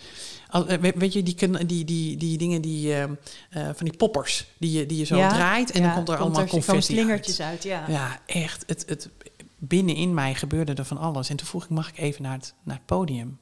Weet 0.94 1.12
je, 1.12 1.22
die, 1.22 1.66
die, 1.66 1.84
die, 1.84 2.16
die 2.16 2.38
dingen 2.38 2.62
die... 2.62 2.94
eh, 2.94 3.04
van 3.50 3.86
die 3.86 3.96
poppers 3.96 4.46
die 4.58 4.78
je, 4.78 4.86
die 4.86 4.98
je 4.98 5.04
zo 5.04 5.16
Ja, 5.16 5.28
draait... 5.28 5.70
en 5.70 5.80
ja, 5.80 5.86
dan 5.86 5.96
komt 5.96 6.08
er 6.08 6.16
allemaal 6.16 6.42
er, 6.42 6.48
confetti 6.48 6.82
slingertjes 6.82 7.40
uit. 7.40 7.50
uit, 7.50 7.62
ja. 7.62 7.84
Ja, 7.88 8.20
echt. 8.26 8.64
Het, 8.66 8.84
het, 8.86 9.08
binnenin 9.58 10.14
mij 10.14 10.34
gebeurde 10.34 10.74
er 10.74 10.84
van 10.84 10.98
alles. 10.98 11.28
En 11.28 11.36
toen 11.36 11.46
vroeg 11.46 11.64
ik, 11.64 11.70
mag 11.70 11.88
ik 11.88 11.98
even 11.98 12.22
naar 12.22 12.36
het, 12.36 12.54
naar 12.62 12.76
het 12.76 12.86
podium? 12.86 13.40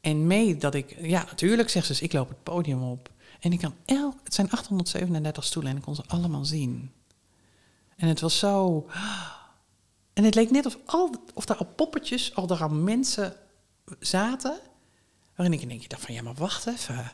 En 0.00 0.26
mee 0.26 0.56
dat 0.56 0.74
ik... 0.74 0.96
Ja, 1.00 1.24
natuurlijk, 1.24 1.68
zegt 1.70 1.86
ze, 1.86 1.92
dus 1.92 2.02
ik 2.02 2.12
loop 2.12 2.28
het 2.28 2.42
podium 2.42 2.82
op. 2.82 3.10
En 3.38 3.52
ik 3.52 3.58
kan 3.58 3.74
elk... 3.84 4.14
Het 4.24 4.34
zijn 4.34 4.50
837 4.50 5.44
stoelen 5.44 5.70
en 5.70 5.76
ik 5.78 5.82
kon 5.82 5.94
ze 5.94 6.02
allemaal 6.06 6.44
zien. 6.44 6.92
En 7.96 8.08
het 8.08 8.20
was 8.20 8.38
zo... 8.38 8.86
En 10.12 10.24
het 10.24 10.34
leek 10.34 10.50
net 10.50 10.66
of, 10.66 10.78
al, 10.86 11.14
of 11.34 11.44
daar 11.44 11.56
al 11.56 11.66
poppetjes, 11.76 12.34
al 12.34 12.46
daar 12.46 12.62
al 12.62 12.68
mensen 12.68 13.34
zaten... 14.00 14.58
waarin 15.36 15.54
ik 15.54 15.62
in 15.62 15.70
één 15.70 15.78
keer 15.78 15.88
dacht 15.88 16.02
van... 16.04 16.14
Ja, 16.14 16.22
maar 16.22 16.34
wacht 16.34 16.66
even. 16.66 17.12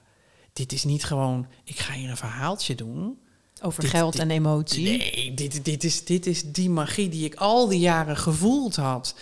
Dit 0.52 0.72
is 0.72 0.84
niet 0.84 1.04
gewoon... 1.04 1.46
Ik 1.64 1.78
ga 1.78 1.92
hier 1.92 2.10
een 2.10 2.16
verhaaltje 2.16 2.74
doen... 2.74 3.18
Over 3.62 3.80
Dit- 3.80 3.90
geld 3.90 4.12
dit- 4.12 4.20
en 4.22 4.30
emotie. 4.30 4.84
Nee, 4.98 5.34
dit, 5.34 5.64
dit, 5.64 5.84
is, 5.84 6.04
dit 6.04 6.26
is 6.26 6.52
die 6.52 6.70
magie 6.70 7.08
die 7.08 7.24
ik 7.24 7.34
al 7.34 7.68
die 7.68 7.78
jaren 7.78 8.16
gevoeld 8.16 8.76
had. 8.76 9.14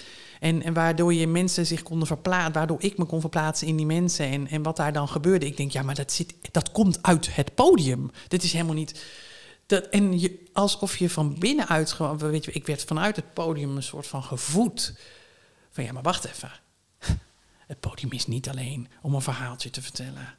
En, 0.42 0.62
en 0.62 0.72
waardoor 0.72 1.14
je 1.14 1.26
mensen 1.26 1.66
zich 1.66 1.82
konden 1.82 2.06
verplaatsen, 2.06 2.52
waardoor 2.52 2.82
ik 2.82 2.98
me 2.98 3.04
kon 3.04 3.20
verplaatsen 3.20 3.66
in 3.66 3.76
die 3.76 3.86
mensen. 3.86 4.26
En, 4.26 4.48
en 4.48 4.62
wat 4.62 4.76
daar 4.76 4.92
dan 4.92 5.08
gebeurde. 5.08 5.46
Ik 5.46 5.56
denk, 5.56 5.70
ja, 5.70 5.82
maar 5.82 5.94
dat, 5.94 6.12
zit, 6.12 6.34
dat 6.50 6.72
komt 6.72 7.02
uit 7.02 7.34
het 7.34 7.54
podium. 7.54 8.10
Dit 8.28 8.42
is 8.42 8.52
helemaal 8.52 8.74
niet. 8.74 9.04
Dat, 9.66 9.86
en 9.86 10.20
je, 10.20 10.44
alsof 10.52 10.96
je 10.96 11.10
van 11.10 11.38
binnenuit 11.38 11.92
gewoon, 11.92 12.18
weet 12.18 12.44
je, 12.44 12.52
ik 12.52 12.66
werd 12.66 12.84
vanuit 12.84 13.16
het 13.16 13.34
podium 13.34 13.76
een 13.76 13.82
soort 13.82 14.06
van 14.06 14.22
gevoed. 14.22 14.94
Van 15.70 15.84
ja, 15.84 15.92
maar 15.92 16.02
wacht 16.02 16.24
even. 16.24 16.52
Het 17.66 17.80
podium 17.80 18.12
is 18.12 18.26
niet 18.26 18.48
alleen 18.48 18.88
om 19.02 19.14
een 19.14 19.22
verhaaltje 19.22 19.70
te 19.70 19.82
vertellen. 19.82 20.34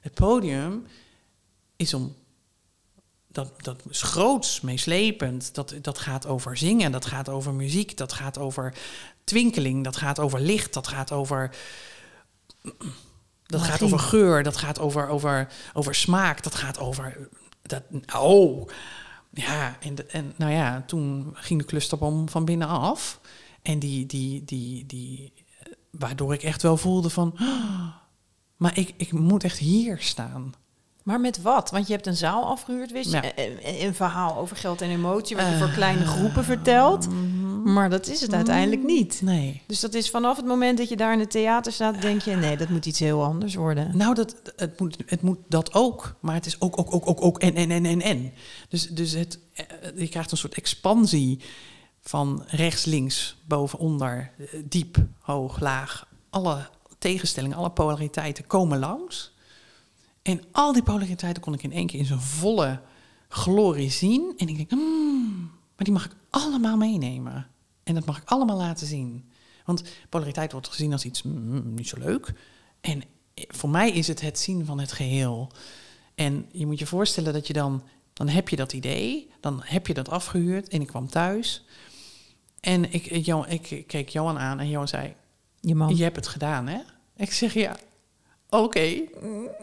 Het 0.00 0.14
podium 0.14 0.86
is 1.76 1.94
om 1.94 2.14
dat, 3.32 3.52
dat 3.64 3.82
is 3.90 4.02
groots, 4.02 4.60
meeslepend. 4.60 5.54
Dat, 5.54 5.74
dat 5.82 5.98
gaat 5.98 6.26
over 6.26 6.56
zingen, 6.56 6.92
dat 6.92 7.06
gaat 7.06 7.28
over 7.28 7.54
muziek, 7.54 7.96
dat 7.96 8.12
gaat 8.12 8.38
over 8.38 8.74
twinkeling, 9.24 9.84
dat 9.84 9.96
gaat 9.96 10.18
over 10.18 10.40
licht, 10.40 10.72
dat 10.74 10.86
gaat 10.88 11.12
over. 11.12 11.56
Dat 13.46 13.62
gaat 13.62 13.82
over 13.82 13.98
geur, 13.98 14.42
dat 14.42 14.56
gaat 14.56 14.78
over, 14.80 15.08
over, 15.08 15.48
over 15.72 15.94
smaak, 15.94 16.42
dat 16.42 16.54
gaat 16.54 16.78
over. 16.78 17.28
Dat, 17.62 17.82
oh, 18.16 18.68
Ja, 19.34 19.76
en, 19.80 19.94
de- 19.94 20.06
en 20.06 20.32
nou 20.36 20.52
ja, 20.52 20.82
toen 20.86 21.30
ging 21.34 21.60
de 21.60 21.66
clusterbom 21.66 22.28
van 22.28 22.44
binnen 22.44 22.68
af. 22.68 23.20
En 23.62 23.78
die, 23.78 24.06
die, 24.06 24.44
die, 24.44 24.86
die, 24.86 25.32
waardoor 25.90 26.34
ik 26.34 26.42
echt 26.42 26.62
wel 26.62 26.76
voelde 26.76 27.10
van, 27.10 27.32
"Ah, 27.36 27.86
maar 28.56 28.78
ik, 28.78 28.94
ik 28.96 29.12
moet 29.12 29.44
echt 29.44 29.58
hier 29.58 29.98
staan. 30.00 30.54
Maar 31.02 31.20
met 31.20 31.42
wat? 31.42 31.70
Want 31.70 31.86
je 31.86 31.92
hebt 31.92 32.06
een 32.06 32.16
zaal 32.16 32.44
afgehuurd, 32.44 32.92
wist 32.92 33.10
je? 33.10 33.16
Ja. 33.16 33.22
Een, 33.36 33.58
een- 33.62 33.86
een 33.86 33.94
verhaal 33.94 34.36
over 34.36 34.56
geld 34.56 34.80
en 34.80 34.90
emotie, 34.90 35.36
wat 35.36 35.46
je 35.46 35.52
Eh, 35.52 35.58
voor 35.58 35.70
kleine 35.70 36.04
groepen 36.06 36.44
vertelt. 36.44 37.08
mhm. 37.08 37.72
Maar 37.72 37.90
dat 37.90 38.06
is 38.08 38.20
het 38.20 38.32
uiteindelijk 38.34 38.82
niet. 38.84 39.20
Nee. 39.22 39.62
Dus 39.66 39.80
dat 39.80 39.94
is 39.94 40.10
vanaf 40.10 40.36
het 40.36 40.46
moment 40.46 40.78
dat 40.78 40.88
je 40.88 40.96
daar 40.96 41.12
in 41.12 41.18
het 41.20 41.30
theater 41.30 41.72
staat, 41.72 42.02
denk 42.02 42.22
je, 42.22 42.34
nee, 42.36 42.56
dat 42.56 42.68
moet 42.68 42.86
iets 42.86 42.98
heel 42.98 43.24
anders 43.24 43.54
worden. 43.54 43.96
Nou, 43.96 44.14
dat, 44.14 44.34
het, 44.56 44.80
moet, 44.80 44.96
het 45.06 45.22
moet 45.22 45.38
dat 45.48 45.74
ook, 45.74 46.14
maar 46.20 46.34
het 46.34 46.46
is 46.46 46.60
ook, 46.60 46.78
ook, 46.78 46.94
ook, 46.94 47.06
ook, 47.08 47.22
ook 47.22 47.38
en, 47.38 47.54
en, 47.54 47.70
en, 47.70 47.86
en, 47.86 48.00
en. 48.00 48.32
Dus, 48.68 48.88
dus 48.88 49.12
het, 49.12 49.38
eh, 49.54 49.64
je 49.96 50.08
krijgt 50.08 50.30
een 50.30 50.36
soort 50.36 50.54
expansie 50.54 51.40
van 52.00 52.44
rechts, 52.46 52.84
links, 52.84 53.36
boven, 53.46 53.78
onder, 53.78 54.30
eh, 54.38 54.46
diep, 54.64 54.96
hoog, 55.20 55.60
laag. 55.60 56.06
Alle 56.30 56.68
tegenstellingen, 56.98 57.56
alle 57.56 57.70
polariteiten 57.70 58.46
komen 58.46 58.78
langs. 58.78 59.32
En 60.22 60.42
al 60.52 60.72
die 60.72 60.82
polariteiten 60.82 61.42
kon 61.42 61.54
ik 61.54 61.62
in 61.62 61.72
één 61.72 61.86
keer 61.86 61.98
in 61.98 62.06
zijn 62.06 62.20
volle 62.20 62.80
glorie 63.28 63.90
zien. 63.90 64.32
En 64.36 64.48
ik 64.48 64.56
denk, 64.56 64.70
hmm, 64.70 65.50
maar 65.76 65.84
die 65.84 65.92
mag 65.92 66.04
ik 66.04 66.16
allemaal 66.30 66.76
meenemen. 66.76 67.46
En 67.82 67.94
dat 67.94 68.04
mag 68.04 68.16
ik 68.16 68.28
allemaal 68.28 68.56
laten 68.56 68.86
zien. 68.86 69.30
Want 69.64 69.82
polariteit 70.08 70.52
wordt 70.52 70.68
gezien 70.68 70.92
als 70.92 71.04
iets 71.04 71.22
mm, 71.22 71.74
niet 71.74 71.88
zo 71.88 71.98
leuk. 71.98 72.34
En 72.80 73.02
voor 73.34 73.70
mij 73.70 73.90
is 73.90 74.08
het 74.08 74.20
het 74.20 74.38
zien 74.38 74.64
van 74.64 74.80
het 74.80 74.92
geheel. 74.92 75.50
En 76.14 76.46
je 76.52 76.66
moet 76.66 76.78
je 76.78 76.86
voorstellen 76.86 77.32
dat 77.32 77.46
je 77.46 77.52
dan, 77.52 77.82
dan 78.12 78.28
heb 78.28 78.48
je 78.48 78.56
dat 78.56 78.72
idee, 78.72 79.30
dan 79.40 79.60
heb 79.64 79.86
je 79.86 79.94
dat 79.94 80.08
afgehuurd 80.08 80.68
en 80.68 80.80
ik 80.80 80.86
kwam 80.86 81.08
thuis. 81.08 81.64
En 82.60 82.92
ik, 82.92 83.06
ik, 83.06 83.70
ik 83.70 83.86
keek 83.86 84.08
Johan 84.08 84.38
aan 84.38 84.60
en 84.60 84.68
Johan 84.68 84.88
zei, 84.88 85.14
Je 85.60 85.74
man. 85.74 85.96
je 85.96 86.02
hebt 86.02 86.16
het 86.16 86.26
gedaan 86.26 86.66
hè? 86.66 86.78
Ik 87.16 87.32
zeg 87.32 87.54
ja, 87.54 87.76
oké, 88.52 89.04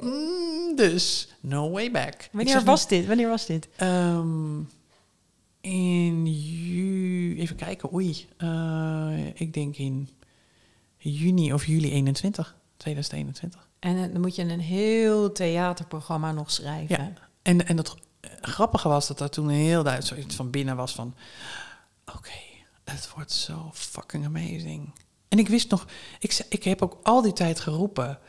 Mm, 0.02 0.76
dus 0.76 1.28
no 1.40 1.70
way 1.70 1.92
back. 1.92 2.30
Wanneer 2.32 2.64
was 2.64 2.88
dit? 2.88 3.06
Wanneer 3.06 3.30
was 3.30 3.46
dit? 3.46 3.68
Ehm, 3.76 4.60
in 5.62 6.26
ju 6.26 7.40
even 7.40 7.56
kijken, 7.56 7.94
oei, 7.94 8.28
eh, 8.38 9.28
ik 9.34 9.54
denk 9.54 9.78
in 9.78 10.10
juni 10.98 11.54
of 11.54 11.66
juli 11.66 11.92
21, 11.92 12.56
2021. 12.78 13.68
En 13.80 14.04
eh, 14.04 14.12
dan 14.14 14.22
moet 14.22 14.36
je 14.36 14.42
een 14.42 14.60
heel 14.60 15.32
theaterprogramma 15.32 16.32
nog 16.32 16.52
schrijven. 16.52 16.96
Ja. 17.04 17.14
En, 17.42 17.68
en 17.68 17.78
het 17.78 17.96
eh, 18.20 18.32
grappige 18.42 18.88
was 18.88 19.08
dat 19.08 19.20
er 19.20 19.30
toen 19.30 19.48
een 19.48 19.56
heel 19.56 19.84
duidelijk 19.84 20.16
zoiets 20.16 20.36
van 20.36 20.50
binnen 20.50 20.76
was 20.76 20.94
van... 20.94 21.14
Oké, 22.16 22.40
het 22.84 23.10
wordt 23.16 23.32
zo 23.32 23.70
fucking 23.74 24.26
amazing. 24.26 24.94
En 25.28 25.40
ik 25.40 25.48
wist 25.48 25.70
nog... 25.70 25.86
Ik, 26.20 26.46
ik 26.50 26.64
heb 26.64 26.82
ook 26.82 27.00
al 27.04 27.22
die 27.22 27.34
tijd 27.34 27.60
geroepen... 27.60 28.20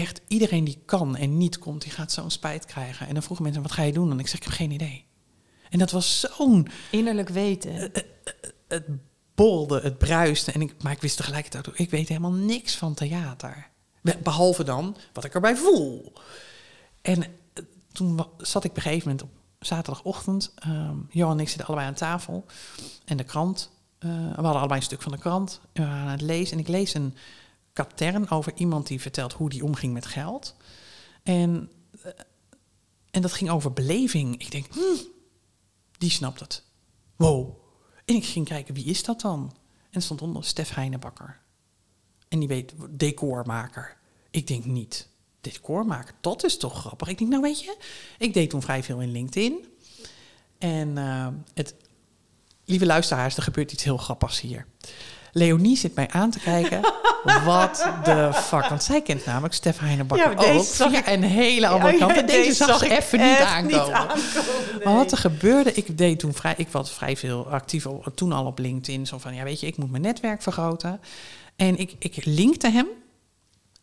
Echt, 0.00 0.20
iedereen 0.28 0.64
die 0.64 0.82
kan 0.84 1.16
en 1.16 1.36
niet 1.36 1.58
komt, 1.58 1.82
die 1.82 1.92
gaat 1.92 2.12
zo'n 2.12 2.30
spijt 2.30 2.64
krijgen. 2.64 3.06
En 3.06 3.14
dan 3.14 3.22
vroegen 3.22 3.44
mensen, 3.44 3.62
wat 3.62 3.72
ga 3.72 3.82
je 3.82 3.92
doen? 3.92 4.10
En 4.10 4.18
ik 4.18 4.26
zeg, 4.26 4.36
ik 4.38 4.44
heb 4.44 4.52
geen 4.52 4.70
idee. 4.70 5.04
En 5.70 5.78
dat 5.78 5.90
was 5.90 6.20
zo'n... 6.36 6.68
Innerlijk 6.90 7.28
weten. 7.28 7.92
Het 8.68 8.84
bolde, 9.34 9.80
het 9.80 9.98
bruiste. 9.98 10.52
En 10.52 10.60
ik, 10.60 10.82
maar 10.82 10.92
ik 10.92 11.00
wist 11.00 11.16
tegelijkertijd 11.16 11.68
ook, 11.68 11.76
ik 11.76 11.90
weet 11.90 12.08
helemaal 12.08 12.32
niks 12.32 12.76
van 12.76 12.94
theater. 12.94 13.68
Be- 14.00 14.18
Behalve 14.22 14.64
dan 14.64 14.96
wat 15.12 15.24
ik 15.24 15.34
erbij 15.34 15.56
voel. 15.56 16.12
En 17.02 17.22
eh, 17.22 17.28
toen 17.92 18.26
zat 18.38 18.64
ik 18.64 18.70
op 18.70 18.76
een 18.76 18.82
gegeven 18.82 19.08
moment 19.08 19.22
op 19.26 19.30
zaterdagochtend. 19.58 20.52
ehm 20.58 20.96
Johan 21.10 21.32
en 21.36 21.40
ik 21.40 21.48
zitten 21.48 21.66
allebei 21.66 21.88
aan 21.88 21.94
tafel. 21.94 22.46
En 23.04 23.16
de 23.16 23.24
krant. 23.24 23.70
eh, 23.98 24.10
we 24.10 24.34
hadden 24.34 24.52
allebei 24.54 24.74
een 24.80 24.86
stuk 24.86 25.02
van 25.02 25.12
de 25.12 25.18
krant. 25.18 25.60
En 25.72 25.82
we 25.82 25.88
waren 25.88 26.02
aan 26.04 26.10
het 26.10 26.20
lezen. 26.20 26.52
En 26.52 26.58
ik 26.62 26.68
lees 26.68 26.94
een 26.94 27.14
katern 27.72 28.30
over 28.30 28.52
iemand 28.54 28.86
die 28.86 29.00
vertelt 29.00 29.32
hoe 29.32 29.50
die 29.50 29.64
omging 29.64 29.92
met 29.92 30.06
geld. 30.06 30.56
En, 31.22 31.70
eh, 32.02 32.10
en 33.10 33.22
dat 33.22 33.32
ging 33.32 33.50
over 33.50 33.72
beleving. 33.72 34.40
Ik 34.40 34.50
denk, 34.50 34.66
hmm, 34.72 34.98
die 35.98 36.10
snapt 36.10 36.40
het. 36.40 36.64
Wow. 37.16 37.56
En 38.04 38.14
ik 38.14 38.24
ging 38.24 38.46
kijken, 38.46 38.74
wie 38.74 38.84
is 38.84 39.02
dat 39.02 39.20
dan? 39.20 39.56
En 39.90 40.02
stond 40.02 40.22
onder 40.22 40.44
Stef 40.44 40.74
Heinebakker. 40.74 41.40
En 42.28 42.38
die 42.38 42.48
weet, 42.48 42.72
decormaker. 42.90 43.96
Ik 44.30 44.46
denk 44.46 44.64
niet. 44.64 45.08
Decormaker, 45.40 46.14
dat 46.20 46.44
is 46.44 46.56
toch 46.56 46.80
grappig. 46.80 47.08
Ik 47.08 47.18
denk, 47.18 47.30
nou 47.30 47.42
weet 47.42 47.60
je, 47.60 47.76
ik 48.18 48.34
deed 48.34 48.50
toen 48.50 48.62
vrij 48.62 48.82
veel 48.82 49.00
in 49.00 49.10
LinkedIn. 49.10 49.66
En 50.58 50.98
eh, 50.98 51.28
het, 51.54 51.74
lieve 52.64 52.86
luisteraars, 52.86 53.36
er 53.36 53.42
gebeurt 53.42 53.72
iets 53.72 53.84
heel 53.84 53.96
grappigs 53.96 54.40
hier. 54.40 54.66
Leonie 55.32 55.76
zit 55.76 55.94
mij 55.94 56.08
aan 56.10 56.30
te 56.30 56.38
kijken. 56.38 56.80
Wat 57.44 57.88
de 58.04 58.30
fuck. 58.34 58.68
Want 58.68 58.82
zij 58.82 59.02
kent 59.02 59.24
namelijk 59.26 59.54
Stef 59.54 59.78
Heinebakker 59.78 60.30
Ja, 60.30 60.36
deze 60.36 60.58
ook. 60.58 60.64
zag 60.64 60.90
via 60.90 60.98
ik- 60.98 61.06
een 61.06 61.22
hele 61.22 61.68
andere 61.68 61.92
Ja, 61.92 61.98
kant. 61.98 62.16
En 62.16 62.26
deze, 62.26 62.52
zag 62.52 62.82
ik 62.84 62.90
even 62.90 63.20
niet 63.20 63.38
aankomen. 63.38 64.06
Maar 64.84 64.94
wat 64.94 65.12
er 65.12 65.18
gebeurde, 65.18 65.72
ik 65.72 65.98
deed 65.98 66.18
toen 66.18 66.34
vrij, 66.34 66.54
ik 66.56 66.68
was 66.68 66.90
vrij 66.92 67.16
veel 67.16 67.46
actief 67.50 67.86
toen 68.14 68.32
al 68.32 68.46
op 68.46 68.58
LinkedIn. 68.58 69.06
Zo 69.06 69.18
van, 69.18 69.34
ja 69.34 69.44
weet 69.44 69.60
je, 69.60 69.66
ik 69.66 69.76
moet 69.76 69.90
mijn 69.90 70.02
netwerk 70.02 70.42
vergroten. 70.42 71.00
En 71.56 71.78
ik, 71.78 71.94
ik 71.98 72.24
linkte 72.24 72.70
hem. 72.70 72.86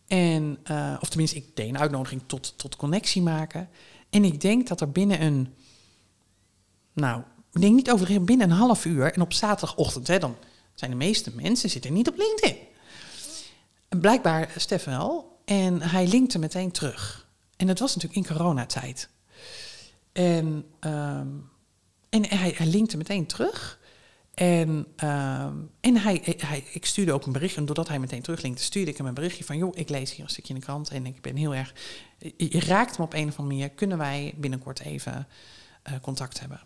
En, 0.07 0.57
eh, 0.63 0.93
of 0.99 1.09
tenminste, 1.09 1.37
ik 1.37 1.55
deed 1.55 1.69
een 1.69 1.79
uitnodiging 1.79 2.21
tot, 2.25 2.53
tot 2.57 2.75
connectie 2.75 3.21
maken. 3.21 3.69
En 4.09 4.23
ik 4.23 4.41
denk 4.41 4.67
dat 4.67 4.81
er 4.81 4.91
binnen 4.91 5.21
een, 5.21 5.53
nou, 6.93 7.21
ik 7.53 7.61
denk 7.61 7.75
niet 7.75 7.91
over 7.91 8.23
binnen 8.23 8.49
een 8.51 8.57
half 8.57 8.85
uur. 8.85 9.13
En 9.13 9.21
op 9.21 9.33
zaterdagochtend, 9.33 10.07
hè, 10.07 10.19
dan 10.19 10.35
zijn 10.79 10.91
de 10.91 10.97
meeste 10.97 11.31
mensen 11.35 11.69
zitten 11.69 11.93
niet 11.93 12.07
op 12.07 12.17
LinkedIn. 12.17 12.57
Blijkbaar 13.89 14.53
Stef 14.57 14.83
wel. 14.83 15.39
En 15.45 15.81
hij 15.81 16.07
linkte 16.07 16.39
meteen 16.39 16.71
terug. 16.71 17.27
En 17.57 17.67
dat 17.67 17.79
was 17.79 17.95
natuurlijk 17.95 18.27
in 18.27 18.35
coronatijd. 18.35 19.09
En, 20.11 20.65
ehm, 20.79 21.27
en 22.09 22.25
hij, 22.27 22.53
hij 22.55 22.67
linkte 22.67 22.97
meteen 22.97 23.25
terug. 23.25 23.79
En, 24.33 24.87
ehm, 24.95 25.55
en 25.79 25.97
hij, 25.97 26.35
hij, 26.37 26.63
ik 26.71 26.85
stuurde 26.85 27.13
ook 27.13 27.25
een 27.25 27.31
berichtje. 27.31 27.59
En 27.59 27.65
doordat 27.65 27.87
hij 27.87 27.99
meteen 27.99 28.21
teruglinkte, 28.21 28.63
stuurde 28.63 28.91
ik 28.91 28.97
hem 28.97 29.07
een 29.07 29.13
berichtje 29.13 29.43
van... 29.43 29.57
joh, 29.57 29.77
ik 29.77 29.89
lees 29.89 30.15
hier 30.15 30.23
een 30.23 30.29
stukje 30.29 30.53
in 30.53 30.59
de 30.59 30.65
krant 30.65 30.89
en 30.89 31.05
ik 31.05 31.21
ben 31.21 31.35
heel 31.35 31.55
erg... 31.55 31.73
Je, 32.17 32.33
je 32.37 32.59
raakt 32.59 32.97
me 32.97 33.03
op 33.03 33.13
een 33.13 33.27
of 33.27 33.37
andere 33.37 33.55
manier. 33.55 33.69
Kunnen 33.69 33.97
wij 33.97 34.33
binnenkort 34.37 34.79
even 34.79 35.27
eh, 35.83 35.93
contact 36.01 36.39
hebben? 36.39 36.61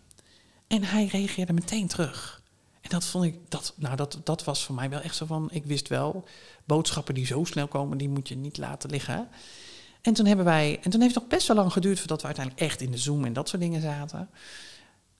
En 0.67 0.83
hij 0.83 1.05
reageerde 1.05 1.53
meteen 1.53 1.87
terug. 1.87 2.42
En 2.83 2.89
dat 2.89 3.05
vond 3.05 3.25
ik, 3.25 3.35
dat, 3.49 3.73
nou, 3.75 3.95
dat, 3.95 4.19
dat 4.23 4.43
was 4.43 4.63
voor 4.63 4.75
mij 4.75 4.89
wel 4.89 4.99
echt 4.99 5.15
zo 5.15 5.25
van... 5.25 5.49
Ik 5.51 5.65
wist 5.65 5.87
wel, 5.87 6.23
boodschappen 6.65 7.13
die 7.13 7.25
zo 7.25 7.43
snel 7.43 7.67
komen, 7.67 7.97
die 7.97 8.09
moet 8.09 8.27
je 8.27 8.35
niet 8.35 8.57
laten 8.57 8.89
liggen. 8.89 9.27
En 10.01 10.13
toen 10.13 10.25
hebben 10.25 10.45
wij, 10.45 10.79
en 10.81 10.91
toen 10.91 11.01
heeft 11.01 11.13
het 11.13 11.23
nog 11.23 11.33
best 11.33 11.47
wel 11.47 11.55
lang 11.55 11.71
geduurd 11.71 11.99
voordat 11.99 12.21
we 12.21 12.25
uiteindelijk 12.25 12.65
echt 12.65 12.81
in 12.81 12.91
de 12.91 12.97
Zoom 12.97 13.25
en 13.25 13.33
dat 13.33 13.49
soort 13.49 13.61
dingen 13.61 13.81
zaten. 13.81 14.29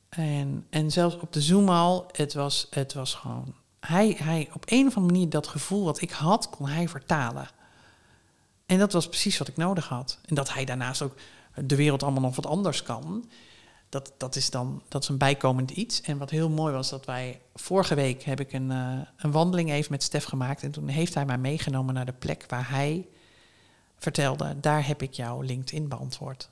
En, 0.10 0.66
en 0.70 0.92
zelfs 0.92 1.20
op 1.20 1.34
de 1.34 1.42
Zoom 1.42 1.70
al, 1.70 2.08
het 2.12 2.34
was, 2.34 2.68
het 2.70 2.94
was 2.94 3.14
gewoon. 3.14 3.54
Hij, 3.80 4.16
hij, 4.20 4.50
op 4.54 4.64
een 4.66 4.88
of 4.88 4.96
andere 4.96 5.14
manier, 5.14 5.30
dat 5.30 5.48
gevoel 5.48 5.84
wat 5.84 6.02
ik 6.02 6.12
had, 6.12 6.50
kon 6.50 6.68
hij 6.68 6.88
vertalen. 6.90 7.48
En 8.66 8.80
dat 8.80 8.94
was 8.94 9.08
precies 9.08 9.38
wat 9.38 9.48
ik 9.48 9.58
nodig 9.58 9.88
had. 9.88 10.20
En 10.26 10.36
dat 10.36 10.54
hij 10.54 10.66
daarnaast 10.66 11.02
ook 11.02 11.16
de 11.56 11.76
wereld 11.76 12.04
allemaal 12.04 12.22
nog 12.22 12.36
wat 12.36 12.46
anders 12.46 12.84
kan. 12.84 13.30
Dat, 13.94 14.14
dat 14.18 14.36
is 14.36 14.50
dan 14.50 14.82
dat 14.88 15.04
is 15.04 15.10
een 15.10 15.18
bijkomend 15.18 15.72
iets. 15.72 16.02
En 16.02 16.18
wat 16.18 16.30
heel 16.30 16.50
mooi 16.50 16.74
was, 16.74 16.90
dat 16.90 17.06
wij 17.06 17.42
vorige 17.56 17.96
week 17.96 18.24
heb 18.24 18.40
ik 18.40 18.54
een, 18.54 18.72
eh, 18.72 19.00
een 19.18 19.32
wandeling 19.32 19.72
even 19.72 19.92
met 19.92 20.04
Stef 20.04 20.24
gemaakt. 20.24 20.64
En 20.64 20.72
toen 20.72 20.88
heeft 20.88 21.14
hij 21.14 21.26
mij 21.26 21.38
meegenomen 21.38 21.94
naar 21.94 22.06
de 22.06 22.14
plek 22.14 22.46
waar 22.48 22.70
hij 22.70 23.08
vertelde, 23.98 24.60
daar 24.60 24.88
heb 24.88 25.02
ik 25.02 25.14
jouw 25.14 25.42
LinkedIn 25.42 25.88
beantwoord. 25.88 26.50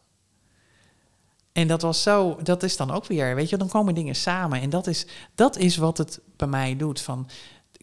En 1.52 1.68
dat 1.68 1.82
was 1.82 2.04
zo, 2.04 2.38
dat 2.44 2.64
is 2.64 2.78
dan 2.78 2.92
ook 2.92 3.06
weer, 3.06 3.36
weet 3.36 3.50
je, 3.50 3.58
dan 3.58 3.68
komen 3.68 3.96
dingen 3.96 4.16
samen. 4.16 4.62
En 4.62 4.70
dat 4.70 4.88
is, 4.88 5.06
dat 5.36 5.58
is 5.58 5.78
wat 5.78 5.98
het 5.98 6.20
bij 6.36 6.48
mij 6.48 6.78
doet. 6.78 7.02
Van, 7.02 7.30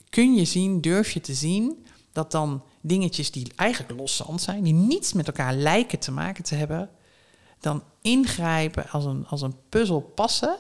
kun 0.09 0.35
je 0.35 0.45
zien, 0.45 0.81
durf 0.81 1.11
je 1.11 1.21
te 1.21 1.35
zien, 1.35 1.87
dat 2.13 2.31
dan 2.31 2.63
dingetjes 2.81 3.31
die 3.31 3.53
eigenlijk 3.57 4.01
loszand 4.01 4.41
zijn, 4.41 4.63
die 4.63 4.73
niets 4.73 5.13
met 5.13 5.27
elkaar 5.27 5.55
lijken 5.55 5.99
te 5.99 6.13
maken 6.13 6.45
te 6.45 6.55
hebben, 6.55 6.91
dan 7.61 7.83
ingrijpen 8.03 8.91
als 8.91 9.05
een, 9.05 9.27
als 9.29 9.43
een 9.43 9.55
puzzel 9.69 10.01
passen. 10.01 10.57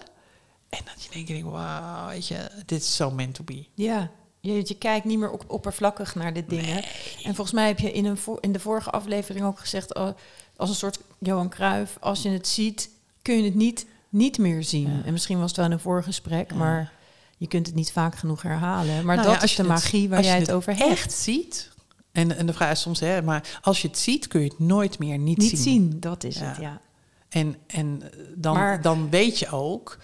En 0.68 0.78
dat 0.84 1.04
je 1.10 1.24
denkt, 1.24 1.42
wauw, 1.50 2.08
weet 2.08 2.26
je, 2.26 2.50
dit 2.66 2.80
is 2.80 2.96
so 2.96 3.10
meant 3.10 3.34
to 3.34 3.44
be. 3.44 3.66
Ja, 3.74 4.10
je, 4.40 4.52
je 4.64 4.74
kijkt 4.78 5.04
niet 5.04 5.18
meer 5.18 5.30
op, 5.30 5.44
oppervlakkig 5.46 6.14
naar 6.14 6.32
dit 6.32 6.48
dingen. 6.50 6.82
En 7.24 7.34
volgens 7.34 7.52
mij 7.52 7.66
heb 7.66 7.78
je 7.78 7.92
in, 7.92 8.04
een 8.04 8.18
in 8.40 8.52
de 8.52 8.60
vorige 8.60 8.90
aflevering 8.90 9.44
ook 9.44 9.58
gezegd... 9.58 9.94
oh, 9.94 10.08
als 10.56 10.68
een 10.68 10.74
soort 10.74 10.98
Johan 11.18 11.48
Cruijff, 11.48 11.96
als 12.00 12.22
je 12.22 12.28
het 12.28 12.48
ziet, 12.48 12.90
kun 13.22 13.36
je 13.36 13.44
het 13.44 13.54
niet, 13.54 13.86
niet 14.08 14.38
meer 14.38 14.64
zien. 14.64 14.96
Ja. 14.96 15.02
En 15.04 15.12
misschien 15.12 15.38
was 15.38 15.46
het 15.48 15.56
wel 15.56 15.66
in 15.66 15.72
een 15.72 15.80
voorgesprek, 15.80 16.50
Ja. 16.50 16.56
maar 16.56 16.92
je 17.36 17.46
kunt 17.46 17.66
het 17.66 17.74
niet 17.74 17.92
vaak 17.92 18.14
genoeg 18.16 18.42
herhalen. 18.42 19.04
Maar 19.04 19.16
Nou 19.16 19.28
ja, 19.28 19.34
dat 19.34 19.42
is 19.42 19.54
de 19.54 19.62
het- 19.62 19.70
magie 19.70 20.08
waar 20.08 20.22
jij 20.22 20.38
het 20.38 20.52
over 20.52 20.76
hebt. 20.76 20.90
echt 20.90 21.12
ziet. 21.12 21.70
En, 22.12 22.36
en 22.36 22.46
de 22.46 22.52
vraag 22.52 22.70
is 22.70 22.80
soms, 22.80 23.00
hè, 23.00 23.22
maar 23.22 23.58
als 23.62 23.82
je 23.82 23.88
het 23.88 23.98
ziet, 23.98 24.26
kun 24.26 24.40
je 24.40 24.48
het 24.48 24.58
nooit 24.58 24.98
meer 24.98 25.18
niet, 25.18 25.38
niet 25.38 25.48
zien. 25.48 25.58
zien. 25.58 26.00
dat 26.00 26.24
is 26.24 26.40
het, 26.40 26.56
ja. 26.56 26.80
En, 27.28 27.56
en 27.66 28.02
dan, 28.34 28.54
Maar- 28.54 28.82
dan 28.82 29.10
weet 29.10 29.38
je 29.38 29.48
ook 29.50 29.98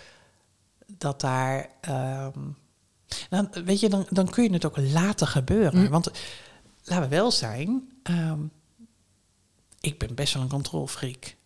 dat 0.86 1.20
daar. 1.20 1.68
ehm, 1.80 2.38
dan, 3.30 3.50
weet 3.64 3.80
je, 3.80 3.88
dan, 3.88 4.06
dan 4.10 4.30
kun 4.30 4.44
je 4.44 4.52
het 4.52 4.64
ook 4.64 4.76
laten 4.76 5.26
gebeuren. 5.26 5.80
Mm. 5.80 5.88
Want 5.88 6.10
laten 6.84 7.08
we 7.08 7.16
wel 7.16 7.30
zijn, 7.30 7.92
ehm, 8.02 8.40
ik 9.80 9.98
ben 9.98 10.14
best 10.14 10.34
wel 10.34 10.42
een 10.42 10.48
controlfreak. 10.48 11.36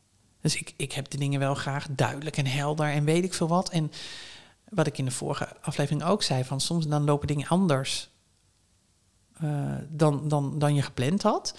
Dus 0.40 0.56
ik, 0.56 0.74
ik 0.76 0.92
heb 0.92 1.10
de 1.10 1.18
dingen 1.18 1.40
wel 1.40 1.54
graag 1.54 1.86
duidelijk 1.90 2.36
en 2.36 2.46
helder 2.46 2.86
en 2.90 3.04
weet 3.04 3.24
ik 3.24 3.34
veel 3.34 3.48
wat. 3.48 3.70
En 3.70 3.92
wat 4.68 4.86
ik 4.86 4.98
in 4.98 5.04
de 5.04 5.10
vorige 5.10 5.48
aflevering 5.60 6.02
ook 6.04 6.22
zei, 6.22 6.44
van 6.44 6.60
soms 6.60 6.86
dan 6.86 7.04
lopen 7.04 7.26
dingen 7.26 7.48
anders 7.48 8.10
eh, 9.40 9.74
dan, 9.88 10.28
dan, 10.28 10.58
dan 10.58 10.74
je 10.74 10.82
gepland 10.82 11.22
had. 11.22 11.54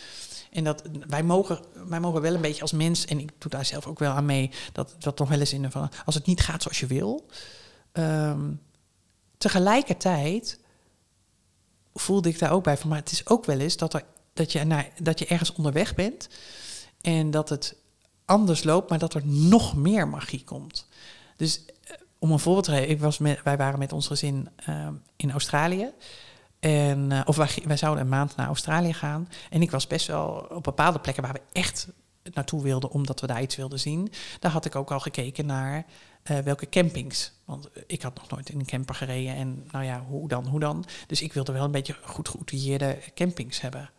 En 0.51 0.63
dat 0.63 0.83
wij 1.07 1.23
mogen, 1.23 1.59
wij 1.87 1.99
mogen 1.99 2.21
wel 2.21 2.33
een 2.33 2.41
beetje 2.41 2.61
als 2.61 2.71
mens, 2.71 3.05
en 3.05 3.19
ik 3.19 3.31
doe 3.37 3.51
daar 3.51 3.65
zelf 3.65 3.87
ook 3.87 3.99
wel 3.99 4.11
aan 4.11 4.25
mee, 4.25 4.51
dat 4.71 4.95
dat 4.99 5.19
nog 5.19 5.29
wel 5.29 5.39
eens 5.39 5.53
in 5.53 5.61
de 5.61 5.71
van 5.71 5.91
als 6.05 6.15
het 6.15 6.25
niet 6.25 6.41
gaat 6.41 6.61
zoals 6.61 6.79
je 6.79 6.87
wil. 6.87 7.25
ehm, 7.91 8.51
tegelijkertijd 9.37 10.59
voelde 11.93 12.29
ik 12.29 12.39
daar 12.39 12.51
ook 12.51 12.63
bij 12.63 12.77
van, 12.77 12.89
maar 12.89 12.99
het 12.99 13.11
is 13.11 13.27
ook 13.27 13.45
wel 13.45 13.59
eens 13.59 13.77
dat, 13.77 13.93
er, 13.93 14.03
dat, 14.33 14.51
je, 14.51 14.85
dat 15.01 15.19
je 15.19 15.25
ergens 15.25 15.53
onderweg 15.53 15.95
bent 15.95 16.29
en 17.01 17.31
dat 17.31 17.49
het 17.49 17.75
anders 18.25 18.63
loopt, 18.63 18.89
maar 18.89 18.99
dat 18.99 19.13
er 19.13 19.25
nog 19.25 19.75
meer 19.75 20.07
magie 20.07 20.43
komt. 20.43 20.87
Dus 21.35 21.65
eh, 21.65 21.95
om 22.19 22.31
een 22.31 22.39
voorbeeld 22.39 22.65
te 22.65 22.71
geven, 22.71 22.89
ik 22.89 22.99
was 22.99 23.17
met, 23.17 23.43
wij 23.43 23.57
waren 23.57 23.79
met 23.79 23.93
ons 23.93 24.07
gezin 24.07 24.49
ehm, 24.55 24.93
in 25.15 25.31
Australië. 25.31 25.91
En, 26.59 27.11
eh, 27.11 27.21
of 27.25 27.35
wij, 27.35 27.49
wij 27.65 27.77
zouden 27.77 28.03
een 28.03 28.09
maand 28.09 28.35
naar 28.35 28.47
Australië 28.47 28.93
gaan. 28.93 29.29
En 29.49 29.61
ik 29.61 29.71
was 29.71 29.87
best 29.87 30.07
wel 30.07 30.47
op 30.49 30.63
bepaalde 30.63 30.99
plekken 30.99 31.23
waar 31.23 31.33
we 31.33 31.41
echt 31.51 31.87
naartoe 32.33 32.61
wilden, 32.61 32.91
omdat 32.91 33.21
we 33.21 33.27
daar 33.27 33.41
iets 33.41 33.55
wilden 33.55 33.79
zien. 33.79 34.11
Daar 34.39 34.51
had 34.51 34.65
ik 34.65 34.75
ook 34.75 34.91
al 34.91 34.99
gekeken 34.99 35.45
naar 35.45 35.85
eh, 36.23 36.37
welke 36.37 36.69
campings. 36.69 37.31
Want 37.45 37.69
ik 37.87 38.01
had 38.01 38.15
nog 38.15 38.29
nooit 38.29 38.49
in 38.49 38.59
een 38.59 38.65
camper 38.65 38.95
gereden. 38.95 39.35
En 39.35 39.67
nou 39.71 39.85
ja, 39.85 40.03
hoe 40.07 40.27
dan, 40.27 40.47
hoe 40.47 40.59
dan? 40.59 40.85
Dus 41.07 41.21
ik 41.21 41.33
wilde 41.33 41.51
wel 41.51 41.63
een 41.63 41.71
beetje 41.71 41.95
goed 42.03 42.29
geoutilleerde 42.29 42.99
campings 43.15 43.61
hebben. 43.61 43.89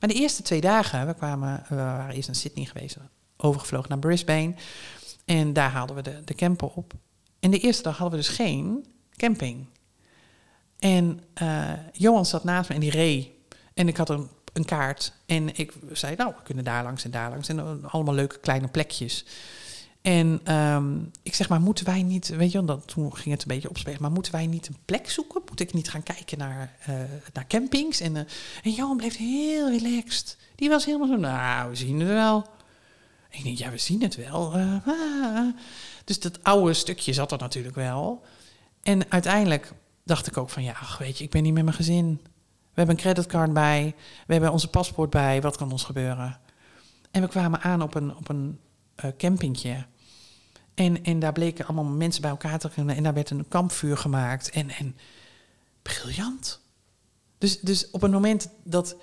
Maar 0.00 0.08
de 0.08 0.16
eerste 0.16 0.42
twee 0.42 0.60
dagen, 0.60 1.06
we, 1.06 1.14
kwamen, 1.14 1.64
we 1.68 1.74
waren 1.74 2.14
eerst 2.14 2.28
in 2.28 2.34
Sydney 2.34 2.64
geweest, 2.64 2.96
overgevlogen 3.36 3.88
naar 3.88 3.98
Brisbane. 3.98 4.54
En 5.24 5.52
daar 5.52 5.70
haalden 5.70 5.96
we 5.96 6.02
de, 6.02 6.24
de 6.24 6.34
camper 6.34 6.68
op. 6.68 6.92
En 7.40 7.50
de 7.50 7.58
eerste 7.58 7.82
dag 7.82 7.98
hadden 7.98 8.18
we 8.18 8.24
dus 8.26 8.34
geen 8.34 8.86
camping. 9.16 9.66
En 10.82 11.20
eh, 11.34 11.72
Johan 11.92 12.26
zat 12.26 12.44
naast 12.44 12.68
me 12.68 12.74
en 12.74 12.80
die 12.80 12.90
reed. 12.90 13.28
En 13.74 13.88
ik 13.88 13.96
had 13.96 14.10
een, 14.10 14.28
kaart. 14.64 15.12
En 15.26 15.56
ik 15.58 15.72
zei, 15.92 16.16
nou, 16.16 16.32
we 16.36 16.42
kunnen 16.42 16.64
daar 16.64 16.82
langs 16.82 17.04
en 17.04 17.10
daar 17.10 17.30
langs. 17.30 17.48
En 17.48 17.56
dan 17.56 17.90
allemaal 17.90 18.14
leuke 18.14 18.38
kleine 18.38 18.68
plekjes. 18.68 19.24
En 20.00 20.40
ehm, 20.44 20.98
ik 21.22 21.34
zeg, 21.34 21.48
maar 21.48 21.60
moeten 21.60 21.84
wij 21.84 22.02
niet, 22.02 22.28
weet 22.28 22.52
je, 22.52 22.64
dat, 22.64 22.88
toen 22.88 23.16
ging 23.16 23.30
het 23.30 23.42
een 23.42 23.48
beetje 23.48 23.68
opspelen, 23.68 24.02
maar 24.02 24.10
moeten 24.10 24.32
wij 24.32 24.46
niet 24.46 24.68
een 24.68 24.76
plek 24.84 25.10
zoeken? 25.10 25.42
Moet 25.48 25.60
ik 25.60 25.72
niet 25.72 25.90
gaan 25.90 26.02
kijken 26.02 26.38
naar, 26.38 26.76
eh, 26.80 26.94
naar 27.32 27.46
campings? 27.46 28.00
En, 28.00 28.16
eh, 28.16 28.22
en 28.62 28.70
Johan 28.70 28.96
bleef 28.96 29.16
heel 29.16 29.70
relaxed. 29.70 30.36
Die 30.54 30.68
was 30.68 30.84
helemaal 30.84 31.08
zo, 31.08 31.16
nou, 31.16 31.70
we 31.70 31.76
zien 31.76 32.00
het 32.00 32.08
wel. 32.08 32.46
Ik 33.30 33.44
denk, 33.44 33.58
ja, 33.58 33.70
we 33.70 33.78
zien 33.78 34.02
het 34.02 34.16
wel. 34.16 34.52
eh, 34.54 34.86
ah. 34.86 35.54
Dus 36.04 36.20
dat 36.20 36.42
oude 36.42 36.74
stukje 36.74 37.12
zat 37.12 37.32
er 37.32 37.38
natuurlijk 37.38 37.74
wel. 37.74 38.22
En 38.82 39.10
uiteindelijk 39.10 39.72
dacht 40.02 40.26
ik 40.26 40.36
ook 40.36 40.50
van, 40.50 40.62
ja, 40.62 40.72
ach, 40.72 40.98
weet 40.98 41.18
je, 41.18 41.24
ik 41.24 41.30
ben 41.30 41.42
niet 41.42 41.54
met 41.54 41.64
mijn 41.64 41.76
gezin. 41.76 42.20
We 42.42 42.78
hebben 42.78 42.94
een 42.94 43.00
creditcard 43.02 43.52
bij, 43.52 43.94
we 44.26 44.32
hebben 44.32 44.52
onze 44.52 44.68
paspoort 44.68 45.10
bij, 45.10 45.40
wat 45.40 45.56
kan 45.56 45.72
ons 45.72 45.84
gebeuren? 45.84 46.40
En 47.10 47.22
we 47.22 47.28
kwamen 47.28 47.60
aan 47.60 47.82
op 47.82 47.94
een, 47.94 48.16
op 48.16 48.28
een 48.28 48.58
eh, 48.94 49.10
campingje. 49.16 49.86
En, 50.74 51.04
en 51.04 51.18
daar 51.18 51.32
bleken 51.32 51.66
allemaal 51.66 51.84
mensen 51.84 52.22
bij 52.22 52.30
elkaar 52.30 52.58
te 52.58 52.68
kunnen. 52.68 52.96
En 52.96 53.02
daar 53.02 53.14
werd 53.14 53.30
een 53.30 53.48
kampvuur 53.48 53.96
gemaakt. 53.96 54.50
En, 54.50 54.70
en 54.70 54.96
briljant. 55.82 56.60
Dus, 57.38 57.60
dus 57.60 57.90
op 57.90 58.02
het 58.02 58.10
moment 58.10 58.48
dat 58.62 58.96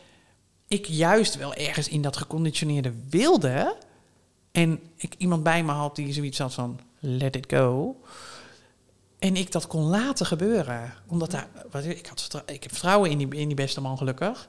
ik 0.67 0.85
juist 0.85 1.35
wel 1.35 1.53
ergens 1.53 1.87
in 1.87 2.01
dat 2.01 2.17
geconditioneerde 2.17 2.93
wilde... 3.09 3.77
en 4.51 4.79
ik 4.95 5.15
iemand 5.17 5.43
bij 5.43 5.63
me 5.63 5.71
had 5.71 5.95
die 5.95 6.13
zoiets 6.13 6.39
had 6.39 6.53
van... 6.53 6.79
let 6.99 7.35
it 7.35 7.45
go... 7.53 7.95
En 9.19 9.35
ik 9.35 9.51
dat 9.51 9.67
kon 9.67 9.83
laten 9.83 10.25
gebeuren. 10.25 10.93
Omdat 11.07 11.31
daar, 11.31 11.47
ik, 11.85 12.05
had, 12.05 12.43
heb 12.45 12.61
vertrouwen 12.61 13.09
in 13.09 13.17
die, 13.17 13.27
in 13.35 13.47
die 13.47 13.55
beste 13.55 13.81
man, 13.81 13.97
gelukkig. 13.97 14.47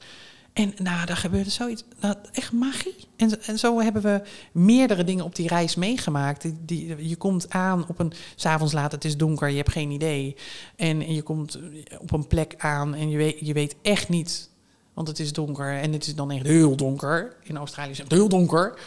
En 0.52 0.74
nou, 0.76 1.06
daar 1.06 1.16
gebeurde 1.16 1.50
zoiets. 1.50 1.84
Nou, 2.00 2.14
echt 2.32 2.52
magie. 2.52 2.96
En, 3.16 3.42
en 3.42 3.58
zo 3.58 3.80
hebben 3.80 4.02
we 4.02 4.22
meerdere 4.52 5.04
dingen 5.04 5.24
op 5.24 5.34
die 5.34 5.48
reis 5.48 5.74
meegemaakt. 5.74 6.52
Die, 6.66 7.08
je 7.08 7.16
komt 7.16 7.50
aan 7.50 7.84
op 7.88 7.98
een. 7.98 8.12
S'avonds 8.34 8.72
laat, 8.72 8.92
het 8.92 9.04
is 9.04 9.16
donker, 9.16 9.48
je 9.48 9.56
hebt 9.56 9.72
geen 9.72 9.90
idee. 9.90 10.36
En, 10.76 11.14
je 11.14 11.22
komt 11.22 11.58
op 11.98 12.12
een 12.12 12.26
plek 12.26 12.54
aan 12.58 12.94
en 12.94 13.10
je 13.10 13.16
weet, 13.16 13.36
je 13.40 13.52
weet 13.52 13.76
echt 13.82 14.08
niet. 14.08 14.48
Want 14.94 15.08
het 15.08 15.18
is 15.18 15.32
donker 15.32 15.78
en 15.78 15.92
het 15.92 16.06
is 16.06 16.14
dan 16.14 16.30
echt 16.30 16.46
heel 16.46 16.76
donker. 16.76 17.36
In 17.42 17.56
Australië 17.56 17.90
is 17.90 17.98
het 17.98 18.10
heel 18.10 18.28
donker. 18.28 18.78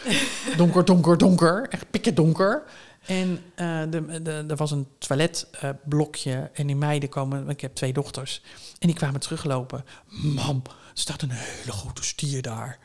donker, 0.58 0.86
donker, 0.86 1.18
donker. 1.18 1.68
Echt 1.70 1.92
pikken 1.92 2.16
donker. 2.16 2.64
En 3.06 3.40
eh, 3.56 3.82
de, 3.90 4.22
de, 4.22 4.46
er 4.48 4.56
was 4.56 4.72
een 4.72 4.88
toiletblokje 4.98 6.50
en 6.54 6.68
die 6.68 6.76
meiden 6.76 7.10
komen, 7.10 7.50
ik 7.50 7.62
heb 7.62 7.76
twee 7.76 7.94
dochters, 7.94 8.42
en 8.80 8.88
die 8.88 8.96
kwamen 8.96 9.20
teruglopen. 9.20 9.86
Mam, 10.08 10.62
er 10.66 10.74
staat 10.94 11.22
een 11.22 11.32
hele 11.32 11.72
grote 11.72 12.04
stier 12.04 12.42
daar. 12.42 12.80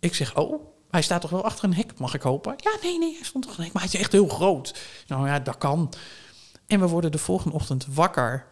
Ik 0.00 0.14
zeg, 0.14 0.36
oh, 0.36 0.66
hij 0.90 1.02
staat 1.02 1.20
toch 1.20 1.30
wel 1.30 1.44
achter 1.44 1.64
een 1.64 1.74
hek, 1.74 1.98
mag 1.98 2.14
ik 2.14 2.22
hopen? 2.22 2.54
Ja, 2.56 2.76
nee, 2.82 2.98
nee, 2.98 3.14
hij 3.14 3.24
stond 3.24 3.44
toch 3.46 3.56
een 3.58 3.64
hek, 3.64 3.72
maar 3.72 3.82
hij 3.82 3.92
is 3.92 4.00
echt 4.00 4.12
heel 4.12 4.28
groot. 4.28 4.80
Nou 5.06 5.26
ja, 5.26 5.38
dat 5.38 5.58
kan. 5.58 5.92
En 6.66 6.80
we 6.80 6.88
worden 6.88 7.12
de 7.12 7.18
volgende 7.18 7.56
ochtend 7.56 7.86
wakker. 7.90 8.46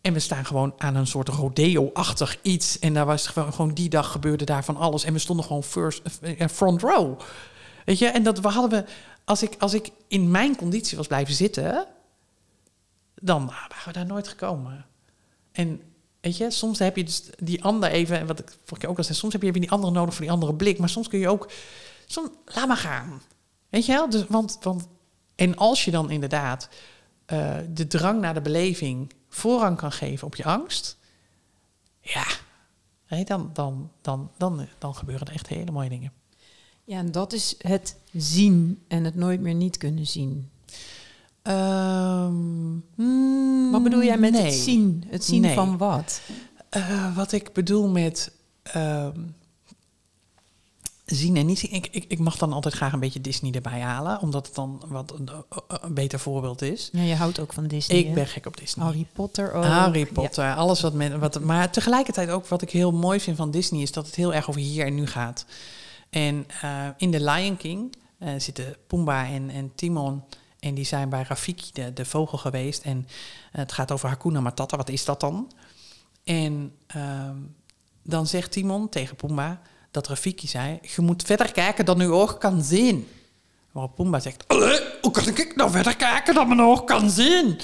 En 0.00 0.12
we 0.12 0.18
staan 0.18 0.44
gewoon 0.44 0.74
aan 0.78 0.94
een 0.94 1.06
soort 1.06 1.28
rodeo-achtig 1.28 2.38
iets. 2.42 2.78
En 2.78 2.94
daar 2.94 3.06
was 3.06 3.26
gewoon, 3.26 3.52
gewoon 3.52 3.74
die 3.74 3.88
dag 3.88 4.12
gebeurde 4.12 4.44
daar 4.44 4.64
van 4.64 4.76
alles. 4.76 5.04
En 5.04 5.12
we 5.12 5.18
stonden 5.18 5.44
gewoon 5.44 5.62
first, 5.62 6.02
eh, 6.20 6.48
front 6.48 6.82
row. 6.82 7.20
Weet 7.84 7.98
je, 7.98 8.06
en 8.06 8.22
dat 8.22 8.40
we 8.40 8.48
hadden 8.48 8.84
we. 8.84 8.90
Als 9.30 9.42
ik, 9.42 9.56
als 9.58 9.74
ik 9.74 9.90
in 10.08 10.30
mijn 10.30 10.56
conditie 10.56 10.96
was 10.96 11.06
blijven 11.06 11.34
zitten, 11.34 11.86
dan 13.14 13.46
waren 13.46 13.84
we 13.84 13.92
daar 13.92 14.06
nooit 14.06 14.28
gekomen. 14.28 14.86
En 15.52 15.82
weet 16.20 16.36
je, 16.36 16.50
soms 16.50 16.78
heb 16.78 16.96
je 16.96 17.04
dus 17.04 17.22
die 17.38 17.64
ander 17.64 17.90
even, 17.90 18.26
wat 18.26 18.38
ik 18.38 18.48
vorige 18.48 18.78
keer 18.78 18.88
ook 18.88 18.98
al 18.98 19.04
zei, 19.04 19.18
soms 19.18 19.32
heb 19.32 19.42
je 19.42 19.48
even 19.48 19.60
die 19.60 19.70
andere 19.70 19.92
nodig 19.92 20.14
voor 20.14 20.24
die 20.24 20.32
andere 20.32 20.54
blik, 20.54 20.78
maar 20.78 20.88
soms 20.88 21.08
kun 21.08 21.18
je 21.18 21.28
ook, 21.28 21.50
soms, 22.06 22.28
laat 22.44 22.68
maar 22.68 22.76
gaan. 22.76 23.22
Weet 23.68 23.86
je 23.86 23.92
wel? 23.92 24.10
Dus, 24.10 24.24
want, 24.28 24.58
want, 24.60 24.88
en 25.34 25.56
als 25.56 25.84
je 25.84 25.90
dan 25.90 26.10
inderdaad 26.10 26.68
eh, 27.26 27.56
de 27.68 27.86
drang 27.86 28.20
naar 28.20 28.34
de 28.34 28.42
beleving 28.42 29.12
voorrang 29.28 29.76
kan 29.76 29.92
geven 29.92 30.26
op 30.26 30.34
je 30.34 30.44
angst, 30.44 30.98
ja, 32.00 32.26
dan, 33.24 33.50
dan, 33.52 33.92
dan, 34.00 34.30
dan, 34.36 34.66
dan 34.78 34.94
gebeuren 34.94 35.26
er 35.26 35.32
echt 35.32 35.48
hele 35.48 35.70
mooie 35.70 35.88
dingen. 35.88 36.12
Ja, 36.90 36.98
en 36.98 37.12
dat 37.12 37.32
is 37.32 37.54
het 37.58 37.96
zien 38.12 38.82
en 38.88 39.04
het 39.04 39.14
nooit 39.14 39.40
meer 39.40 39.54
niet 39.54 39.76
kunnen 39.76 40.06
zien. 40.06 40.50
Ehm, 41.42 42.72
mm, 42.94 43.70
Wat 43.70 43.82
bedoel 43.82 44.02
jij 44.02 44.18
met 44.18 44.32
nee. 44.32 44.44
het 44.44 44.54
zien? 44.54 45.04
Het 45.06 45.24
zien 45.24 45.40
Nee. 45.40 45.54
van 45.54 45.76
wat? 45.76 46.20
Eh, 46.68 47.16
wat 47.16 47.32
ik 47.32 47.52
bedoel 47.52 47.88
met 47.88 48.32
ehm, 48.62 49.18
zien 51.04 51.36
en 51.36 51.46
niet 51.46 51.58
zien. 51.58 51.72
Ik, 51.72 51.88
ik, 51.90 52.04
ik 52.08 52.18
mag 52.18 52.36
dan 52.36 52.52
altijd 52.52 52.74
graag 52.74 52.92
een 52.92 53.00
beetje 53.00 53.20
Disney 53.20 53.52
erbij 53.52 53.80
halen, 53.80 54.20
omdat 54.20 54.46
het 54.46 54.54
dan 54.54 54.82
wat 54.86 55.12
een, 55.18 55.28
een 55.66 55.94
beter 55.94 56.18
voorbeeld 56.18 56.62
is. 56.62 56.88
Ja, 56.92 57.02
je 57.02 57.14
houdt 57.14 57.40
ook 57.40 57.52
van 57.52 57.66
Disney. 57.66 57.98
Ik 57.98 58.06
hè? 58.06 58.12
ben 58.12 58.26
gek 58.26 58.46
op 58.46 58.56
Disney. 58.56 58.84
Harry 58.84 59.06
Potter 59.12 59.52
ook. 59.52 59.64
Harry 59.64 60.06
Potter, 60.06 60.54
alles 60.54 60.80
wat 60.80 60.94
met. 60.94 61.18
Wat, 61.18 61.40
maar 61.40 61.70
tegelijkertijd 61.70 62.30
ook 62.30 62.46
wat 62.46 62.62
ik 62.62 62.70
heel 62.70 62.92
mooi 62.92 63.20
vind 63.20 63.36
van 63.36 63.50
Disney 63.50 63.82
is 63.82 63.92
dat 63.92 64.06
het 64.06 64.14
heel 64.14 64.34
erg 64.34 64.48
over 64.48 64.60
hier 64.60 64.86
en 64.86 64.94
nu 64.94 65.06
gaat. 65.06 65.44
En 66.10 66.46
eh, 66.60 66.88
in 66.96 67.10
The 67.10 67.24
Lion 67.24 67.56
King 67.56 67.96
eh, 68.18 68.34
zitten 68.38 68.76
Pumbaa 68.86 69.26
en, 69.26 69.50
en 69.50 69.74
Timon. 69.74 70.24
En 70.58 70.74
die 70.74 70.84
zijn 70.84 71.08
bij 71.08 71.24
Rafiki, 71.28 71.70
de, 71.72 71.92
de 71.92 72.04
vogel, 72.04 72.38
geweest. 72.38 72.82
En 72.82 73.06
eh, 73.52 73.60
het 73.60 73.72
gaat 73.72 73.90
over 73.92 74.08
Hakuna 74.08 74.40
Matata. 74.40 74.76
Wat 74.76 74.88
is 74.88 75.04
dat 75.04 75.20
dan? 75.20 75.52
En 76.24 76.76
ehm, 76.86 77.36
dan 78.02 78.26
zegt 78.26 78.52
Timon 78.52 78.88
tegen 78.88 79.16
Pumbaa 79.16 79.60
dat 79.90 80.08
Rafiki 80.08 80.46
zei... 80.46 80.78
Je 80.82 81.02
moet 81.02 81.22
verder 81.22 81.52
kijken 81.52 81.84
dan 81.84 82.00
uw 82.00 82.12
oog 82.14 82.38
kan 82.38 82.62
zien. 82.62 83.08
Waarop 83.72 83.94
Pumbaa 83.94 84.20
zegt... 84.20 84.48
"Allee, 84.48 84.80
hoe 85.00 85.10
kan 85.10 85.28
ik 85.28 85.56
nou 85.56 85.70
verder 85.70 85.96
kijken 85.96 86.34
dan 86.34 86.48
mijn 86.48 86.60
oog 86.60 86.84
kan 86.84 87.10
zien? 87.10 87.60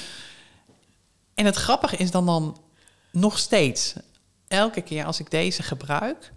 En 1.34 1.44
het 1.44 1.56
grappige 1.56 1.96
is 1.96 2.10
dan 2.10 2.26
dan 2.26 2.60
nog 3.10 3.38
steeds... 3.38 3.94
Elke 4.48 4.80
keer 4.80 5.04
als 5.04 5.20
ik 5.20 5.30
deze 5.30 5.62
gebruik... 5.62 6.32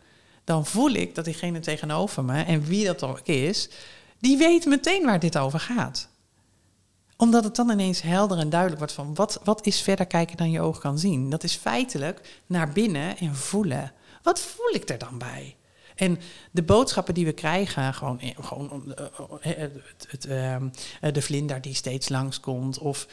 dan 0.49 0.65
voel 0.65 0.89
ik 0.89 1.15
dat 1.15 1.25
diegene 1.25 1.59
tegenover 1.59 2.23
me... 2.23 2.41
en 2.43 2.63
wie 2.63 2.85
dat 2.85 3.03
ook 3.03 3.19
is... 3.19 3.69
die 4.19 4.37
weet 4.37 4.65
meteen 4.65 5.05
waar 5.05 5.19
dit 5.19 5.37
over 5.37 5.59
gaat 5.59 6.09
omdat 7.19 7.43
het 7.43 7.55
dan 7.55 7.69
ineens 7.69 8.01
helder 8.01 8.37
en 8.37 8.49
duidelijk 8.49 8.79
wordt 8.79 8.93
van 8.93 9.15
wat, 9.15 9.39
wat 9.43 9.65
is 9.65 9.81
verder 9.81 10.05
kijken 10.05 10.37
dan 10.37 10.51
je 10.51 10.61
oog 10.61 10.79
kan 10.79 10.99
zien. 10.99 11.29
Dat 11.29 11.43
is 11.43 11.55
feitelijk 11.55 12.41
naar 12.45 12.71
binnen 12.71 13.17
en 13.17 13.35
voelen. 13.35 13.93
Wat 14.23 14.39
voel 14.39 14.73
ik 14.73 14.89
er 14.89 14.97
dan 14.97 15.17
bij? 15.17 15.55
En 15.99 16.19
de 16.51 16.63
boodschappen 16.63 17.13
die 17.13 17.25
we 17.25 17.31
krijgen, 17.31 17.93
gewoon, 17.93 18.19
eh, 18.19 18.29
gewoon 18.41 18.95
eh, 18.95 19.63
eh, 19.63 19.71
het, 19.87 20.07
het, 20.07 20.25
ehm, 20.25 20.69
de 21.13 21.21
vlinder 21.21 21.61
die 21.61 21.73
steeds 21.73 22.09
langskomt, 22.09 22.77
of 22.77 23.07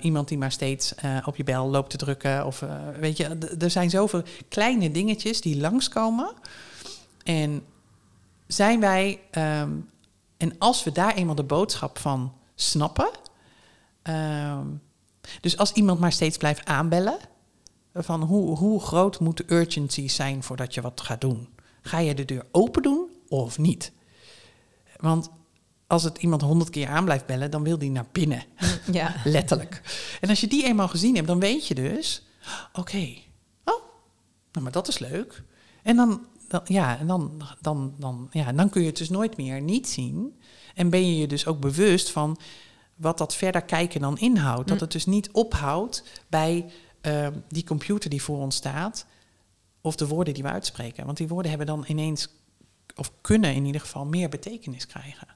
iemand 0.00 0.28
die 0.28 0.38
maar 0.38 0.52
steeds 0.52 0.94
op 1.24 1.36
je 1.36 1.44
bel 1.44 1.68
loopt 1.68 1.90
te 1.90 1.96
drukken, 1.96 2.46
of 2.46 2.64
weet 3.00 3.16
je, 3.16 3.38
er 3.58 3.70
zijn 3.70 3.90
zoveel 3.90 4.22
kleine 4.48 4.90
dingetjes 4.90 5.40
die 5.40 5.60
langskomen. 5.60 6.32
En 7.24 7.64
zijn 8.46 8.80
wij, 8.80 9.20
ehm, 9.30 9.70
en 10.36 10.58
als 10.58 10.84
we 10.84 10.92
daar 10.92 11.14
eenmaal 11.14 11.34
de 11.34 11.42
boodschap 11.42 11.98
van 11.98 12.32
snappen, 12.54 13.10
ehm, 14.02 14.66
dus 15.40 15.56
als 15.56 15.72
iemand 15.72 16.00
maar 16.00 16.12
steeds 16.12 16.36
blijft 16.36 16.64
aanbellen, 16.64 17.18
van 17.94 18.22
hoe, 18.22 18.56
hoe 18.56 18.80
groot 18.80 19.20
moet 19.20 19.36
de 19.36 19.54
urgency 19.54 20.08
zijn 20.08 20.42
voordat 20.42 20.74
je 20.74 20.80
wat 20.80 21.00
gaat 21.00 21.20
doen? 21.20 21.48
Ga 21.88 21.98
je 21.98 22.14
de 22.14 22.24
deur 22.24 22.46
open 22.50 22.82
doen 22.82 23.08
of 23.28 23.58
niet? 23.58 23.92
Want 24.96 25.30
als 25.86 26.02
het 26.02 26.18
iemand 26.18 26.42
honderd 26.42 26.70
keer 26.70 26.88
aan 26.88 27.04
blijft 27.04 27.26
bellen, 27.26 27.50
dan 27.50 27.62
wil 27.62 27.78
die 27.78 27.90
naar 27.90 28.06
binnen. 28.12 28.44
Ja. 28.92 29.14
Letterlijk. 29.24 29.82
En 30.20 30.28
als 30.28 30.40
je 30.40 30.46
die 30.46 30.64
eenmaal 30.64 30.88
gezien 30.88 31.14
hebt, 31.14 31.26
dan 31.26 31.40
weet 31.40 31.66
je 31.66 31.74
dus, 31.74 32.22
oké, 32.72 33.14
oh, 33.64 33.82
nou 34.52 34.62
maar 34.62 34.72
dat 34.72 34.88
is 34.88 34.98
leuk. 34.98 35.42
En 35.82 35.96
dan, 35.96 36.26
dan, 36.48 36.60
ja, 36.64 36.98
en 36.98 37.06
dan, 37.06 37.42
dan, 37.60 37.94
dan, 37.98 38.28
ja, 38.30 38.52
dan 38.52 38.70
kun 38.70 38.80
je 38.80 38.86
het 38.86 38.96
dus 38.96 39.08
nooit 39.08 39.36
meer 39.36 39.60
niet 39.60 39.88
zien. 39.88 40.40
En 40.74 40.90
ben 40.90 41.06
je 41.06 41.18
je 41.18 41.26
dus 41.26 41.46
ook 41.46 41.60
bewust 41.60 42.10
van 42.10 42.38
wat 42.96 43.18
dat 43.18 43.34
verder 43.34 43.62
kijken 43.62 44.00
dan 44.00 44.18
inhoudt. 44.18 44.68
Dat 44.68 44.76
mm. 44.76 44.82
het 44.82 44.92
dus 44.92 45.06
niet 45.06 45.30
ophoudt 45.32 46.04
bij 46.28 46.66
Ehm, 47.00 47.32
die 47.48 47.64
computer 47.64 48.10
die 48.10 48.22
voor 48.22 48.38
ons 48.38 48.56
staat, 48.56 49.06
of 49.88 49.96
de 49.96 50.06
woorden 50.06 50.34
die 50.34 50.42
we 50.42 50.48
uitspreken. 50.48 51.04
Want 51.04 51.16
die 51.16 51.28
woorden 51.28 51.48
hebben 51.48 51.66
dan 51.66 51.84
ineens, 51.86 52.28
of 52.96 53.12
kunnen 53.20 53.54
in 53.54 53.64
ieder 53.64 53.80
geval, 53.80 54.04
meer 54.04 54.28
betekenis 54.28 54.86
krijgen. 54.86 55.26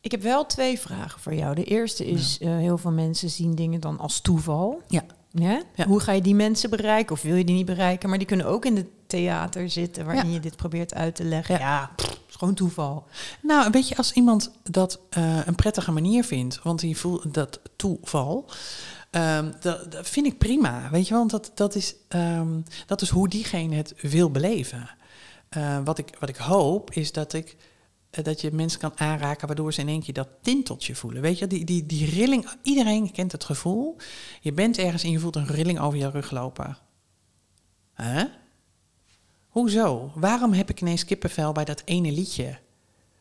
Ik 0.00 0.10
heb 0.10 0.22
wel 0.22 0.46
twee 0.46 0.78
vragen 0.78 1.20
voor 1.20 1.34
jou. 1.34 1.54
De 1.54 1.64
eerste 1.64 2.06
is, 2.06 2.38
uh, 2.40 2.56
heel 2.56 2.78
veel 2.78 2.90
mensen 2.90 3.30
zien 3.30 3.54
dingen 3.54 3.80
dan 3.80 3.98
als 3.98 4.20
toeval. 4.20 4.82
Ja. 4.88 5.04
ja. 5.30 5.62
Hoe 5.86 6.00
ga 6.00 6.12
je 6.12 6.22
die 6.22 6.34
mensen 6.34 6.70
bereiken? 6.70 7.14
Of 7.14 7.22
wil 7.22 7.34
je 7.34 7.44
die 7.44 7.54
niet 7.54 7.66
bereiken? 7.66 8.08
Maar 8.08 8.18
die 8.18 8.26
kunnen 8.26 8.46
ook 8.46 8.64
in 8.64 8.76
het 8.76 8.86
theater 9.06 9.70
zitten 9.70 10.04
waarin 10.04 10.32
je 10.32 10.40
dit 10.40 10.56
probeert 10.56 10.94
uit 10.94 11.14
te 11.14 11.24
leggen. 11.24 11.58
Ja, 11.58 11.90
is 12.28 12.34
gewoon 12.34 12.54
toeval. 12.54 13.04
Nou, 13.42 13.70
weet 13.70 13.88
je, 13.88 13.96
als 13.96 14.12
iemand 14.12 14.50
dat 14.62 15.00
uh, 15.18 15.46
een 15.46 15.54
prettige 15.54 15.92
manier 15.92 16.24
vindt, 16.24 16.62
want 16.62 16.80
die 16.80 16.96
voelt 16.96 17.34
dat 17.34 17.60
toeval, 17.76 18.50
Um, 19.10 19.52
dat, 19.60 19.92
dat, 19.92 20.08
vind 20.08 20.26
ik 20.26 20.38
prima, 20.38 20.90
weet 20.90 21.04
je 21.04 21.10
wel, 21.10 21.18
want 21.18 21.30
dat, 21.30 21.50
dat, 21.54 21.74
is, 21.74 21.94
um, 22.08 22.62
dat 22.86 23.02
is 23.02 23.08
hoe 23.08 23.28
diegene 23.28 23.74
het 23.74 23.94
wil 24.00 24.30
beleven. 24.30 24.90
Uh, 25.56 25.78
wat, 25.84 25.98
ik, 25.98 26.16
wat 26.18 26.28
ik 26.28 26.36
hoop 26.36 26.90
is 26.90 27.12
dat, 27.12 27.32
ik, 27.32 27.56
uh, 28.18 28.24
dat 28.24 28.40
je 28.40 28.52
mensen 28.52 28.80
kan 28.80 28.98
aanraken 28.98 29.46
waardoor 29.46 29.72
ze 29.72 29.80
in 29.80 29.88
één 29.88 30.02
keer 30.02 30.14
dat 30.14 30.28
tinteltje 30.42 30.94
voelen. 30.94 31.22
Weet 31.22 31.38
je, 31.38 31.46
die, 31.46 31.64
die, 31.64 31.86
die 31.86 32.10
rilling, 32.10 32.48
iedereen 32.62 33.12
kent 33.12 33.32
het 33.32 33.44
gevoel. 33.44 33.96
Je 34.40 34.52
bent 34.52 34.78
ergens 34.78 35.02
en 35.02 35.10
je 35.10 35.18
voelt 35.18 35.36
een 35.36 35.46
rilling 35.46 35.80
over 35.80 35.98
je 35.98 36.10
rug 36.10 36.30
lopen. 36.30 36.78
Huh? 37.96 38.24
Hoezo? 39.48 40.12
Waarom 40.14 40.52
heb 40.52 40.70
ik 40.70 40.80
ineens 40.80 41.04
kippenvel 41.04 41.52
bij 41.52 41.64
dat 41.64 41.82
ene 41.84 42.12
liedje? 42.12 42.58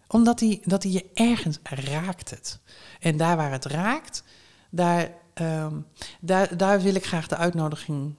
Omdat 0.07 0.39
die, 0.39 0.61
dat 0.63 0.81
die 0.81 0.91
je 0.91 1.05
ergens 1.13 1.59
raakt 1.63 2.29
het. 2.29 2.59
En 2.99 3.17
daar 3.17 3.37
waar 3.37 3.51
het 3.51 3.65
raakt, 3.65 4.23
daar 4.69 5.25
um, 5.41 5.87
daar, 6.19 6.57
daar 6.57 6.81
wil 6.81 6.95
ik 6.95 7.05
graag 7.05 7.27
de 7.27 7.35
uitnodiging 7.35 8.15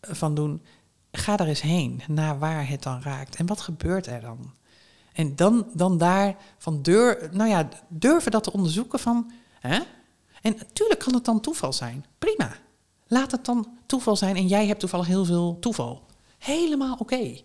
van 0.00 0.34
doen. 0.34 0.62
Ga 1.12 1.38
er 1.38 1.46
eens 1.46 1.60
heen 1.60 2.02
naar 2.08 2.38
waar 2.38 2.68
het 2.68 2.82
dan 2.82 3.02
raakt. 3.02 3.36
En 3.36 3.46
wat 3.46 3.60
gebeurt 3.60 4.06
er 4.06 4.20
dan? 4.20 4.54
En 5.12 5.36
dan, 5.36 5.70
dan 5.74 5.98
daar 5.98 6.36
van 6.58 6.82
deur, 6.82 7.28
nou 7.32 7.50
ja, 7.50 7.68
durven 7.88 8.30
dat 8.30 8.44
te 8.44 8.52
onderzoeken 8.52 8.98
van. 8.98 9.32
Hè? 9.60 9.78
En 10.42 10.54
natuurlijk 10.56 11.00
kan 11.00 11.14
het 11.14 11.24
dan 11.24 11.40
toeval 11.40 11.72
zijn. 11.72 12.04
Prima. 12.18 12.56
Laat 13.06 13.30
het 13.30 13.44
dan 13.44 13.78
toeval 13.86 14.16
zijn 14.16 14.36
en 14.36 14.46
jij 14.46 14.66
hebt 14.66 14.80
toevallig 14.80 15.06
heel 15.06 15.24
veel 15.24 15.58
toeval. 15.60 16.06
Helemaal 16.38 16.96
oké. 16.98 17.40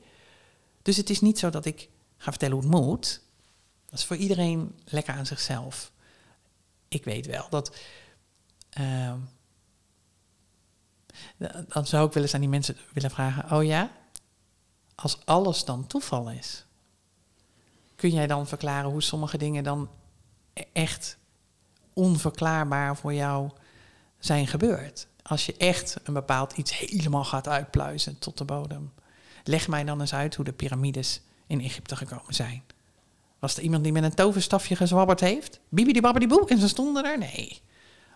Dus 0.81 0.97
het 0.97 1.09
is 1.09 1.21
niet 1.21 1.39
zo 1.39 1.49
dat 1.49 1.65
ik 1.65 1.89
ga 2.17 2.29
vertellen 2.29 2.55
hoe 2.55 2.63
het 2.63 2.73
moet. 2.73 3.21
Dat 3.85 3.99
is 3.99 4.05
voor 4.05 4.15
iedereen 4.15 4.79
lekker 4.85 5.13
aan 5.13 5.25
zichzelf. 5.25 5.91
Ik 6.87 7.03
weet 7.03 7.25
wel 7.25 7.47
dat 7.49 7.75
Ehm, 8.75 9.19
dan 11.67 11.87
zou 11.87 12.07
ik 12.07 12.13
wel 12.13 12.23
eens 12.23 12.33
aan 12.33 12.39
die 12.39 12.49
mensen 12.49 12.77
willen 12.93 13.11
vragen: 13.11 13.57
Oh 13.57 13.63
ja, 13.63 13.91
als 14.95 15.25
alles 15.25 15.65
dan 15.65 15.87
toeval 15.87 16.29
is, 16.29 16.65
kun 17.95 18.09
jij 18.09 18.27
dan 18.27 18.47
verklaren 18.47 18.89
hoe 18.89 19.03
sommige 19.03 19.37
dingen 19.37 19.63
dan 19.63 19.89
e-, 20.53 20.63
echt 20.73 21.17
onverklaarbaar 21.93 22.97
voor 22.97 23.13
jou 23.13 23.49
zijn 24.19 24.47
gebeurd? 24.47 25.07
Als 25.21 25.45
je 25.45 25.57
echt 25.57 25.97
een 26.03 26.13
bepaald 26.13 26.53
iets 26.57 26.77
helemaal 26.77 27.25
gaat 27.25 27.47
uitpluizen 27.47 28.19
tot 28.19 28.37
de 28.37 28.45
bodem. 28.45 28.93
Leg 29.43 29.67
mij 29.67 29.83
dan 29.83 30.01
eens 30.01 30.13
uit 30.13 30.35
hoe 30.35 30.45
de 30.45 30.53
piramides 30.53 31.21
in 31.47 31.61
Egypte 31.61 31.95
gekomen 31.95 32.33
zijn. 32.33 32.63
Was 33.39 33.57
er 33.57 33.63
iemand 33.63 33.83
die 33.83 33.91
met 33.91 34.03
een 34.03 34.13
toverstafje 34.13 34.75
gezwabberd 34.75 35.19
heeft? 35.19 35.59
Bibidi 35.69 36.01
babbidi 36.01 36.27
boe 36.27 36.49
en 36.49 36.59
ze 36.59 36.67
stonden 36.67 37.05
er? 37.05 37.17
Nee. 37.17 37.61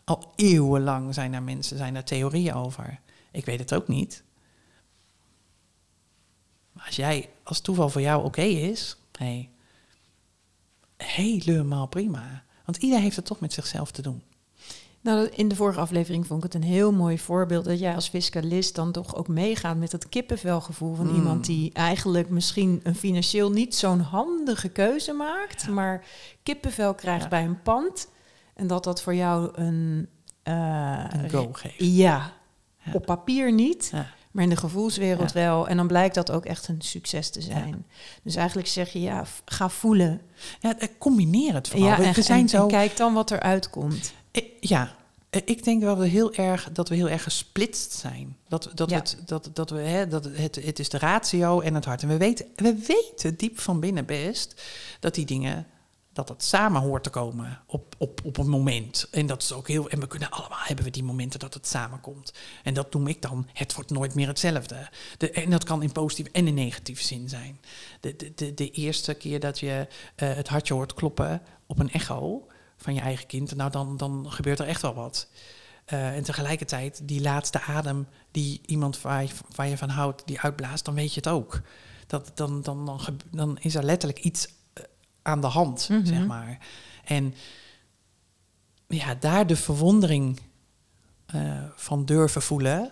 Al 0.09 0.31
eeuwenlang 0.35 1.13
zijn 1.13 1.33
er 1.33 1.43
mensen, 1.43 1.77
zijn 1.77 1.95
er 1.95 2.03
theorieën 2.03 2.53
over. 2.53 2.99
Ik 3.31 3.45
weet 3.45 3.59
het 3.59 3.73
ook 3.73 3.87
niet. 3.87 4.23
Maar 6.71 6.85
als 6.85 6.95
jij, 6.95 7.29
als 7.43 7.59
toeval 7.61 7.89
voor 7.89 8.01
jou 8.01 8.23
oké 8.23 8.41
is, 8.41 8.97
hey, 9.17 9.49
helemaal 10.97 11.87
prima. 11.87 12.43
Want 12.65 12.77
iedereen 12.77 13.03
heeft 13.03 13.15
het 13.15 13.25
toch 13.25 13.39
met 13.39 13.53
zichzelf 13.53 13.91
te 13.91 14.01
doen. 14.01 14.21
Nou, 15.01 15.27
in 15.27 15.47
de 15.47 15.55
vorige 15.55 15.79
aflevering 15.79 16.27
vond 16.27 16.43
ik 16.43 16.53
het 16.53 16.63
een 16.63 16.69
heel 16.69 16.91
mooi 16.91 17.19
voorbeeld 17.19 17.65
dat 17.65 17.79
jij 17.79 17.95
als 17.95 18.09
fiscalist 18.09 18.75
dan 18.75 18.91
toch 18.91 19.15
ook 19.15 19.27
meegaat 19.27 19.77
met 19.77 19.91
het 19.91 20.09
kippenvelgevoel 20.09 20.95
van 20.95 21.07
mm. 21.07 21.15
iemand 21.15 21.45
die 21.45 21.73
eigenlijk 21.73 22.29
misschien 22.29 22.79
een 22.83 22.95
financieel 22.95 23.51
niet 23.51 23.75
zo'n 23.75 23.99
handige 23.99 24.69
keuze 24.69 25.13
maakt, 25.13 25.67
maar 25.67 26.05
kippenvel 26.43 26.93
krijgt 26.93 27.29
bij 27.29 27.43
een 27.43 27.61
pand 27.61 28.07
en 28.59 28.67
dat 28.67 28.83
dat 28.83 29.01
voor 29.01 29.15
jou 29.15 29.51
een... 29.53 30.07
Uh, 30.43 31.05
een 31.09 31.29
go 31.29 31.49
geeft. 31.51 31.75
Ja, 31.77 32.33
op 32.93 33.05
papier 33.05 33.53
niet, 33.53 33.91
maar 34.31 34.43
in 34.43 34.49
de 34.49 34.55
gevoelswereld 34.55 35.31
wel. 35.31 35.67
En 35.67 35.77
dan 35.77 35.87
blijkt 35.87 36.15
dat 36.15 36.31
ook 36.31 36.45
echt 36.45 36.67
een 36.67 36.81
succes 36.81 37.29
te 37.29 37.41
zijn. 37.41 37.85
Dus 38.23 38.35
eigenlijk 38.35 38.67
zeg 38.67 38.89
je, 38.89 39.01
ja, 39.01 39.25
ga 39.45 39.69
voelen. 39.69 40.21
Ja, 40.59 40.75
combineer 40.97 41.53
het 41.53 41.67
vooral. 41.67 41.87
Ja, 41.87 42.13
en, 42.15 42.23
zijn 42.23 42.49
zo... 42.49 42.67
kijk 42.67 42.97
dan 42.97 43.13
wat 43.13 43.31
er 43.31 43.39
uitkomt. 43.39 44.13
Ja, 44.59 44.95
ik 45.29 45.63
denk 45.63 45.81
wel 45.81 46.01
heel 46.01 46.33
erg, 46.33 46.69
dat 46.71 46.89
we 46.89 46.95
heel 46.95 47.09
erg 47.09 47.23
gesplitst 47.23 47.91
zijn. 47.91 48.37
Dat, 48.47 48.71
dat, 48.73 48.91
het, 48.91 49.17
dat, 49.25 49.49
dat, 49.53 49.69
we, 49.69 49.79
hè, 49.79 50.07
dat 50.07 50.23
het, 50.31 50.55
het 50.55 50.79
is 50.79 50.89
de 50.89 50.97
ratio 50.97 51.59
en 51.59 51.75
het 51.75 51.85
hart. 51.85 52.01
En 52.01 52.07
we 52.07 52.17
weten, 52.17 52.45
we 52.55 52.75
weten 52.87 53.35
diep 53.37 53.59
van 53.59 53.79
binnen 53.79 54.05
best 54.05 54.61
dat 54.99 55.15
die 55.15 55.25
dingen 55.25 55.65
dat 56.19 56.29
het 56.29 56.43
samen 56.43 56.81
hoort 56.81 57.03
te 57.03 57.09
komen 57.09 57.61
op, 57.65 57.95
op, 57.97 58.21
op 58.23 58.37
een 58.37 58.49
moment. 58.49 59.07
En 59.11 59.25
dat 59.25 59.41
is 59.41 59.51
ook 59.51 59.67
heel. 59.67 59.89
En 59.89 59.99
we 59.99 60.07
kunnen 60.07 60.29
allemaal 60.29 60.59
hebben 60.61 60.85
we 60.85 60.91
die 60.91 61.03
momenten 61.03 61.39
dat 61.39 61.53
het 61.53 61.67
samenkomt. 61.67 62.33
En 62.63 62.73
dat 62.73 62.93
noem 62.93 63.07
ik 63.07 63.21
dan. 63.21 63.47
Het 63.53 63.75
wordt 63.75 63.89
nooit 63.89 64.15
meer 64.15 64.27
hetzelfde. 64.27 64.89
De, 65.17 65.31
en 65.31 65.49
dat 65.49 65.63
kan 65.63 65.83
in 65.83 65.91
positieve 65.91 66.31
en 66.31 66.47
in 66.47 66.53
negatieve 66.53 67.03
zin 67.03 67.29
zijn. 67.29 67.59
De, 67.99 68.33
de, 68.35 68.53
de, 68.53 68.71
eerste 68.71 69.13
keer 69.13 69.39
dat 69.39 69.59
je 69.59 69.87
uh, 70.15 70.33
het 70.33 70.47
hartje 70.47 70.73
hoort 70.73 70.93
kloppen 70.93 71.41
op 71.65 71.79
een 71.79 71.91
echo 71.91 72.47
van 72.77 72.93
je 72.93 73.01
eigen 73.01 73.27
kind, 73.27 73.55
nou 73.55 73.71
dan, 73.71 73.97
dan 73.97 74.25
gebeurt 74.29 74.59
er 74.59 74.67
echt 74.67 74.81
wel 74.81 74.93
wat. 74.93 75.27
Uh, 75.93 76.15
en 76.15 76.23
tegelijkertijd, 76.23 77.01
die 77.03 77.21
laatste 77.21 77.61
adem 77.61 78.07
die 78.31 78.61
iemand 78.65 79.01
waar 79.01 79.23
je, 79.23 79.29
waar 79.55 79.67
je 79.67 79.77
van 79.77 79.89
houdt, 79.89 80.21
die 80.25 80.39
uitblaast, 80.39 80.85
dan 80.85 80.93
weet 80.93 81.13
je 81.13 81.19
het 81.19 81.29
ook. 81.29 81.61
Dat, 82.07 82.31
dan, 82.33 82.61
dan, 82.61 82.85
dan, 82.85 82.99
dan 83.31 83.57
is 83.61 83.75
er 83.75 83.83
letterlijk 83.83 84.19
iets 84.19 84.47
aan 85.21 85.41
de 85.41 85.47
hand, 85.47 85.89
mhm. 85.89 86.05
zeg 86.05 86.25
maar. 86.25 86.57
En 87.03 87.33
ja, 88.87 89.15
daar 89.15 89.47
de 89.47 89.55
verwondering 89.55 90.39
uh, 91.35 91.63
van 91.75 92.05
durven 92.05 92.41
voelen. 92.41 92.91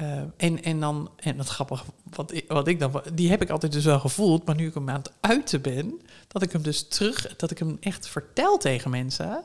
Uh, 0.00 0.22
en, 0.36 0.62
en 0.62 0.80
dan, 0.80 1.10
en 1.16 1.36
dat 1.36 1.48
grappig, 1.48 1.84
wat 2.02 2.32
ik, 2.32 2.44
wat 2.48 2.68
ik 2.68 2.80
dan, 2.80 3.02
die 3.12 3.30
heb 3.30 3.42
ik 3.42 3.50
altijd 3.50 3.72
dus 3.72 3.84
wel 3.84 4.00
gevoeld, 4.00 4.46
maar 4.46 4.54
nu 4.54 4.66
ik 4.66 4.74
hem 4.74 4.90
aan 4.90 4.98
het 4.98 5.12
uiten 5.20 5.62
ben, 5.62 6.00
dat 6.28 6.42
ik 6.42 6.52
hem 6.52 6.62
dus 6.62 6.88
terug, 6.88 7.36
dat 7.36 7.50
ik 7.50 7.58
hem 7.58 7.76
echt 7.80 8.08
vertel 8.08 8.58
tegen 8.58 8.90
mensen. 8.90 9.44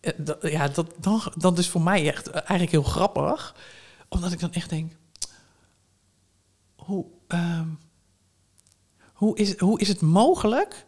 Uh, 0.00 0.12
dat, 0.16 0.38
ja, 0.42 0.68
dat, 0.68 0.94
dan, 1.00 1.20
dat 1.36 1.58
is 1.58 1.68
voor 1.68 1.82
mij 1.82 2.06
echt 2.06 2.30
eigenlijk 2.30 2.70
heel 2.70 2.82
grappig, 2.82 3.54
omdat 4.08 4.32
ik 4.32 4.40
dan 4.40 4.52
echt 4.52 4.70
denk, 4.70 4.92
hoe, 6.76 7.04
uh, 7.28 7.60
hoe 9.16 9.36
is, 9.36 9.58
hoe 9.58 9.80
is 9.80 9.88
het 9.88 10.00
mogelijk 10.00 10.86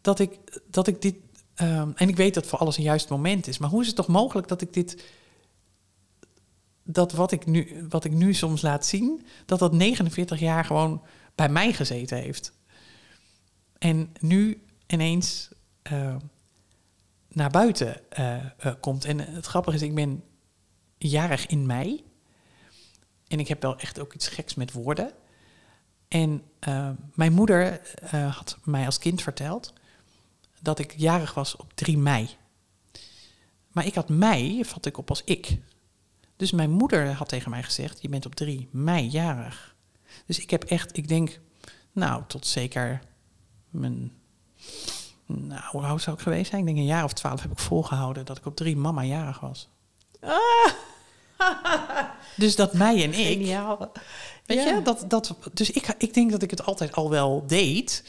dat 0.00 0.18
ik, 0.18 0.60
dat 0.70 0.86
ik 0.86 1.02
dit. 1.02 1.16
Um, 1.62 1.92
en 1.94 2.08
ik 2.08 2.16
weet 2.16 2.34
dat 2.34 2.46
voor 2.46 2.58
alles 2.58 2.76
een 2.76 2.82
juist 2.82 3.08
moment 3.08 3.46
is, 3.46 3.58
maar 3.58 3.70
hoe 3.70 3.80
is 3.80 3.86
het 3.86 3.96
toch 3.96 4.06
mogelijk 4.06 4.48
dat 4.48 4.60
ik 4.60 4.72
dit. 4.72 5.04
Dat 6.82 7.12
wat 7.12 7.32
ik 7.32 7.46
nu, 7.46 7.86
wat 7.88 8.04
ik 8.04 8.12
nu 8.12 8.34
soms 8.34 8.62
laat 8.62 8.86
zien, 8.86 9.26
dat 9.46 9.58
dat 9.58 9.72
49 9.72 10.40
jaar 10.40 10.64
gewoon 10.64 11.02
bij 11.34 11.48
mij 11.48 11.72
gezeten 11.72 12.18
heeft. 12.18 12.52
En 13.78 14.12
nu 14.20 14.62
ineens 14.86 15.48
uh, 15.92 16.16
naar 17.28 17.50
buiten 17.50 18.00
uh, 18.18 18.44
komt. 18.80 19.04
En 19.04 19.18
het 19.18 19.46
grappige 19.46 19.76
is, 19.76 19.82
ik 19.82 19.94
ben 19.94 20.24
jarig 20.98 21.46
in 21.46 21.66
mei. 21.66 22.04
En 23.28 23.38
ik 23.38 23.48
heb 23.48 23.62
wel 23.62 23.78
echt 23.78 23.98
ook 24.00 24.14
iets 24.14 24.28
geks 24.28 24.54
met 24.54 24.72
woorden. 24.72 25.12
En 26.08 26.42
mijn 27.14 27.32
moeder 27.32 27.80
had 28.10 28.58
mij 28.64 28.86
als 28.86 28.98
kind 28.98 29.22
verteld 29.22 29.72
dat 30.60 30.78
ik 30.78 30.94
jarig 30.96 31.34
was 31.34 31.56
op 31.56 31.72
3 31.74 31.98
mei. 31.98 32.36
Maar 33.72 33.86
ik 33.86 33.94
had 33.94 34.08
mei, 34.08 34.64
vat 34.64 34.86
ik 34.86 34.98
op 34.98 35.08
als 35.08 35.22
ik. 35.24 35.58
Dus 36.36 36.52
mijn 36.52 36.70
moeder 36.70 37.12
had 37.12 37.28
tegen 37.28 37.50
mij 37.50 37.62
gezegd: 37.62 38.02
Je 38.02 38.08
bent 38.08 38.26
op 38.26 38.34
3 38.34 38.68
mei 38.70 39.08
jarig. 39.08 39.74
Dus 40.26 40.38
ik 40.38 40.50
heb 40.50 40.64
echt, 40.64 40.96
ik 40.96 41.08
denk, 41.08 41.40
nou, 41.92 42.22
tot 42.26 42.46
zeker 42.46 43.02
mijn. 43.70 44.12
Nou, 45.26 45.62
hoe 45.70 45.82
oud 45.82 46.02
zou 46.02 46.16
ik 46.16 46.22
geweest 46.22 46.50
zijn? 46.50 46.60
Ik 46.60 46.66
denk 46.66 46.78
een 46.78 46.84
jaar 46.84 47.04
of 47.04 47.12
twaalf 47.12 47.42
heb 47.42 47.50
ik 47.50 47.58
volgehouden 47.58 48.24
dat 48.24 48.38
ik 48.38 48.46
op 48.46 48.56
3 48.56 48.76
mama 48.76 49.04
jarig 49.04 49.40
was. 49.40 49.68
Ah. 50.20 50.72
Dus 52.36 52.56
dat 52.56 52.72
mij 52.72 53.02
en 53.02 53.12
ik. 53.12 53.26
Geniaal. 53.26 53.92
Weet 54.46 54.62
je, 54.62 54.80
dat, 54.82 55.04
dat, 55.08 55.34
dus 55.52 55.70
ik, 55.70 55.94
ik 55.98 56.14
denk 56.14 56.30
dat 56.30 56.42
ik 56.42 56.50
het 56.50 56.64
altijd 56.64 56.92
al 56.92 57.10
wel 57.10 57.44
deed. 57.46 58.04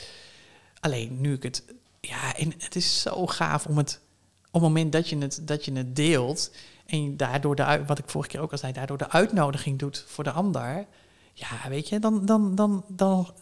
Alleen 0.80 1.22
nu 1.22 1.34
ik 1.34 1.44
het. 1.44 1.64
Ja, 2.02 2.36
en 2.36 2.54
het 2.58 2.76
is 2.76 3.02
zo 3.02 3.28
gaaf 3.28 3.66
om 3.66 3.78
het. 3.78 4.00
Op 4.48 4.54
het 4.54 4.62
moment 4.62 4.92
dat 4.92 5.10
je 5.10 5.18
het, 5.18 5.40
dat 5.44 5.66
je 5.66 5.74
het 5.74 5.96
deelt. 5.96 6.52
En 6.86 7.18
daardoor 7.18 7.56
de, 7.56 7.84
wat 7.88 8.00
ik 8.00 8.10
vorige 8.10 8.30
keer 8.30 8.40
ook 8.40 8.52
al 8.52 8.58
zei, 8.58 8.74
daardoor 8.74 8.98
de 8.98 9.10
uitnodiging 9.10 9.80
doet 9.80 10.06
voor 10.08 10.24
de 10.24 10.32
ander. 10.32 10.86
Ja, 11.34 11.70
weet 11.70 11.90
je, 11.90 12.00
dan, 12.00 12.26
dan, 12.26 12.56
dan, 12.56 12.84
dan, 12.88 13.34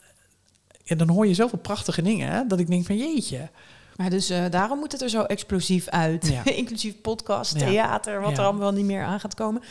ja, 0.83 0.95
dan 0.95 1.09
hoor 1.09 1.27
je 1.27 1.33
zoveel 1.33 1.59
prachtige 1.59 2.01
dingen 2.01 2.31
hè, 2.31 2.47
dat 2.47 2.59
ik 2.59 2.67
denk 2.67 2.85
van 2.85 2.97
jeetje. 2.97 3.49
Maar 3.95 4.09
dus 4.09 4.31
uh, 4.31 4.45
daarom 4.49 4.79
moet 4.79 4.91
het 4.91 5.01
er 5.01 5.09
zo 5.09 5.21
explosief 5.21 5.87
uit. 5.87 6.27
Ja. 6.27 6.45
Inclusief 6.63 7.01
podcast, 7.01 7.59
theater, 7.59 8.21
wat 8.21 8.37
er 8.37 8.43
allemaal 8.43 8.61
wel 8.61 8.71
niet 8.71 8.85
meer 8.85 9.03
aan 9.03 9.19
gaat 9.19 9.33
komen. 9.33 9.61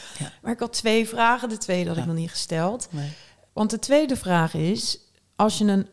Maar 0.43 0.53
ik 0.53 0.59
had 0.59 0.73
twee 0.73 1.09
vragen. 1.09 1.49
De 1.49 1.59
tweede 1.59 1.89
had 1.89 1.99
ik 1.99 2.07
nog 2.07 2.17
niet 2.17 2.31
gesteld. 2.31 2.89
Nee. 2.91 3.13
Want 3.53 3.71
de 3.71 3.79
tweede 3.79 4.17
vraag 4.17 4.55
is: 4.55 4.99
als 5.37 5.59
je 5.59 5.65
een 5.65 5.89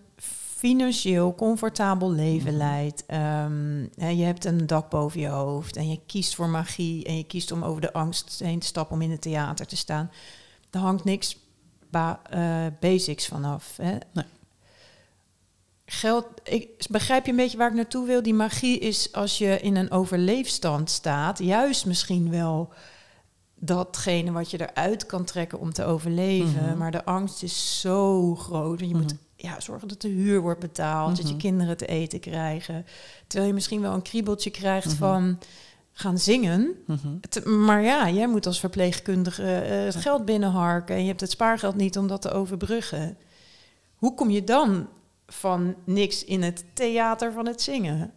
financieel 0.62 1.36
comfortabel 1.36 2.12
leven 2.12 2.54
mhm. 2.54 2.58
leidt. 2.58 3.04
Um, 3.08 3.90
je 3.96 4.24
hebt 4.24 4.46
een 4.46 4.68
dak 4.68 4.90
boven 4.90 5.20
je 5.20 5.28
hoofd 5.28 5.76
en 5.76 5.90
je 5.90 6.00
kiest 6.06 6.36
voor 6.36 6.50
magie 6.50 7.06
en 7.06 7.18
je 7.18 7.24
kiest 7.24 7.52
om 7.52 7.64
over 7.64 7.82
de 7.82 7.94
angst 7.94 8.40
heen 8.40 8.60
te 8.60 8.68
stappen 8.68 8.96
om 8.96 9.02
in 9.02 9.12
het 9.12 9.22
theater 9.22 9.66
te 9.66 9.78
staan. 9.78 10.12
Daar 10.70 10.82
hangt 10.82 11.04
niks 11.04 11.38
ba 11.90 12.22
uh, 12.36 12.66
basics 12.80 13.28
vanaf. 13.28 13.78
Hè? 13.78 13.98
Nee. 14.14 14.26
Geld, 15.94 16.26
ik 16.44 16.86
begrijp 16.90 17.26
je 17.26 17.32
een 17.32 17.38
beetje 17.38 17.58
waar 17.58 17.70
ik 17.70 17.76
naartoe 17.76 18.08
wil. 18.08 18.24
Die 18.24 18.34
magie 18.34 18.80
is 18.80 19.14
als 19.14 19.38
je 19.38 19.60
in 19.60 19.76
een 19.76 19.92
overleefstand 19.92 20.90
staat, 20.90 21.40
juist 21.40 21.86
misschien 21.86 22.30
wel 22.30 22.74
datgene 23.56 24.32
wat 24.32 24.52
je 24.52 24.62
eruit 24.62 25.06
kan 25.06 25.26
trekken 25.26 25.60
om 25.60 25.74
te 25.74 25.86
overleven. 25.86 26.66
Mhm. 26.66 26.78
Maar 26.78 26.92
de 26.92 27.06
angst 27.06 27.44
is 27.44 27.80
zo 27.80 28.36
groot. 28.36 28.82
En 28.82 28.88
je 28.88 28.96
moet 28.96 29.14
mhm 29.14 29.30
ja, 29.42 29.60
zorgen 29.60 29.88
dat 29.88 30.02
de 30.02 30.08
huur 30.08 30.42
wordt 30.42 30.60
betaald, 30.60 31.18
dat 31.18 31.28
je 31.28 31.34
mhm. 31.34 31.42
kinderen 31.42 31.78
te 31.78 31.86
eten 31.86 32.20
krijgen. 32.20 32.86
Terwijl 33.28 33.50
je 33.50 33.56
misschien 33.56 33.82
wel 33.82 33.94
een 33.94 34.02
kriebeltje 34.02 34.50
krijgt 34.50 34.94
van 34.94 35.40
gaan 35.92 36.18
zingen. 36.18 36.76
Maar 37.44 37.84
ja, 37.84 38.10
jij 38.10 38.28
moet 38.28 38.46
als 38.46 38.60
verpleegkundige 38.60 39.64
uh, 39.66 39.86
het 39.86 39.96
geld 39.96 40.26
binnenharken 40.26 40.96
en 40.96 41.02
je 41.02 41.08
hebt 41.08 41.22
het 41.22 41.32
spaargeld 41.32 41.76
niet 41.76 41.98
om 41.98 42.08
dat 42.08 42.22
te 42.22 42.32
overbruggen. 42.32 43.18
Hoe 43.96 44.14
kom 44.16 44.30
je 44.30 44.44
dan 44.44 44.88
van 45.32 45.76
niks 45.86 46.24
in 46.24 46.42
het 46.42 46.66
theater 46.74 47.34
van 47.34 47.48
het 47.48 47.62
zingen? 47.62 48.12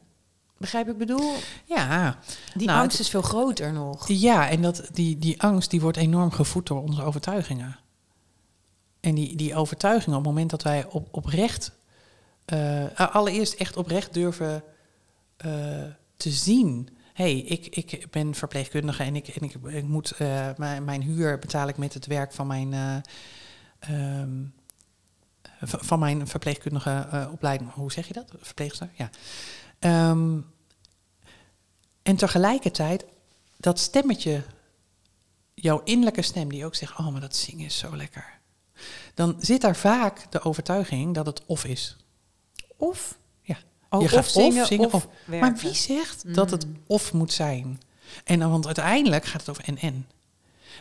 Begrijp 0.56 0.88
ik 0.88 0.98
bedoel? 0.98 1.32
Ja. 1.64 2.18
Die 2.54 2.66
nou, 2.66 2.80
angst 2.80 3.00
is 3.00 3.08
veel 3.08 3.22
groter 3.22 3.72
nog. 3.72 4.08
Ja, 4.08 4.48
en 4.48 4.62
dat, 4.62 4.88
die, 4.92 5.18
die 5.18 5.42
angst 5.42 5.70
die 5.70 5.80
wordt 5.80 5.96
enorm 5.96 6.30
gevoed 6.30 6.66
door 6.66 6.82
onze 6.82 7.02
overtuigingen. 7.02 7.78
En 9.00 9.14
die, 9.14 9.36
die 9.36 9.54
overtuiging, 9.54 10.16
op 10.16 10.22
het 10.22 10.32
moment 10.32 10.50
dat 10.50 10.62
wij 10.62 10.86
op, 10.86 11.08
oprecht, 11.10 11.72
uh, 12.52 12.84
allereerst 12.96 13.54
echt 13.54 13.76
oprecht 13.76 14.14
durven 14.14 14.62
uh, 15.46 15.82
te 16.16 16.30
zien. 16.30 16.88
hey, 17.12 17.36
ik, 17.38 17.66
ik 17.66 18.10
ben 18.10 18.34
verpleegkundige 18.34 19.02
en 19.02 19.16
ik, 19.16 19.28
en 19.28 19.42
ik, 19.42 19.54
ik 19.66 19.84
moet 19.84 20.12
uh, 20.20 20.48
mijn, 20.56 20.84
mijn 20.84 21.02
huur 21.02 21.38
betaal 21.38 21.68
ik 21.68 21.76
met 21.76 21.94
het 21.94 22.06
werk 22.06 22.32
van 22.32 22.46
mijn, 22.46 23.02
um, 23.90 24.54
van 25.64 25.98
mijn 25.98 26.28
verpleegkundige 26.28 27.28
opleiding. 27.32 27.72
Hoe 27.72 27.92
zeg 27.92 28.06
je 28.06 28.12
dat? 28.12 28.32
Verpleegster? 28.40 28.90
Ja. 28.92 29.10
Um, 30.10 30.52
en 32.02 32.16
tegelijkertijd 32.16 33.04
dat 33.56 33.78
stemmetje, 33.78 34.42
jouw 35.54 35.80
innerlijke 35.84 36.22
stem, 36.22 36.48
die 36.48 36.64
ook 36.64 36.74
zegt: 36.74 36.98
Oh, 36.98 37.08
maar 37.08 37.20
dat 37.20 37.36
zingen 37.36 37.64
is 37.64 37.78
zo 37.78 37.96
lekker 37.96 38.34
dan 39.14 39.36
zit 39.38 39.60
daar 39.60 39.76
vaak 39.76 40.32
de 40.32 40.42
overtuiging 40.42 41.14
dat 41.14 41.26
het 41.26 41.42
of 41.46 41.64
is. 41.64 41.96
Of? 42.76 43.18
Ja. 43.42 43.56
Oh, 43.90 44.02
je 44.02 44.08
gaat 44.08 44.18
of 44.18 44.66
zingen, 44.66 44.92
of, 44.92 45.08
Maar 45.26 45.56
wie 45.56 45.74
zegt 45.74 46.34
dat 46.34 46.50
het 46.50 46.66
mm. 46.66 46.76
of 46.86 47.12
moet 47.12 47.32
zijn? 47.32 47.80
En 48.24 48.38
dan, 48.38 48.50
want 48.50 48.66
uiteindelijk 48.66 49.24
gaat 49.24 49.40
het 49.40 49.50
over 49.50 49.64
en-en. 49.64 50.08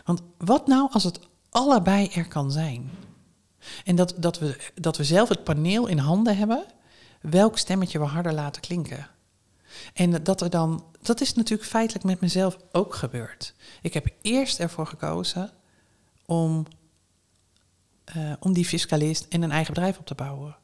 Want 0.04 0.22
wat 0.38 0.66
nou 0.66 0.88
als 0.92 1.04
het 1.04 1.20
allebei 1.50 2.08
er 2.08 2.28
kan 2.28 2.52
zijn? 2.52 2.90
En 3.84 3.96
dat, 3.96 4.14
dat, 4.16 4.38
we, 4.38 4.56
dat 4.74 4.96
we 4.96 5.04
zelf 5.04 5.28
het 5.28 5.44
paneel 5.44 5.86
in 5.86 5.98
handen 5.98 6.36
hebben, 6.36 6.64
welk 7.20 7.58
stemmetje 7.58 7.98
we 7.98 8.04
harder 8.04 8.32
laten 8.32 8.62
klinken. 8.62 9.08
En 9.92 10.22
dat 10.22 10.40
er 10.40 10.50
dan, 10.50 10.84
dat 11.02 11.20
is 11.20 11.34
natuurlijk 11.34 11.68
feitelijk 11.68 12.04
met 12.04 12.20
mezelf 12.20 12.56
ook 12.72 12.94
gebeurd. 12.94 13.54
Ik 13.82 13.94
heb 13.94 14.06
eerst 14.22 14.58
ervoor 14.60 14.86
gekozen 14.86 15.50
om 16.26 16.66
uh, 18.16 18.32
om 18.40 18.52
die 18.52 18.64
fiscalist 18.64 19.26
en 19.28 19.42
een 19.42 19.50
eigen 19.50 19.74
bedrijf 19.74 19.98
op 19.98 20.06
te 20.06 20.14
bouwen. 20.14 20.56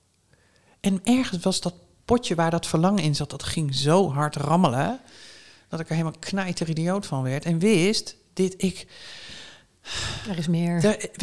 En 0.80 1.00
ergens 1.04 1.42
was 1.42 1.60
dat 1.60 1.74
potje 2.04 2.34
waar 2.34 2.50
dat 2.50 2.66
verlangen 2.66 3.02
in 3.02 3.14
zat, 3.14 3.30
dat 3.30 3.42
ging 3.42 3.74
zo 3.74 4.10
hard 4.10 4.36
rammelen, 4.36 5.00
dat 5.68 5.80
ik 5.80 5.88
er 5.88 5.94
helemaal 5.94 6.18
knijter 6.18 6.68
idioot 6.68 7.06
van 7.06 7.22
werd. 7.22 7.44
En 7.44 7.58
wist, 7.58 8.16
dit 8.32 8.62
ik... 8.62 8.86
Er 10.28 10.38
is 10.38 10.48
meer. 10.48 10.80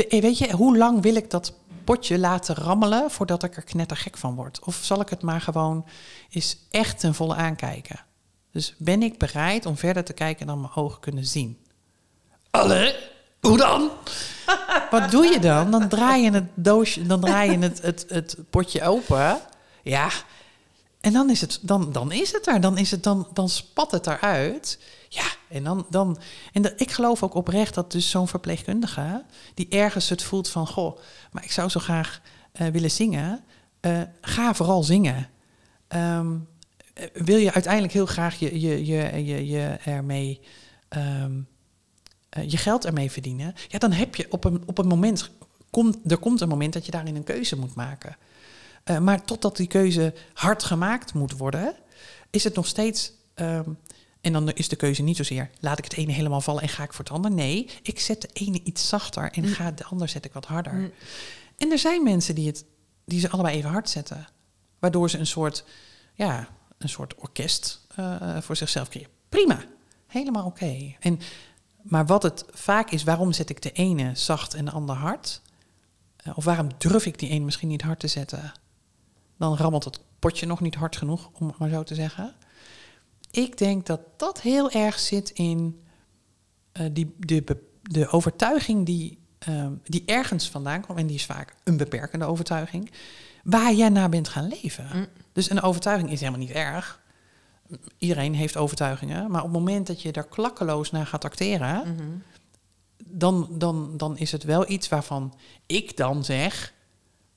weet 0.07 0.38
je, 0.38 0.51
hoe 0.51 0.78
lang 0.78 1.01
wil 1.01 1.15
ik 1.15 1.30
dat 1.30 1.53
potje 1.88 2.19
laten 2.19 2.55
rammelen 2.55 3.11
voordat 3.11 3.43
ik 3.43 3.55
er 3.55 3.63
knettergek 3.63 4.17
van 4.17 4.35
word? 4.35 4.59
Of 4.63 4.79
zal 4.81 5.01
ik 5.01 5.09
het 5.09 5.21
maar 5.21 5.41
gewoon 5.41 5.85
eens 6.29 6.57
echt 6.71 6.99
ten 6.99 7.15
volle 7.15 7.35
aankijken? 7.35 7.99
Dus 8.51 8.75
ben 8.77 9.03
ik 9.03 9.17
bereid 9.17 9.65
om 9.65 9.77
verder 9.77 10.03
te 10.03 10.13
kijken 10.13 10.47
dan 10.47 10.61
mijn 10.61 10.75
ogen 10.75 10.99
kunnen 10.99 11.25
zien? 11.25 11.57
Alle? 12.51 13.09
Hoe 13.39 13.57
dan? 13.57 13.89
Wat 14.91 15.11
doe 15.11 15.25
je 15.25 15.39
dan? 15.39 15.71
Dan 15.71 15.88
draai 15.88 16.23
je 16.23 16.31
het 16.31 16.49
doosje, 16.53 17.05
dan 17.05 17.21
draai 17.21 17.51
je 17.51 17.57
het, 17.57 17.81
het, 17.81 18.05
het 18.07 18.38
potje 18.49 18.83
open. 18.83 19.39
Ja. 19.83 20.09
En 21.01 21.13
dan 21.13 21.29
is 21.29 21.41
het, 21.41 21.59
dan, 21.61 21.91
dan 21.91 22.11
is 22.11 22.31
het 22.31 22.47
er. 22.47 22.61
Dan, 22.61 22.77
is 22.77 22.91
het, 22.91 23.03
dan, 23.03 23.27
dan 23.33 23.49
spat 23.49 23.91
het 23.91 24.07
eruit. 24.07 24.79
Ja, 25.10 25.26
en 25.49 25.64
dan. 25.64 25.86
dan 25.89 26.18
en 26.53 26.74
ik 26.78 26.91
geloof 26.91 27.24
ook 27.24 27.34
oprecht 27.34 27.74
dat 27.74 27.91
dus 27.91 28.10
zo'n 28.10 28.28
verpleegkundige. 28.28 29.26
die 29.53 29.68
ergens 29.70 30.10
het 30.10 30.24
voelt 30.24 30.49
van. 30.49 30.68
Goh, 30.68 30.99
maar 31.32 31.43
ik 31.43 31.51
zou 31.51 31.70
zo 31.70 31.80
graag 31.80 32.22
uh, 32.62 32.68
willen 32.68 32.91
zingen. 32.91 33.43
Uh, 33.82 34.01
ga 34.22 34.53
vooral 34.53 34.84
zingen. 34.84 35.30
Um, 35.95 36.47
wil 37.14 37.38
je 37.38 37.53
uiteindelijk 37.53 37.93
heel 37.93 38.05
graag 38.05 38.39
je, 38.39 38.60
je, 38.60 38.86
je, 38.86 39.26
je, 39.26 39.47
je 39.47 39.78
ermee. 39.84 40.41
Um, 40.89 41.47
je 42.45 42.58
geld 42.58 42.86
ermee 42.86 43.12
verdienen, 43.12 43.53
ja, 43.68 43.78
dan 43.78 43.91
heb 43.91 44.16
je 44.16 44.32
op 44.32 44.43
een, 44.43 44.64
op 44.66 44.78
een 44.78 44.88
moment, 44.88 45.30
komt, 45.70 46.12
er 46.12 46.18
komt 46.18 46.41
een 46.41 46.47
moment 46.47 46.74
dat 46.74 46.86
je 46.86 46.91
daarin 46.91 47.16
een 47.16 47.24
keuze 47.24 47.58
moet 47.58 47.76
maken. 47.76 48.18
Uh, 48.86 48.97
maar 48.97 49.26
totdat 49.26 49.58
die 49.58 49.68
keuze 49.68 50.14
hard 50.34 50.64
gemaakt 50.64 51.14
moet 51.14 51.38
worden, 51.38 51.76
is 52.30 52.43
het 52.43 52.55
nog 52.55 52.68
steeds. 52.68 53.12
Um, 53.36 53.78
en 54.28 54.34
dan 54.34 54.51
is 54.51 54.69
de 54.69 54.75
keuze 54.75 55.01
niet 55.01 55.17
zozeer, 55.17 55.49
laat 55.59 55.78
ik 55.78 55.84
het 55.84 55.93
ene 55.93 56.11
helemaal 56.11 56.41
vallen 56.41 56.61
en 56.61 56.69
ga 56.69 56.84
ik 56.84 56.93
voor 56.93 57.05
het 57.05 57.13
ander. 57.13 57.32
Nee, 57.32 57.69
ik 57.82 57.99
zet 57.99 58.21
de 58.21 58.30
ene 58.34 58.61
iets 58.63 58.88
zachter 58.88 59.32
en 59.32 59.45
mm. 59.45 59.51
ga 59.51 59.71
de 59.71 59.86
ander 59.86 60.09
zet 60.09 60.25
ik 60.25 60.34
wat 60.34 60.45
harder. 60.45 60.73
Mm. 60.73 60.91
En 61.57 61.71
er 61.71 61.78
zijn 61.78 62.03
mensen 62.03 62.36
die, 62.36 62.47
het, 62.47 62.65
die 63.05 63.19
ze 63.19 63.30
allebei 63.30 63.55
even 63.55 63.69
hard 63.69 63.89
zetten. 63.89 64.28
Waardoor 64.80 65.09
ze 65.09 65.17
een 65.17 65.28
soort, 65.28 65.63
ja, 66.13 66.47
een 66.78 66.89
soort 66.89 67.15
orkest 67.15 67.88
uh, 67.99 68.38
voor 68.41 68.55
zichzelf 68.55 68.89
creëren. 68.89 69.11
Prima, 69.30 69.63
helemaal 70.07 70.45
oké. 70.45 70.95
En 70.99 71.19
maar 71.82 72.05
wat 72.05 72.23
het 72.23 72.45
vaak 72.49 72.91
is, 72.91 73.03
waarom 73.03 73.32
zet 73.32 73.49
ik 73.49 73.61
de 73.61 73.71
ene 73.71 74.11
zacht 74.15 74.53
en 74.53 74.65
de 74.65 74.71
ander 74.71 74.95
hard? 74.95 75.41
Eh, 76.15 76.38
of 76.38 76.45
waarom 76.45 76.69
durf 76.78 77.05
ik 77.05 77.19
die 77.19 77.30
ene 77.30 77.45
misschien 77.45 77.67
niet 77.67 77.82
hard 77.82 77.99
te 77.99 78.07
zetten? 78.07 78.51
Dan 79.38 79.55
rammelt 79.55 79.84
het 79.84 79.99
potje 80.19 80.45
nog 80.45 80.61
niet 80.61 80.75
hard 80.75 80.95
genoeg, 80.95 81.30
om 81.34 81.47
het 81.47 81.57
maar 81.57 81.69
zo 81.69 81.84
te 81.84 81.95
zeggen. 81.95 82.36
Ik 83.32 83.57
denk 83.57 83.86
dat 83.86 84.01
dat 84.17 84.41
heel 84.41 84.71
erg 84.71 84.99
zit 84.99 85.30
in 85.30 85.82
uh, 86.82 86.88
die, 86.91 87.15
de, 87.17 87.57
de 87.82 88.07
overtuiging 88.07 88.86
die 88.86 89.19
ehm, 89.39 89.71
die 89.84 90.03
ergens 90.05 90.49
vandaan 90.49 90.82
kwam, 90.82 90.97
en 90.97 91.07
die 91.07 91.15
is 91.15 91.25
vaak 91.25 91.55
een 91.63 91.78
beperkende 91.78 92.25
overtuiging, 92.25 92.91
waar 93.43 93.73
jij 93.73 93.89
naar 93.89 94.09
bent 94.09 94.28
gaan 94.28 94.47
leven. 94.47 94.89
Mm. 94.93 95.07
Dus 95.32 95.49
een 95.49 95.61
overtuiging 95.61 96.11
is 96.11 96.19
helemaal 96.19 96.39
niet 96.39 96.51
erg. 96.51 97.01
Iedereen 97.97 98.36
heeft 98.36 98.57
overtuigingen, 98.57 99.32
maar 99.32 99.43
op 99.43 99.47
het 99.47 99.57
moment 99.57 99.88
dat 99.88 100.01
je 100.01 100.11
daar 100.11 100.28
klakkeloos 100.28 100.91
naar 100.91 101.05
gaat 101.05 101.25
acteren, 101.25 101.95
Mhm. 101.95 102.03
dan, 103.03 103.47
dan, 103.51 103.97
dan 103.97 104.17
is 104.17 104.32
het 104.32 104.43
wel 104.43 104.69
iets 104.69 104.89
waarvan 104.89 105.34
ik 105.65 105.97
dan 105.97 106.23
zeg: 106.25 106.73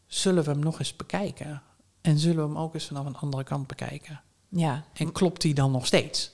zullen 0.07 0.45
we 0.45 0.51
hem 0.51 0.61
nog 0.61 0.79
eens 0.79 0.97
bekijken? 0.97 1.63
En 2.01 2.19
zullen 2.19 2.37
we 2.37 2.55
hem 2.55 2.59
ook 2.59 2.75
eens 2.75 2.87
vanaf 2.87 3.07
een 3.07 3.17
andere 3.17 3.45
kant 3.45 3.67
bekijken? 3.67 4.21
Ja, 4.53 4.85
En 4.93 5.13
klopt 5.13 5.41
die 5.41 5.55
dan 5.55 5.71
nog 5.71 5.87
steeds? 5.87 6.31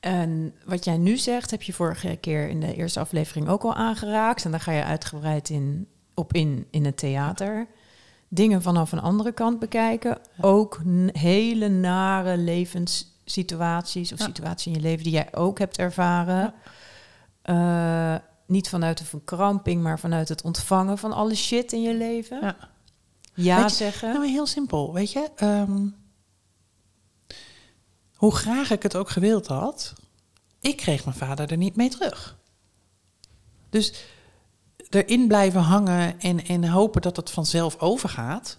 En 0.00 0.54
wat 0.64 0.84
jij 0.84 0.96
nu 0.96 1.16
zegt, 1.16 1.50
heb 1.50 1.62
je 1.62 1.72
vorige 1.72 2.16
keer 2.20 2.48
in 2.48 2.60
de 2.60 2.74
eerste 2.74 3.00
aflevering 3.00 3.48
ook 3.48 3.62
al 3.62 3.74
aangeraakt. 3.74 4.44
En 4.44 4.50
daar 4.50 4.60
ga 4.60 4.72
je 4.72 4.84
uitgebreid 4.84 5.48
in, 5.48 5.86
op 6.14 6.32
in 6.34 6.66
in 6.70 6.84
het 6.84 6.96
theater. 6.96 7.66
Dingen 8.28 8.62
vanaf 8.62 8.92
een 8.92 9.00
andere 9.00 9.32
kant 9.32 9.58
bekijken. 9.58 10.18
Ook 10.40 10.80
hele 11.12 11.68
nare 11.68 12.36
levenssituaties 12.36 14.12
of 14.12 14.18
Ja. 14.18 14.24
situaties 14.24 14.66
in 14.66 14.72
je 14.72 14.80
leven 14.80 15.04
die 15.04 15.12
jij 15.12 15.28
ook 15.34 15.58
hebt 15.58 15.78
ervaren. 15.78 16.54
Eh, 17.42 18.14
niet 18.46 18.68
vanuit 18.68 19.00
een 19.00 19.06
verkramping, 19.06 19.82
maar 19.82 19.98
vanuit 19.98 20.28
het 20.28 20.42
ontvangen 20.42 20.98
van 20.98 21.12
alle 21.12 21.34
shit 21.34 21.72
in 21.72 21.82
je 21.82 21.94
leven. 21.94 22.56
Ja. 23.34 23.68
Zeggen. 23.68 24.12
Nou, 24.12 24.26
heel 24.26 24.46
simpel, 24.46 24.92
weet 24.92 25.12
je. 25.12 25.28
ehm, 25.36 25.86
hoe 28.20 28.34
graag 28.34 28.70
ik 28.70 28.82
het 28.82 28.96
ook 28.96 29.10
gewild 29.10 29.46
had, 29.46 29.92
ik 30.60 30.76
kreeg 30.76 31.04
mijn 31.04 31.16
vader 31.16 31.50
er 31.50 31.56
niet 31.56 31.76
mee 31.76 31.88
terug. 31.88 32.36
Dus 33.70 33.92
erin 34.90 35.28
blijven 35.28 35.60
hangen 35.60 36.20
en, 36.20 36.44
en 36.46 36.64
hopen 36.64 37.02
dat 37.02 37.16
het 37.16 37.30
vanzelf 37.30 37.78
overgaat. 37.78 38.58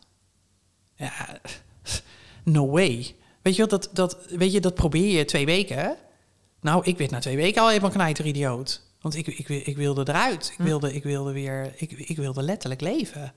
Ja, 0.95 1.39
no 2.43 2.69
way. 2.69 3.15
Weet 3.41 3.55
je, 3.55 3.67
dat, 3.67 3.89
dat, 3.93 4.17
weet 4.29 4.51
je, 4.51 4.59
dat 4.59 4.73
probeer 4.75 5.17
je 5.17 5.25
twee 5.25 5.45
weken. 5.45 5.97
Nou, 6.61 6.83
ik 6.85 6.97
werd 6.97 7.11
na 7.11 7.19
twee 7.19 7.35
weken 7.35 7.61
al 7.61 7.67
helemaal 7.69 7.89
knijter 7.89 8.25
idioot. 8.25 8.81
Want 9.01 9.15
ik, 9.15 9.27
ik, 9.27 9.49
ik 9.49 9.77
wilde 9.77 10.01
eruit. 10.07 10.49
Ik 10.51 10.57
Hm. 10.57 10.63
wilde, 10.63 10.93
ik 10.93 11.03
wilde 11.03 11.31
weer, 11.31 11.73
ik, 11.75 11.91
ik 11.91 12.17
wilde 12.17 12.43
letterlijk 12.43 12.81
leven. 12.81 13.33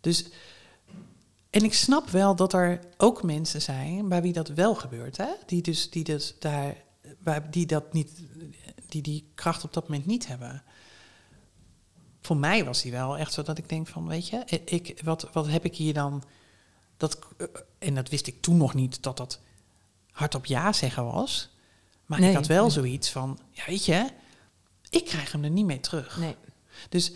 Dus, 0.00 0.24
en 1.50 1.64
ik 1.64 1.74
snap 1.74 2.08
wel 2.10 2.36
dat 2.36 2.52
er 2.52 2.80
ook 2.96 3.22
mensen 3.22 3.62
zijn 3.62 4.08
bij 4.08 4.22
wie 4.22 4.32
dat 4.32 4.48
wel 4.48 4.74
gebeurt. 4.74 5.16
Hè? 5.16 5.28
Die 5.46 5.62
dus, 5.62 5.90
die 5.90 6.04
dus 6.04 6.34
daar, 6.38 6.76
waar- 7.18 7.50
die 7.50 7.66
dat 7.66 7.92
niet, 7.92 8.10
die 8.88 9.02
die 9.02 9.30
kracht 9.34 9.64
op 9.64 9.72
dat 9.72 9.88
moment 9.88 10.06
niet 10.06 10.26
hebben. 10.26 10.62
Voor 12.20 12.36
mij 12.36 12.64
was 12.64 12.82
die 12.82 12.92
wel 12.92 13.18
echt 13.18 13.32
zo 13.32 13.42
dat 13.42 13.58
ik 13.58 13.68
denk 13.68 13.86
van, 13.86 14.08
weet 14.08 14.28
je, 14.28 14.44
ik, 14.64 15.00
wat, 15.04 15.28
wat 15.32 15.46
heb 15.46 15.64
ik 15.64 15.76
hier 15.76 15.94
dan... 15.94 16.22
Dat, 16.96 17.18
en 17.78 17.94
dat 17.94 18.08
wist 18.08 18.26
ik 18.26 18.40
toen 18.42 18.56
nog 18.56 18.74
niet, 18.74 19.02
dat 19.02 19.16
dat 19.16 19.40
hardop 20.10 20.46
ja 20.46 20.72
zeggen 20.72 21.04
was. 21.04 21.50
Maar 22.06 22.20
Nee, 22.20 22.28
ik 22.28 22.36
had 22.36 22.46
wel 22.46 22.62
nee. 22.62 22.72
zoiets 22.72 23.10
van, 23.10 23.38
ja, 23.50 23.62
weet 23.66 23.84
je, 23.84 24.06
ik 24.90 25.04
krijg 25.04 25.32
hem 25.32 25.44
er 25.44 25.50
niet 25.50 25.66
mee 25.66 25.80
terug. 25.80 26.16
Nee. 26.18 26.36
Dus 26.88 27.12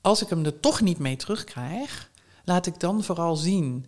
als 0.00 0.22
ik 0.22 0.28
hem 0.28 0.44
er 0.44 0.60
toch 0.60 0.80
niet 0.80 0.98
mee 0.98 1.16
terugkrijg, 1.16 2.10
laat 2.46 2.66
ik 2.66 2.80
dan 2.80 3.04
vooral 3.04 3.36
zien 3.36 3.86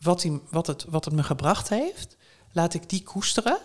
wat, 0.00 0.28
wat, 0.50 0.66
het, 0.66 0.84
wat 0.84 1.04
het 1.04 1.14
me 1.14 1.22
gebracht 1.22 1.68
heeft. 1.68 2.16
Laat 2.52 2.74
ik 2.74 2.88
die 2.88 3.02
koesteren. 3.02 3.58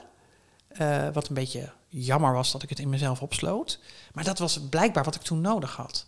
Eh, 0.68 1.08
wat 1.14 1.28
een 1.28 1.34
beetje 1.34 1.72
jammer 1.88 2.34
was 2.34 2.52
dat 2.52 2.64
ik 2.64 2.70
het 2.70 2.80
in 2.80 2.90
mezelf 2.90 3.22
opsloot. 3.22 3.80
Maar 4.14 4.24
dat 4.24 4.40
was 4.40 4.60
blijkbaar 4.70 5.04
wat 5.04 5.16
ik 5.16 5.22
toen 5.22 5.42
nodig 5.42 5.76
had. 5.76 6.08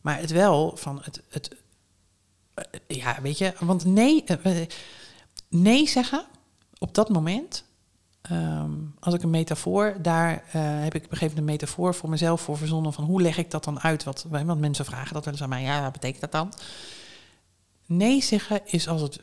Maar 0.00 0.18
het 0.18 0.30
wel 0.30 0.76
van 0.76 1.00
het. 1.02 1.22
het 1.28 1.56
eh, 2.54 2.64
ja, 2.96 3.18
weet 3.22 3.38
je, 3.38 3.54
want 3.58 3.84
nee, 3.84 4.24
eh, 4.24 4.66
nee 5.48 5.88
zeggen 5.88 6.24
op 6.78 6.94
dat 6.94 7.08
moment. 7.08 7.64
ehm, 8.22 8.72
als 9.00 9.14
ik 9.14 9.22
een 9.22 9.30
metafoor, 9.30 9.96
daar 10.02 10.44
heb 10.52 10.94
ik 10.94 11.04
op 11.04 11.10
een 11.10 11.16
gegeven 11.16 11.28
moment 11.28 11.38
een 11.38 11.44
metafoor 11.44 11.94
voor 11.94 12.08
mezelf 12.08 12.40
voor 12.40 12.56
verzonnen 12.56 12.92
van 12.92 13.04
hoe 13.04 13.22
leg 13.22 13.38
ik 13.38 13.50
dat 13.50 13.64
dan 13.64 13.80
uit? 13.80 14.04
Wat, 14.04 14.26
want 14.30 14.60
mensen 14.60 14.84
vragen 14.84 15.14
dat 15.14 15.24
wel 15.24 15.32
eens 15.34 15.42
aan 15.42 15.48
mij, 15.48 15.62
ja, 15.62 15.82
wat 15.82 15.92
betekent 15.92 16.20
dat 16.20 16.32
dan? 16.32 16.52
Nee 17.90 18.22
zeggen 18.22 18.60
is 18.64 18.88
als 18.88 19.00
het 19.00 19.20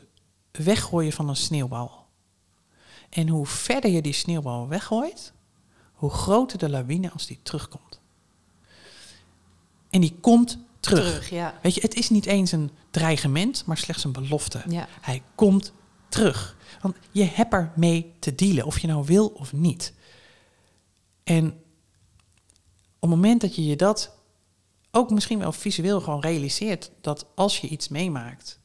weggooien 0.50 1.12
van 1.12 1.28
een 1.28 1.36
sneeuwbal. 1.36 2.06
En 3.08 3.28
hoe 3.28 3.46
verder 3.46 3.90
je 3.90 4.02
die 4.02 4.12
sneeuwbal 4.12 4.68
weggooit, 4.68 5.32
hoe 5.92 6.10
groter 6.10 6.58
de 6.58 6.68
lawine 6.68 7.10
als 7.10 7.26
die 7.26 7.38
terugkomt. 7.42 8.00
En 9.90 10.00
die 10.00 10.16
komt 10.20 10.58
terug. 10.80 11.30
ja. 11.30 11.58
Weet 11.62 11.74
je, 11.74 11.80
het 11.80 11.94
is 11.94 12.10
niet 12.10 12.26
eens 12.26 12.52
een 12.52 12.70
dreigement, 12.90 13.66
maar 13.66 13.76
slechts 13.76 14.04
een 14.04 14.12
belofte. 14.12 14.62
Ja. 14.68 14.88
Hij 15.00 15.22
komt 15.34 15.72
terug. 16.08 16.56
Want 16.80 16.96
je 17.10 17.24
hebt 17.24 17.52
er 17.52 17.72
mee 17.76 18.14
te 18.18 18.34
dealen, 18.34 18.64
of 18.64 18.78
je 18.78 18.86
nou 18.86 19.04
wil 19.04 19.26
of 19.26 19.52
niet. 19.52 19.92
En 21.24 21.46
op 22.94 23.00
het 23.00 23.10
moment 23.10 23.40
dat 23.40 23.54
je 23.54 23.64
je 23.64 23.76
dat 23.76 24.17
ook 24.90 25.10
misschien 25.10 25.38
wel 25.38 25.52
visueel 25.52 26.00
gewoon 26.00 26.20
realiseert, 26.20 26.90
dat 27.00 27.26
als 27.34 27.60
je 27.60 27.68
iets 27.68 27.88
meemaakt, 27.88 28.60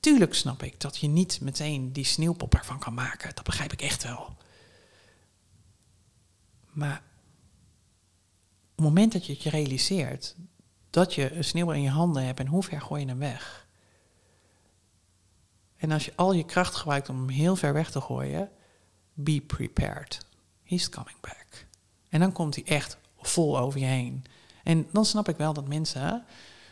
tuurlijk 0.00 0.34
snap 0.34 0.62
ik 0.62 0.80
dat 0.80 0.96
je 0.96 1.08
niet 1.08 1.40
meteen 1.40 1.92
die 1.92 2.04
sneeuwpop 2.04 2.54
ervan 2.54 2.78
kan 2.78 2.94
maken. 2.94 3.34
Dat 3.34 3.44
begrijp 3.44 3.72
ik 3.72 3.82
echt 3.82 4.02
wel. 4.02 4.36
Maar 6.70 7.02
op 8.70 8.76
het 8.76 8.84
moment 8.84 9.12
dat 9.12 9.26
je 9.26 9.32
het 9.32 9.42
je 9.42 9.50
realiseert 9.50 10.36
dat 10.90 11.14
je 11.14 11.32
een 11.32 11.44
sneeuwbal 11.44 11.74
in 11.74 11.82
je 11.82 11.90
handen 11.90 12.24
hebt 12.24 12.40
en 12.40 12.46
hoe 12.46 12.62
ver 12.62 12.80
gooi 12.80 13.00
je 13.00 13.08
hem 13.08 13.18
weg? 13.18 13.66
En 15.76 15.90
als 15.90 16.04
je 16.04 16.12
al 16.16 16.32
je 16.32 16.44
kracht 16.44 16.74
gebruikt 16.74 17.08
om 17.08 17.18
hem 17.18 17.28
heel 17.28 17.56
ver 17.56 17.72
weg 17.72 17.90
te 17.90 18.00
gooien, 18.00 18.50
be 19.14 19.40
prepared. 19.40 20.26
He's 20.62 20.88
coming 20.88 21.20
back. 21.20 21.66
En 22.08 22.20
dan 22.20 22.32
komt 22.32 22.54
hij 22.54 22.64
echt 22.64 22.98
vol 23.16 23.58
over 23.58 23.80
je 23.80 23.86
heen. 23.86 24.24
En 24.64 24.86
dan 24.92 25.04
snap 25.04 25.28
ik 25.28 25.36
wel 25.36 25.52
dat 25.52 25.68
mensen 25.68 26.24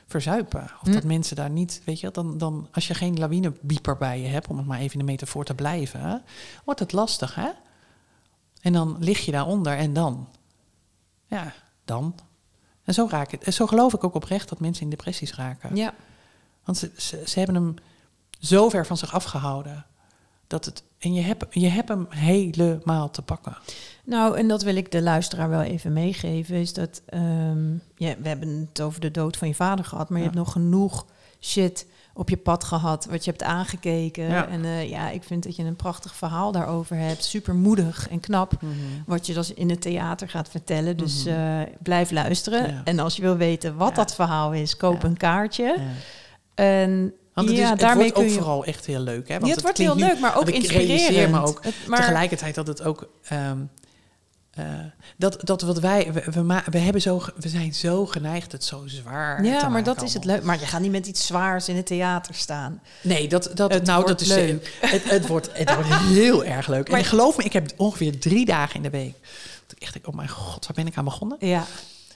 verzuipen. 0.06 0.62
Of 0.62 0.86
Hm. 0.88 0.92
dat 0.92 1.04
mensen 1.04 1.36
daar 1.36 1.50
niet, 1.50 1.82
weet 1.84 2.00
je, 2.00 2.10
dan, 2.10 2.38
dan 2.38 2.68
als 2.72 2.86
je 2.86 2.94
geen 2.94 3.18
lawinebieper 3.18 3.96
bij 3.96 4.20
je 4.20 4.26
hebt, 4.28 4.48
om 4.48 4.56
het 4.56 4.66
maar 4.66 4.78
even 4.78 4.92
in 4.92 5.06
de 5.06 5.12
metafoor 5.12 5.44
te 5.44 5.54
blijven, 5.54 6.22
wordt 6.64 6.80
het 6.80 6.92
lastig, 6.92 7.34
hè? 7.34 7.50
En 8.60 8.72
dan 8.72 8.96
lig 8.98 9.24
je 9.24 9.32
daaronder 9.32 9.76
en 9.76 9.92
dan? 9.92 10.28
Ja, 11.26 11.52
dan. 11.84 12.14
En 12.84 12.94
zo, 12.94 13.06
raak 13.10 13.32
ik, 13.32 13.42
en 13.42 13.52
zo 13.52 13.66
geloof 13.66 13.94
ik 13.94 14.04
ook 14.04 14.14
oprecht 14.14 14.48
dat 14.48 14.60
mensen 14.60 14.82
in 14.84 14.90
depressies 14.90 15.34
raken. 15.34 15.76
Ja. 15.76 15.94
Want 16.64 16.78
ze, 16.78 16.90
ze, 16.96 17.22
ze 17.26 17.38
hebben 17.38 17.56
hem 17.62 17.74
zo 18.40 18.68
ver 18.68 18.86
van 18.86 18.96
zich 18.96 19.14
afgehouden. 19.14 19.86
Dat 20.46 20.64
het, 20.64 20.82
en 20.98 21.14
je 21.14 21.20
hebt, 21.22 21.46
je 21.50 21.68
hebt 21.68 21.88
hem 21.88 22.06
helemaal 22.08 23.10
te 23.10 23.22
pakken. 23.22 23.56
Nou, 24.04 24.38
en 24.38 24.48
dat 24.48 24.62
wil 24.62 24.76
ik 24.76 24.90
de 24.92 25.02
luisteraar 25.02 25.48
wel 25.48 25.62
even 25.62 25.92
meegeven, 25.92 26.54
is 26.56 26.72
dat 26.72 27.02
ehm, 27.06 27.72
ja, 27.96 28.14
we 28.18 28.28
hebben 28.28 28.68
het 28.70 28.80
over 28.80 29.00
de 29.00 29.10
dood 29.10 29.36
van 29.36 29.48
je 29.48 29.54
vader 29.54 29.84
gehad, 29.84 30.08
maar 30.08 30.18
je 30.18 30.24
hebt 30.24 30.36
nog 30.36 30.52
genoeg 30.52 31.06
shit 31.40 31.86
op 32.14 32.28
je 32.28 32.36
pad 32.36 32.64
gehad, 32.64 33.06
wat 33.10 33.24
je 33.24 33.30
hebt 33.30 33.42
aangekeken. 33.42 34.24
Ja. 34.28 34.48
En 34.48 34.64
eh, 34.64 34.90
ja, 34.90 35.10
ik 35.10 35.22
vind 35.22 35.42
dat 35.42 35.56
je 35.56 35.62
een 35.64 35.76
prachtig 35.76 36.14
verhaal 36.14 36.52
daarover 36.52 36.96
hebt. 36.96 37.24
Super 37.24 37.54
moedig 37.54 38.08
en 38.08 38.20
knap. 38.20 38.52
Wat 39.06 39.26
je 39.26 39.34
dus 39.34 39.54
in 39.54 39.70
het 39.70 39.80
theater 39.80 40.28
gaat 40.28 40.48
vertellen. 40.48 40.96
Dus 40.96 41.24
Mhm. 41.24 41.34
eh, 41.34 41.60
blijf 41.82 42.10
luisteren. 42.10 42.70
Ja. 42.70 42.80
En 42.84 42.98
als 42.98 43.16
je 43.16 43.22
wil 43.22 43.36
weten 43.36 43.76
wat 43.76 43.88
Ja. 43.88 43.94
dat 43.94 44.14
verhaal 44.14 44.52
is, 44.52 44.76
koop 44.76 45.02
een 45.02 45.16
kaartje. 45.16 45.76
En 46.54 47.12
Want 47.34 47.48
het, 47.48 47.56
ja, 47.56 47.64
is, 47.64 47.70
het 47.70 47.80
daarmee 47.80 47.96
wordt 48.02 48.12
kun 48.14 48.22
ook 48.22 48.28
je. 48.28 48.34
vooral 48.36 48.64
echt 48.64 48.86
heel 48.86 49.00
leuk. 49.00 49.28
Hè? 49.28 49.38
Want 49.38 49.52
het 49.52 49.62
wordt 49.62 49.78
heel 49.78 49.96
leuk, 49.96 50.18
maar 50.20 50.36
ook 50.38 50.50
inspirerend. 50.50 51.32
me 51.32 51.40
ook 51.46 51.64
Het- 51.64 51.74
maar, 51.86 51.98
tegelijkertijd 51.98 52.54
dat 52.54 52.66
het 52.66 52.82
ook... 52.82 53.08
ehm, 53.24 53.58
eh, 54.54 54.64
dat, 55.16 55.38
dat 55.40 55.62
wat 55.62 55.78
wij... 55.78 56.12
We, 56.12 56.24
we, 56.44 56.62
we, 56.70 56.78
hebben 56.78 57.02
zo, 57.02 57.22
we 57.36 57.48
zijn 57.48 57.74
zo 57.74 58.06
geneigd 58.06 58.52
het 58.52 58.64
zo 58.64 58.82
zwaar 58.86 59.42
te 59.42 59.48
ja, 59.48 59.68
maar 59.68 59.82
dat 59.84 60.02
is 60.02 60.14
het 60.14 60.24
leuk. 60.24 60.42
Maar 60.42 60.60
je 60.60 60.66
gaat 60.66 60.80
niet 60.80 60.90
met 60.90 61.06
iets 61.06 61.26
zwaars 61.26 61.68
in 61.68 61.76
het 61.76 61.86
theater 61.86 62.34
staan. 62.34 62.82
Nee, 63.02 63.28
dat, 63.28 63.50
dat, 63.54 63.72
Het 63.72 63.84
nou, 63.84 64.02
wordt 64.02 64.18
dat 64.18 64.28
is 64.28 64.34
leuk. 64.34 64.76
Het, 64.80 65.10
het, 65.10 65.26
wordt, 65.26 65.48
het 65.52 65.74
wordt 65.74 65.88
heel 65.94 66.44
erg 66.44 66.66
leuk. 66.66 66.90
Maar- 66.90 66.98
en 66.98 67.04
geloof 67.04 67.36
me, 67.36 67.44
ik 67.44 67.52
heb 67.52 67.70
ongeveer 67.76 68.18
drie 68.18 68.44
dagen 68.44 68.74
in 68.76 68.82
de 68.82 68.90
week. 68.90 69.14
Dat 69.66 69.76
ik 69.76 69.82
echt 69.82 69.92
denk, 69.92 70.06
oh 70.06 70.14
mijn 70.14 70.28
god, 70.28 70.66
waar 70.66 70.76
ben 70.76 70.86
ik 70.86 70.96
aan 70.96 71.04
begonnen? 71.04 71.36
Ja, 71.40 71.64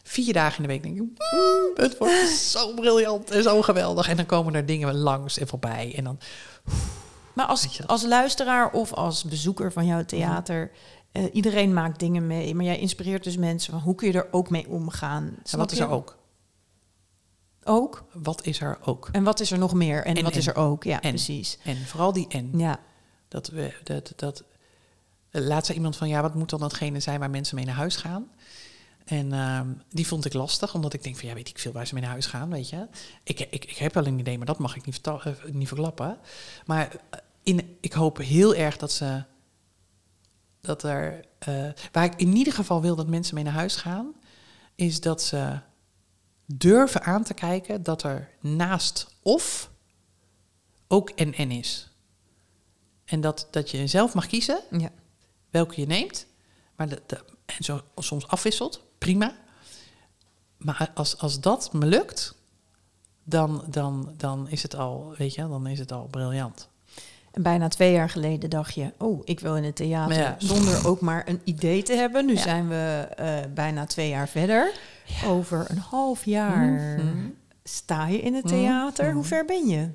Vier 0.02 0.32
dagen 0.32 0.56
in 0.56 0.62
de 0.62 0.68
week 0.68 0.82
denk 0.82 0.96
ik, 0.96 1.00
"Mm, 1.02 1.70
het 1.74 1.98
wordt 1.98 2.28
zo 2.28 2.74
briljant 2.74 3.30
en 3.30 3.42
zo 3.42 3.62
geweldig. 3.62 4.08
En 4.08 4.16
dan 4.16 4.26
komen 4.26 4.54
er 4.54 4.66
dingen 4.66 4.94
langs 4.94 5.38
en 5.38 5.48
voorbij. 5.48 5.92
En 5.96 6.04
dan, 6.04 6.18
Maar 7.32 7.46
als, 7.46 7.80
als 7.86 8.02
luisteraar 8.02 8.70
of 8.70 8.92
als 8.92 9.24
bezoeker 9.24 9.72
van 9.72 9.86
jouw 9.86 10.04
theater, 10.04 10.70
eh, 11.16 11.24
iedereen 11.32 11.72
maakt 11.72 12.00
dingen 12.00 12.26
mee, 12.26 12.54
maar 12.54 12.64
jij 12.64 12.78
inspireert 12.78 13.24
dus 13.24 13.36
mensen 13.36 13.72
van 13.72 13.82
hoe 13.82 13.94
kun 13.94 14.06
je 14.06 14.12
er 14.12 14.28
ook 14.30 14.50
mee 14.50 14.68
omgaan? 14.68 15.36
en 15.50 15.58
wat 15.58 15.72
is 15.72 15.78
er 15.78 15.88
ook? 15.88 16.16
Ook? 17.64 18.04
Wat 18.12 18.46
is 18.46 18.60
er 18.60 18.78
ook? 18.84 19.08
En 19.12 19.24
wat 19.24 19.40
is 19.40 19.50
er 19.50 19.58
nog 19.58 19.74
meer? 19.74 20.04
En, 20.04 20.16
En- 20.16 20.24
wat 20.24 20.36
is 20.36 20.46
er 20.46 20.56
ook? 20.56 20.84
Ja, 20.84 21.00
En. 21.00 21.10
precies. 21.10 21.58
En 21.64 21.76
vooral 21.76 22.12
die 22.12 22.26
en. 22.28 22.58
Ja, 22.58 22.80
Dat 23.28 23.48
we, 23.48 23.74
dat, 23.84 24.12
dat, 24.16 24.44
laatst 25.30 25.66
zei 25.66 25.78
iemand 25.78 25.96
van, 25.96 26.08
ja, 26.08 26.22
wat 26.22 26.34
moet 26.34 26.50
dan 26.50 26.60
datgene 26.60 27.00
zijn 27.00 27.20
waar 27.20 27.30
mensen 27.30 27.56
mee 27.56 27.64
naar 27.64 27.74
huis 27.74 27.96
gaan? 27.96 28.30
En 29.04 29.32
ehm, 29.32 29.68
die 29.90 30.06
vond 30.06 30.24
ik 30.24 30.32
lastig, 30.32 30.74
omdat 30.74 30.92
ik 30.92 31.02
denk 31.02 31.16
van 31.16 31.28
ja, 31.28 31.34
weet 31.34 31.48
ik 31.48 31.58
veel 31.58 31.72
waar 31.72 31.86
ze 31.86 31.94
mee 31.94 32.02
naar 32.02 32.12
huis 32.12 32.26
gaan, 32.26 32.50
weet 32.50 32.68
je. 32.68 32.86
Ik, 33.22 33.40
ik, 33.40 33.64
ik 33.64 33.76
heb 33.76 33.94
wel 33.94 34.06
een 34.06 34.18
idee, 34.18 34.36
maar 34.36 34.46
dat 34.46 34.58
mag 34.58 34.76
ik 34.76 34.86
niet, 34.86 35.00
eh, 35.00 35.26
niet 35.52 35.68
verklappen. 35.68 36.18
Maar 36.66 36.96
eh, 37.10 37.18
in, 37.42 37.76
ik 37.80 37.92
hoop 37.92 38.16
heel 38.18 38.54
erg 38.54 38.76
dat 38.76 38.92
ze, 38.92 39.24
dat 40.66 40.82
er, 40.82 41.24
eh, 41.38 41.68
waar 41.92 42.04
ik 42.04 42.14
in 42.16 42.36
ieder 42.36 42.52
geval 42.52 42.80
wil 42.82 42.96
dat 42.96 43.06
mensen 43.06 43.34
mee 43.34 43.44
naar 43.44 43.52
huis 43.52 43.76
gaan, 43.76 44.14
is 44.74 45.00
dat 45.00 45.22
ze 45.22 45.58
durven 46.46 47.02
aan 47.02 47.22
te 47.24 47.34
kijken 47.34 47.82
dat 47.82 48.02
er 48.02 48.30
naast 48.40 49.06
of 49.22 49.70
ook 50.88 51.10
en 51.10 51.34
en 51.34 51.50
is. 51.50 51.90
En 53.04 53.20
dat, 53.20 53.48
dat 53.50 53.70
je 53.70 53.86
zelf 53.86 54.14
mag 54.14 54.26
kiezen 54.26 54.60
Ja. 54.70 54.90
welke 55.50 55.80
je 55.80 55.86
neemt. 55.86 56.26
Maar 56.76 56.88
de, 56.88 57.02
de- 57.06 57.24
en 57.46 57.64
zo 57.64 57.80
soms 57.96 58.26
afwisselt, 58.26 58.80
prima. 58.98 59.36
Maar 60.56 60.90
als, 60.94 61.18
als 61.18 61.40
dat 61.40 61.72
me 61.72 61.86
lukt, 61.86 62.34
dan, 63.24 63.64
dan, 63.68 64.14
dan 64.16 64.48
is 64.48 64.62
het 64.62 64.74
al, 64.74 65.14
weet 65.16 65.34
je, 65.34 65.40
dan 65.48 65.66
is 65.66 65.78
het 65.78 65.92
al 65.92 66.06
briljant. 66.06 66.68
En 67.36 67.42
bijna 67.42 67.68
twee 67.68 67.92
jaar 67.92 68.10
geleden 68.10 68.50
dacht 68.50 68.74
je, 68.74 68.92
oh, 68.98 69.20
ik 69.24 69.40
wil 69.40 69.56
in 69.56 69.64
het 69.64 69.76
theater. 69.76 70.16
Ja. 70.18 70.34
Zonder 70.38 70.86
ook 70.86 71.00
maar 71.00 71.22
een 71.28 71.40
idee 71.44 71.82
te 71.82 71.92
hebben. 71.92 72.26
Nu 72.26 72.34
Ja. 72.34 72.40
zijn 72.40 72.68
we 72.68 73.08
eh, 73.16 73.34
bijna 73.54 73.86
twee 73.86 74.08
jaar 74.08 74.28
verder. 74.28 74.72
Over 75.26 75.64
een 75.68 75.78
half 75.90 76.24
jaar 76.24 76.68
Mhm. 76.98 77.16
sta 77.64 78.06
je 78.06 78.20
in 78.20 78.34
het 78.34 78.44
Mhm. 78.44 78.54
theater. 78.54 79.04
Hoe 79.04 79.14
Mhm. 79.20 79.24
ver 79.28 79.44
ben 79.44 79.66
je? 79.66 79.88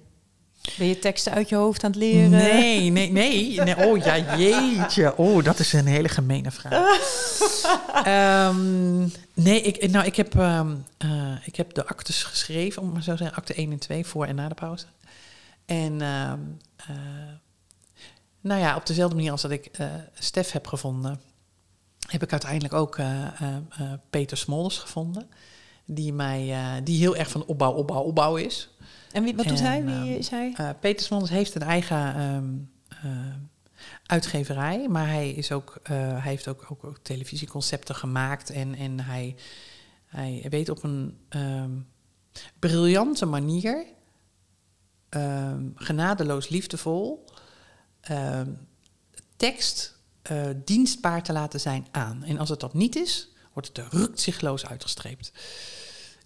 Ben 0.77 0.87
je 0.87 0.99
teksten 0.99 1.31
uit 1.33 1.49
je 1.49 1.55
hoofd 1.55 1.83
aan 1.83 1.91
het 1.91 1.99
leren? 1.99 2.29
Nee, 2.29 2.89
nee, 2.89 3.11
nee, 3.11 3.61
nee. 3.61 3.85
Oh 3.87 3.97
ja, 3.97 4.37
jeetje. 4.37 5.17
Oh, 5.17 5.43
dat 5.43 5.59
is 5.59 5.73
een 5.73 5.85
hele 5.85 6.09
gemene 6.09 6.51
vraag. 6.51 6.99
Ehm, 8.03 8.99
nee, 9.33 9.61
ik, 9.61 9.91
nou, 9.91 10.05
ik, 10.05 10.15
heb, 10.15 10.35
ehm, 10.39 10.71
eh, 10.97 11.09
ik 11.45 11.55
heb 11.55 11.73
de 11.73 11.85
actes 11.85 12.23
geschreven, 12.23 12.81
om 12.81 12.91
maar 12.91 13.03
zo 13.03 13.11
te 13.11 13.17
zeggen. 13.17 13.37
Acte 13.37 13.53
1 13.59 13.71
en 13.71 13.79
2, 13.79 14.05
voor 14.05 14.25
en 14.25 14.35
na 14.35 14.47
de 14.47 14.53
pauze. 14.55 14.85
En 15.71 16.01
ehm, 16.01 16.39
eh, 16.75 17.33
nou 18.41 18.59
ja, 18.59 18.75
op 18.75 18.85
dezelfde 18.85 19.15
manier 19.15 19.31
als 19.31 19.41
dat 19.41 19.51
ik 19.51 19.65
eh 19.65 19.93
Stef 20.13 20.51
heb 20.51 20.67
gevonden... 20.67 21.21
heb 22.07 22.23
ik 22.23 22.31
uiteindelijk 22.31 22.73
ook 22.73 22.97
eh, 22.97 23.27
Peter 24.09 24.37
Smolders 24.37 24.77
gevonden. 24.77 25.29
Die, 25.85 26.13
mij, 26.13 26.53
die 26.83 26.99
heel 26.99 27.15
erg 27.15 27.29
van 27.29 27.45
opbouw, 27.45 27.71
opbouw, 27.71 28.01
opbouw 28.01 28.35
is. 28.35 28.69
En 29.11 29.23
wie, 29.23 29.35
wat 29.35 29.47
doet 29.47 29.59
En, 29.59 29.65
hij? 29.65 29.85
Wie 29.85 29.93
ehm, 29.93 30.19
is 30.19 30.29
hij? 30.29 30.75
Peter 30.79 31.05
Smonders 31.05 31.31
heeft 31.31 31.55
een 31.55 31.61
eigen 31.61 32.15
ehm, 32.15 32.53
eh, 32.87 33.35
uitgeverij, 34.05 34.87
maar 34.87 35.07
hij, 35.07 35.29
is 35.29 35.51
ook, 35.51 35.79
hij 35.83 36.21
heeft 36.21 36.47
ook, 36.47 36.65
ook, 36.69 36.83
ook 36.83 36.97
televisieconcepten 37.01 37.95
gemaakt 37.95 38.49
en, 38.49 38.75
en 38.75 38.99
hij, 38.99 39.35
hij 40.05 40.45
weet 40.49 40.69
op 40.69 40.83
een 40.83 41.17
briljante 42.59 43.25
manier, 43.25 43.85
ehm, 45.11 45.65
genadeloos 45.75 46.49
liefdevol, 46.49 47.25
ehm, 48.01 48.49
tekst 49.35 49.99
eh, 50.21 50.45
dienstbaar 50.55 51.23
te 51.23 51.33
laten 51.33 51.59
zijn 51.59 51.87
aan. 51.91 52.23
En 52.23 52.37
als 52.37 52.49
het 52.49 52.59
dat 52.59 52.73
niet 52.73 52.95
is, 52.95 53.29
wordt 53.53 53.67
het 53.67 53.77
er 53.77 53.87
uitgestreept. 54.65 55.31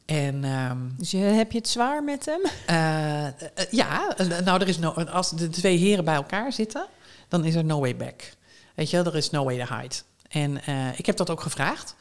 En 0.06 0.44
ehm, 0.44 0.78
Dus 0.98 1.12
je, 1.12 1.18
heb 1.18 1.52
je 1.52 1.58
het 1.58 1.68
zwaar 1.68 2.04
met 2.04 2.26
hem? 2.26 2.42
eh, 2.66 3.28
eh, 3.28 3.34
ja, 3.72 4.16
nou, 4.44 4.62
er 4.62 4.68
is 4.68 4.78
no, 4.78 4.92
als 4.92 5.30
de 5.30 5.50
twee 5.50 5.78
heren 5.78 6.06
bij 6.06 6.16
elkaar 6.16 6.54
zitten, 6.54 6.88
dan 7.28 7.46
is 7.46 7.56
er 7.56 7.66
no 7.66 7.80
way 7.80 7.96
back. 7.96 8.34
Weet 8.76 8.90
je, 8.90 8.96
wel, 8.96 9.06
er 9.06 9.16
is 9.16 9.30
no 9.30 9.44
way 9.44 9.66
to 9.66 9.76
hide. 9.76 9.96
En 10.28 10.58
ik 10.98 11.06
heb 11.06 11.18
dat 11.18 11.30
ook 11.30 11.42
gevraagd, 11.42 11.96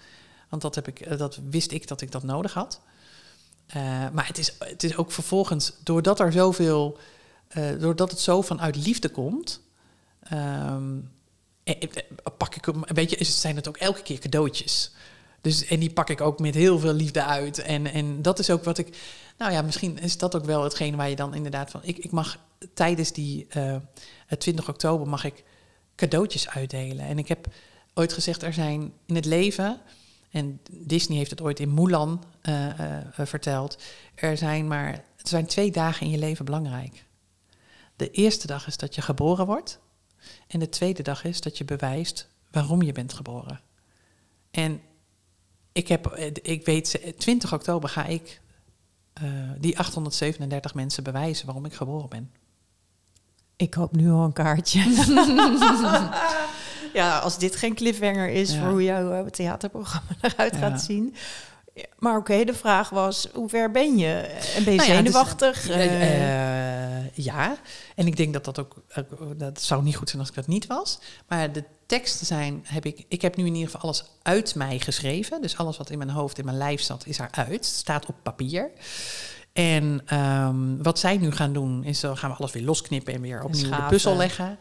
want 0.48 0.62
dat, 0.62 0.74
heb 0.74 0.88
ik, 0.88 1.18
dat 1.18 1.40
wist 1.50 1.72
ik 1.72 1.88
dat 1.88 2.00
ik 2.00 2.10
dat 2.10 2.22
nodig 2.22 2.52
had. 2.52 2.80
Eh, 3.66 3.82
maar 4.12 4.26
het 4.26 4.38
is, 4.38 4.54
het 4.58 4.82
is 4.82 4.96
ook 4.96 5.12
vervolgens, 5.12 5.72
doordat 5.82 6.20
er 6.20 6.32
zoveel, 6.32 6.98
eh, 7.48 7.78
doordat 7.78 8.10
het 8.10 8.20
zo 8.20 8.42
vanuit 8.42 8.76
liefde 8.76 9.08
komt, 9.08 9.60
ehm, 10.22 10.98
eh, 11.64 11.82
eh, 11.82 11.88
pak 12.38 12.54
ik 12.54 12.64
hem, 12.64 13.06
zijn 13.18 13.56
het 13.56 13.68
ook 13.68 13.76
elke 13.76 14.02
keer 14.02 14.18
cadeautjes. 14.18 14.92
Dus, 15.40 15.64
en 15.64 15.80
die 15.80 15.92
pak 15.92 16.10
ik 16.10 16.20
ook 16.20 16.38
met 16.38 16.54
heel 16.54 16.78
veel 16.78 16.92
liefde 16.92 17.24
uit. 17.24 17.58
En, 17.58 17.86
en 17.86 18.22
dat 18.22 18.38
is 18.38 18.50
ook 18.50 18.64
wat 18.64 18.78
ik. 18.78 18.96
Nou 19.38 19.52
ja, 19.52 19.62
misschien 19.62 19.98
is 19.98 20.18
dat 20.18 20.36
ook 20.36 20.44
wel 20.44 20.62
hetgene 20.62 20.96
waar 20.96 21.08
je 21.08 21.16
dan 21.16 21.34
inderdaad 21.34 21.70
van. 21.70 21.80
Ik, 21.84 21.98
ik 21.98 22.10
mag 22.10 22.38
tijdens 22.74 23.12
die 23.12 23.46
eh, 23.48 23.76
20 24.38 24.68
oktober 24.68 25.08
mag 25.08 25.24
ik 25.24 25.44
cadeautjes 25.96 26.48
uitdelen. 26.48 27.06
En 27.06 27.18
ik 27.18 27.28
heb 27.28 27.46
ooit 27.94 28.12
gezegd, 28.12 28.42
er 28.42 28.52
zijn 28.52 28.92
in 29.06 29.14
het 29.14 29.24
leven. 29.24 29.80
En 30.34 30.60
Disney 30.70 31.18
heeft 31.18 31.30
het 31.30 31.40
ooit 31.40 31.60
in 31.60 31.74
Mulan 31.74 32.24
eh, 32.40 32.98
eh, 32.98 33.06
verteld. 33.26 33.82
Er 34.14 34.36
zijn 34.36 34.66
maar 34.66 34.92
er 34.92 35.28
zijn 35.28 35.46
twee 35.46 35.70
dagen 35.70 36.06
in 36.06 36.12
je 36.12 36.18
leven 36.18 36.44
belangrijk. 36.44 37.04
De 37.96 38.10
eerste 38.10 38.46
dag 38.46 38.66
is 38.66 38.76
dat 38.76 38.94
je 38.94 39.02
geboren 39.02 39.46
wordt. 39.46 39.78
En 40.46 40.58
de 40.58 40.68
tweede 40.68 41.02
dag 41.02 41.24
is 41.24 41.40
dat 41.40 41.58
je 41.58 41.64
bewijst 41.64 42.28
waarom 42.50 42.82
je 42.82 42.92
bent 42.92 43.12
geboren. 43.12 43.60
En 44.50 44.80
ik, 45.72 45.88
heb, 45.88 46.06
eh, 46.06 46.30
ik 46.42 46.64
weet, 46.64 47.00
eh, 47.00 47.12
20 47.12 47.52
oktober 47.52 47.88
ga 47.88 48.04
ik 48.04 48.40
eh, 49.12 49.24
die 49.58 49.78
837 49.78 50.74
mensen 50.74 51.04
bewijzen 51.04 51.46
waarom 51.46 51.64
ik 51.64 51.74
geboren 51.74 52.08
ben. 52.08 52.32
Ik 53.56 53.74
hoop 53.74 53.96
nu 53.96 54.10
al 54.10 54.24
een 54.24 54.32
kaartje. 54.32 54.82
ja, 56.94 57.18
als 57.18 57.38
dit 57.38 57.56
geen 57.56 57.74
cliffhanger 57.74 58.28
is 58.28 58.56
voor 58.56 58.68
hoe 58.68 58.84
jouw 58.84 59.12
eh, 59.12 59.26
theaterprogramma 59.30 60.08
eruit 60.22 60.56
gaat 60.56 60.82
zien. 60.82 61.14
Maar 61.98 62.16
oké, 62.16 62.44
de 62.44 62.54
vraag 62.54 62.90
was, 62.90 63.28
hoe 63.32 63.48
ver 63.48 63.70
ben 63.70 63.96
je? 63.96 64.14
En 64.56 64.64
ben 64.64 64.72
je 64.72 64.78
Nou 64.78 64.90
ja, 64.92 65.02
dus- 65.02 65.12
zenuwachtig? 65.12 65.68
Eh, 65.68 67.02
Eh, 67.04 67.10
ja, 67.14 67.56
en 67.94 68.06
ik 68.06 68.16
denk 68.16 68.32
dat 68.32 68.44
dat 68.44 68.58
ook, 68.58 68.74
ook- 68.98 69.38
dat 69.38 69.60
zou 69.62 69.82
niet 69.82 69.96
goed 69.96 70.08
zijn 70.08 70.20
als 70.20 70.30
ik 70.30 70.36
dat 70.36 70.46
niet 70.46 70.66
was. 70.66 70.98
Maar 71.28 71.52
de 71.52 71.64
teksten 71.86 72.26
zijn, 72.26 72.60
heb 72.66 72.86
ik, 72.86 73.04
ik 73.08 73.22
heb 73.22 73.36
nu 73.36 73.46
in 73.46 73.54
ieder 73.54 73.70
geval 73.70 73.80
alles 73.82 74.04
uit 74.22 74.54
mij 74.54 74.78
geschreven. 74.78 75.42
Dus 75.42 75.56
alles 75.56 75.76
wat 75.76 75.90
in 75.90 75.98
mijn 75.98 76.10
hoofd, 76.10 76.38
in 76.38 76.44
mijn 76.44 76.56
lijf 76.56 76.80
zat, 76.80 77.06
is 77.06 77.18
eruit. 77.18 77.64
staat 77.64 78.06
op 78.06 78.14
papier. 78.22 78.70
En 79.52 80.02
ehm, 80.06 80.76
wat 80.82 80.98
zij 80.98 81.16
nu 81.16 81.30
gaan 81.32 81.52
doen, 81.52 81.84
is 81.84 82.00
dan 82.00 82.16
gaan 82.16 82.30
we 82.30 82.36
alles 82.36 82.52
weer 82.52 82.62
losknippen 82.64 83.14
en 83.14 83.20
weer 83.20 83.42
opnieuw 83.42 83.70
de 83.70 83.82
puzzel 83.88 84.16
leggen. 84.16 84.58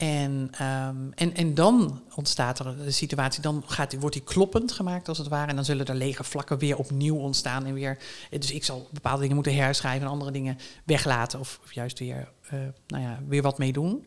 En, 0.00 0.48
ehm, 0.52 1.10
en, 1.14 1.34
en 1.34 1.54
dan 1.54 2.02
ontstaat 2.14 2.58
er 2.58 2.66
een 2.66 2.92
situatie, 2.92 3.42
dan 3.42 3.62
gaat, 3.66 3.98
wordt 3.98 4.14
die 4.14 4.24
kloppend 4.24 4.72
gemaakt 4.72 5.08
als 5.08 5.18
het 5.18 5.28
ware. 5.28 5.48
En 5.48 5.54
dan 5.56 5.64
zullen 5.64 5.86
er 5.86 5.94
lege 5.94 6.24
vlakken 6.24 6.58
weer 6.58 6.76
opnieuw 6.76 7.16
ontstaan. 7.16 7.66
En 7.66 7.74
weer, 7.74 7.98
dus 8.30 8.52
ik 8.52 8.64
zal 8.64 8.88
bepaalde 8.90 9.20
dingen 9.20 9.34
moeten 9.34 9.54
herschrijven 9.54 10.06
en 10.06 10.12
andere 10.12 10.30
dingen 10.30 10.58
weglaten. 10.84 11.40
Of, 11.40 11.60
of 11.64 11.72
juist 11.72 11.98
weer, 11.98 12.28
eh, 12.48 12.58
nou 12.86 13.02
ja, 13.02 13.18
weer 13.28 13.42
wat 13.42 13.58
mee 13.58 13.72
doen. 13.72 14.06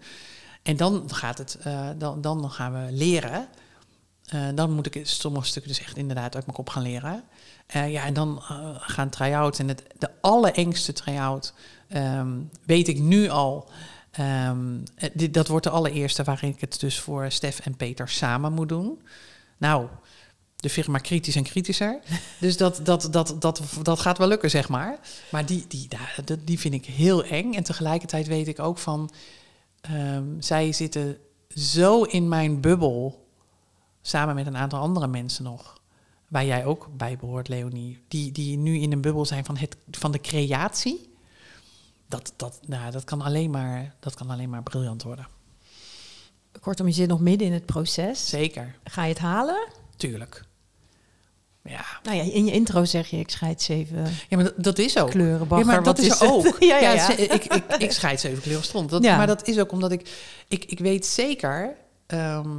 En 0.64 0.78
dan, 0.78 1.14
gaat 1.14 1.38
het, 1.38 1.58
eh, 1.64 1.90
dan, 1.98 2.22
dan 2.22 2.52
gaan 2.52 2.86
we 2.86 2.92
leren. 2.92 3.48
Eh, 4.26 4.48
dan 4.56 4.72
moet 4.72 4.96
ik 4.96 5.08
sommige 5.08 5.46
stukken 5.46 5.72
dus 5.72 5.82
echt 5.82 5.98
inderdaad 5.98 6.36
uit 6.36 6.46
mijn 6.46 6.58
kop 6.58 6.70
gaan 6.70 6.84
leren. 6.84 7.24
Eh, 7.68 7.92
ja, 7.92 8.04
en 8.04 8.14
dan 8.14 8.38
eh, 8.50 8.70
gaan 8.78 9.10
try-outs. 9.10 9.60
En 9.60 9.68
het, 9.68 9.84
de 9.98 10.10
allerengste 10.22 10.94
try-out 10.94 11.54
ehm, 11.88 12.32
weet 12.66 12.88
ik 12.88 13.00
nu 13.00 13.30
al. 13.30 13.70
Ehm, 14.14 14.80
eh, 14.96 15.10
dit, 15.14 15.34
dat 15.34 15.48
wordt 15.48 15.66
de 15.66 15.72
allereerste 15.72 16.24
waarin 16.24 16.50
ik 16.50 16.62
het 16.62 16.80
dus 16.80 17.00
voor 17.00 17.32
Stef 17.32 17.60
en 17.60 17.76
Peter 17.76 18.10
samen 18.10 18.54
moet 18.54 18.70
doen. 18.70 19.02
Nou, 19.58 19.88
de 20.64 20.70
firma 20.70 20.98
kritisch 20.98 21.36
en 21.36 21.44
kritischer. 21.44 22.00
Dus 22.40 22.58
dat, 22.58 22.80
dat, 22.84 23.08
dat, 23.12 23.36
dat, 23.40 23.62
dat 23.82 24.00
gaat 24.00 24.18
wel 24.18 24.28
lukken, 24.28 24.50
zeg 24.50 24.70
maar. 24.70 25.00
Maar 25.32 25.46
die, 25.46 25.66
die, 25.68 25.88
die 26.44 26.60
vind 26.60 26.74
ik 26.74 26.86
heel 26.86 27.24
eng. 27.24 27.54
En 27.54 27.64
tegelijkertijd 27.64 28.28
weet 28.28 28.48
ik 28.48 28.60
ook 28.60 28.78
van... 28.78 29.12
ehm, 29.82 30.26
zij 30.40 30.72
zitten 30.72 31.18
zo 31.56 32.04
in 32.04 32.28
mijn 32.28 32.62
bubbel... 32.62 33.28
samen 34.02 34.36
met 34.36 34.48
een 34.48 34.58
aantal 34.58 34.80
andere 34.80 35.08
mensen 35.08 35.44
nog... 35.44 35.82
waar 36.28 36.46
jij 36.46 36.66
ook 36.66 36.90
bij 36.98 37.18
behoort, 37.18 37.48
Leonie... 37.48 38.04
die, 38.08 38.32
die 38.32 38.58
nu 38.58 38.78
in 38.78 38.92
een 38.92 39.02
bubbel 39.02 39.26
zijn 39.26 39.46
van, 39.46 39.58
het, 39.58 39.78
van 39.92 40.12
de 40.12 40.22
creatie... 40.22 41.13
Dat, 42.14 42.34
dat, 42.36 42.60
nou, 42.66 42.92
dat, 42.92 43.04
kan 43.04 43.22
alleen 43.22 43.50
maar, 43.50 43.96
dat 44.00 44.16
kan 44.16 44.30
alleen 44.30 44.50
maar 44.50 44.64
briljant 44.64 45.04
worden. 45.04 45.28
kortom, 46.60 46.88
je 46.88 46.94
zit 46.94 47.08
nog 47.08 47.20
midden 47.20 47.48
in 47.48 47.54
het 47.54 47.66
proces. 47.66 48.30
Zeker, 48.30 48.76
Ga 48.84 49.04
je 49.04 49.10
het 49.10 49.20
halen? 49.20 49.68
tuurlijk. 49.98 50.46
Ja, 51.64 51.86
Nou 52.04 52.18
ja, 52.18 52.24
in 52.24 52.46
je 52.46 52.52
intro 52.52 52.86
zeg 52.86 53.08
je, 53.08 53.18
ik 53.18 53.30
scheid 53.30 53.62
zeven 53.62 54.04
ja 54.30 54.38
maar 54.38 54.44
dat, 54.44 54.54
dat 54.64 54.78
is 54.78 54.98
ook. 54.98 55.10
kleuren. 55.10 55.58
Ja, 55.58 55.66
maar 55.66 55.84
dat 55.84 55.98
is 55.98 56.22
ook. 56.22 56.58
ja, 56.70 56.78
ja, 56.78 56.92
ja. 56.92 57.10
ik, 57.10 57.44
ik, 57.44 57.64
ik 57.78 57.92
scheid 57.92 58.20
zeven 58.20 58.42
kleuren 58.42 58.64
stond. 58.64 58.90
Dat, 58.90 59.04
Ja. 59.04 59.18
Maar 59.18 59.28
dat 59.28 59.48
is 59.48 59.60
ook 59.60 59.72
omdat 59.72 59.92
ik... 59.92 60.10
Ik, 60.48 60.66
ik 60.66 60.80
weet 60.80 61.06
zeker... 61.06 61.76
ehm, 62.06 62.50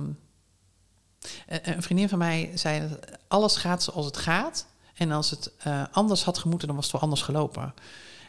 een 1.46 1.74
een 1.76 1.82
vriendin 1.82 2.08
van 2.08 2.18
mij 2.18 2.50
zei... 2.54 2.88
dat 2.88 3.18
alles 3.28 3.56
gaat 3.56 3.82
zoals 3.82 4.06
het 4.06 4.16
gaat. 4.16 4.66
En 4.94 5.10
als 5.10 5.30
het 5.30 5.50
eh, 5.58 5.82
anders 5.90 6.24
had 6.24 6.38
gemoeten, 6.38 6.66
dan 6.66 6.76
was 6.76 6.84
het 6.84 6.94
wel 6.94 7.02
anders 7.02 7.22
gelopen. 7.22 7.74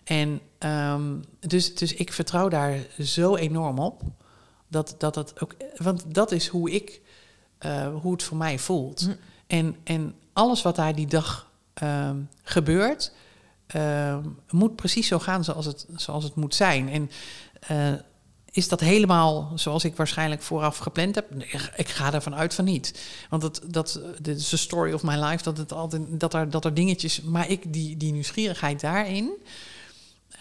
En 0.06 0.42
ehm, 0.58 1.14
dus, 1.40 1.76
dus 1.76 1.94
ik 1.94 2.14
vertrouw 2.14 2.48
daar 2.48 2.78
zo 3.00 3.36
enorm 3.36 3.80
op. 3.80 4.02
Dat, 4.68 4.96
dat 4.98 5.16
het 5.16 5.42
ook... 5.42 5.56
Want 5.78 6.04
dat 6.08 6.32
is 6.32 6.48
hoe 6.48 6.72
ik... 6.72 7.02
eh, 7.58 7.88
hoe 8.02 8.12
het 8.12 8.24
voor 8.24 8.38
mij 8.38 8.60
voelt. 8.60 9.02
Hm. 9.02 9.12
En, 9.48 9.76
en 9.84 10.16
alles 10.34 10.62
wat 10.62 10.76
daar 10.76 10.96
die 10.96 11.08
dag 11.08 11.52
ehm, 11.74 12.18
gebeurt, 12.44 13.12
ehm, 13.68 14.24
moet 14.50 14.76
precies 14.76 15.08
zo 15.08 15.20
gaan 15.20 15.44
zoals 15.44 15.66
het, 15.66 15.86
zoals 15.96 16.24
het 16.24 16.36
moet 16.36 16.56
zijn. 16.56 16.90
En 16.90 17.12
eh, 17.60 17.94
is 18.52 18.68
dat 18.68 18.80
helemaal 18.80 19.52
zoals 19.56 19.84
ik 19.84 19.96
waarschijnlijk 19.96 20.42
vooraf 20.42 20.78
gepland 20.78 21.16
heb? 21.16 21.36
Nee, 21.36 21.50
ik 21.76 21.90
ga 21.90 22.14
ervan 22.14 22.36
uit 22.36 22.54
van 22.54 22.66
niet. 22.66 23.00
Want 23.30 23.42
dat, 23.42 23.62
dat 23.68 24.02
dit 24.22 24.38
is 24.38 24.50
de 24.50 24.58
story 24.58 24.94
of 24.94 25.04
my 25.04 25.16
life, 25.16 25.44
dat, 25.44 25.58
het 25.58 25.74
altijd, 25.74 26.02
dat, 26.20 26.34
er, 26.34 26.50
dat 26.50 26.66
er 26.66 26.74
dingetjes... 26.74 27.22
Maar 27.22 27.50
ik, 27.50 27.74
die, 27.74 27.98
die 27.98 28.12
nieuwsgierigheid 28.12 28.82
daarin... 28.82 29.32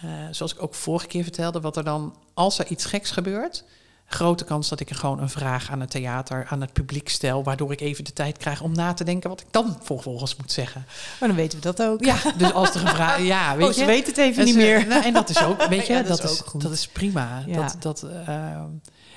eh, 0.03 0.11
zoals 0.31 0.55
ik 0.55 0.63
ook 0.63 0.75
vorige 0.75 1.07
keer 1.07 1.23
vertelde, 1.23 1.61
wat 1.61 1.77
er 1.77 1.85
dan, 1.85 2.17
als 2.35 2.59
er 2.59 2.67
iets 2.67 2.85
geks 2.85 3.11
gebeurt, 3.11 3.65
grote 4.07 4.45
kans 4.45 4.69
dat 4.69 4.81
ik 4.81 4.91
er 4.91 4.97
gewoon 4.97 5.21
een 5.21 5.29
vraag 5.29 5.71
aan 5.71 5.81
het 5.81 5.91
theater, 5.91 6.47
aan 6.49 6.61
het 6.61 6.73
publiek 6.73 7.09
stel, 7.09 7.43
waardoor 7.43 7.73
ik 7.73 7.81
even 7.81 8.05
de 8.05 8.13
tijd 8.13 8.37
krijg 8.39 8.61
om 8.61 8.73
na 8.73 8.93
te 8.95 9.05
denken 9.05 9.29
wat 9.31 9.41
ik 9.41 9.47
dan 9.51 9.79
vervolgens 9.83 10.37
moet 10.37 10.53
zeggen. 10.53 10.85
Maar 11.21 11.29
dan 11.29 11.37
weten 11.39 11.59
we 11.61 11.65
dat 11.65 11.83
ook. 11.83 12.05
Ja, 12.05 12.17
dus 12.37 12.53
als 12.53 12.75
er 12.75 12.81
een 12.81 12.89
vraag, 12.89 13.21
ja, 13.35 13.57
weet 13.57 13.67
Oh, 13.69 13.73
je, 13.73 13.79
ze 13.81 13.87
weet 13.87 14.07
het 14.07 14.17
even 14.19 14.39
en 14.41 14.45
niet 14.45 14.57
meer. 14.57 14.87
nou, 14.87 15.05
en 15.05 15.13
dat 15.13 15.29
is 15.31 15.43
ook, 15.43 15.65
weet 15.67 15.87
je, 15.87 15.93
Ja, 15.93 15.99
dat, 16.03 16.09
dat 16.09 16.25
is 16.25 16.33
is 16.33 16.41
ook 16.43 16.49
goed. 16.49 16.61
dat 16.63 16.73
is 16.73 16.89
prima. 16.89 17.43
Ja. 17.47 17.55
Dat, 17.63 17.77
dat, 17.79 18.03
eh, 18.27 18.63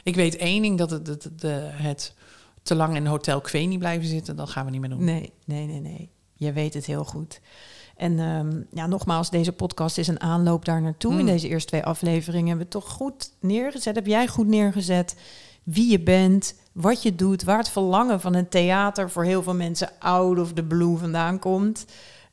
ik 0.04 0.16
weet 0.16 0.36
één 0.36 0.62
ding 0.62 0.78
dat 0.78 0.90
het, 0.90 1.08
het, 1.08 1.30
de, 1.36 1.70
het 1.72 2.14
te 2.64 2.76
lang 2.76 2.96
in 2.96 3.06
Hotel 3.06 3.42
Queenie 3.42 3.78
blijven 3.78 4.08
zitten, 4.08 4.36
dat 4.36 4.50
gaan 4.50 4.66
we 4.66 4.72
niet 4.72 4.82
meer 4.82 4.90
doen. 4.90 5.04
Nee, 5.04 5.34
nee, 5.46 5.66
nee, 5.66 5.80
nee. 5.80 6.10
Je 6.34 6.52
weet 6.54 6.74
het 6.74 6.86
heel 6.86 7.04
goed. 7.04 7.40
En 7.98 8.20
ehm, 8.20 8.62
ja, 8.72 8.88
nogmaals, 8.88 9.30
deze 9.30 9.52
podcast 9.52 9.98
is 9.98 10.08
een 10.08 10.22
aanloop 10.22 10.66
daar 10.66 10.82
naartoe. 10.82 11.12
In 11.12 11.18
Hmm. 11.18 11.28
deze 11.28 11.48
eerste 11.48 11.68
twee 11.70 11.84
afleveringen 11.84 12.48
hebben 12.48 12.66
we 12.66 12.72
toch 12.72 12.90
goed 12.90 13.32
neergezet. 13.40 13.96
Heb 13.96 14.06
jij 14.08 14.28
goed 14.28 14.48
neergezet 14.48 15.16
wie 15.64 15.92
je 15.92 16.00
bent, 16.00 16.56
wat 16.72 17.04
je 17.04 17.16
doet, 17.16 17.44
waar 17.44 17.58
het 17.58 17.70
verlangen 17.70 18.22
van 18.22 18.34
een 18.34 18.50
theater 18.50 19.10
voor 19.10 19.24
heel 19.24 19.44
veel 19.44 19.56
mensen 19.56 19.90
out 20.00 20.40
of 20.40 20.54
the 20.54 20.64
blue 20.64 20.98
vandaan 20.98 21.40
komt. 21.40 21.86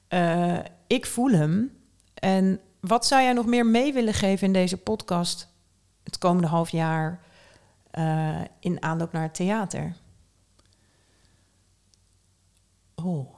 Eh, 0.09 0.59
ik 0.87 1.07
voel 1.07 1.31
hem. 1.31 1.73
En 2.15 2.61
wat 2.81 3.07
zou 3.07 3.23
jij 3.23 3.33
nog 3.33 3.47
meer 3.47 3.67
mee 3.67 3.93
willen 3.93 4.15
geven 4.15 4.47
in 4.47 4.53
deze 4.53 4.77
podcast 4.77 5.49
het 6.03 6.19
komende 6.19 6.49
half 6.49 6.71
jaar 6.71 7.21
eh, 7.91 8.41
in 8.61 8.83
aanloop 8.83 9.13
naar 9.13 9.23
het 9.23 9.35
theater? 9.35 9.97
Oh. 12.95 13.34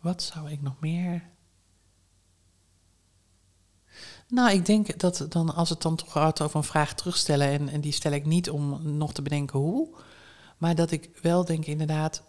Wat 0.00 0.22
zou 0.22 0.50
ik 0.50 0.62
nog 0.62 0.80
meer. 0.80 1.28
Nou, 4.28 4.50
ik 4.50 4.66
denk 4.66 4.98
dat 4.98 5.26
dan, 5.28 5.54
als 5.54 5.68
het 5.68 5.82
dan 5.82 5.96
toch 5.96 6.12
gaat 6.12 6.40
over 6.40 6.56
een 6.56 6.64
vraag 6.64 6.94
terugstellen, 6.94 7.48
en, 7.48 7.68
en 7.68 7.80
die 7.80 7.92
stel 7.92 8.12
ik 8.12 8.26
niet 8.26 8.50
om 8.50 8.96
nog 8.96 9.12
te 9.12 9.22
bedenken 9.22 9.58
hoe, 9.58 9.88
maar 10.58 10.74
dat 10.74 10.90
ik 10.90 11.10
wel 11.22 11.44
denk 11.44 11.66
inderdaad, 11.66 12.22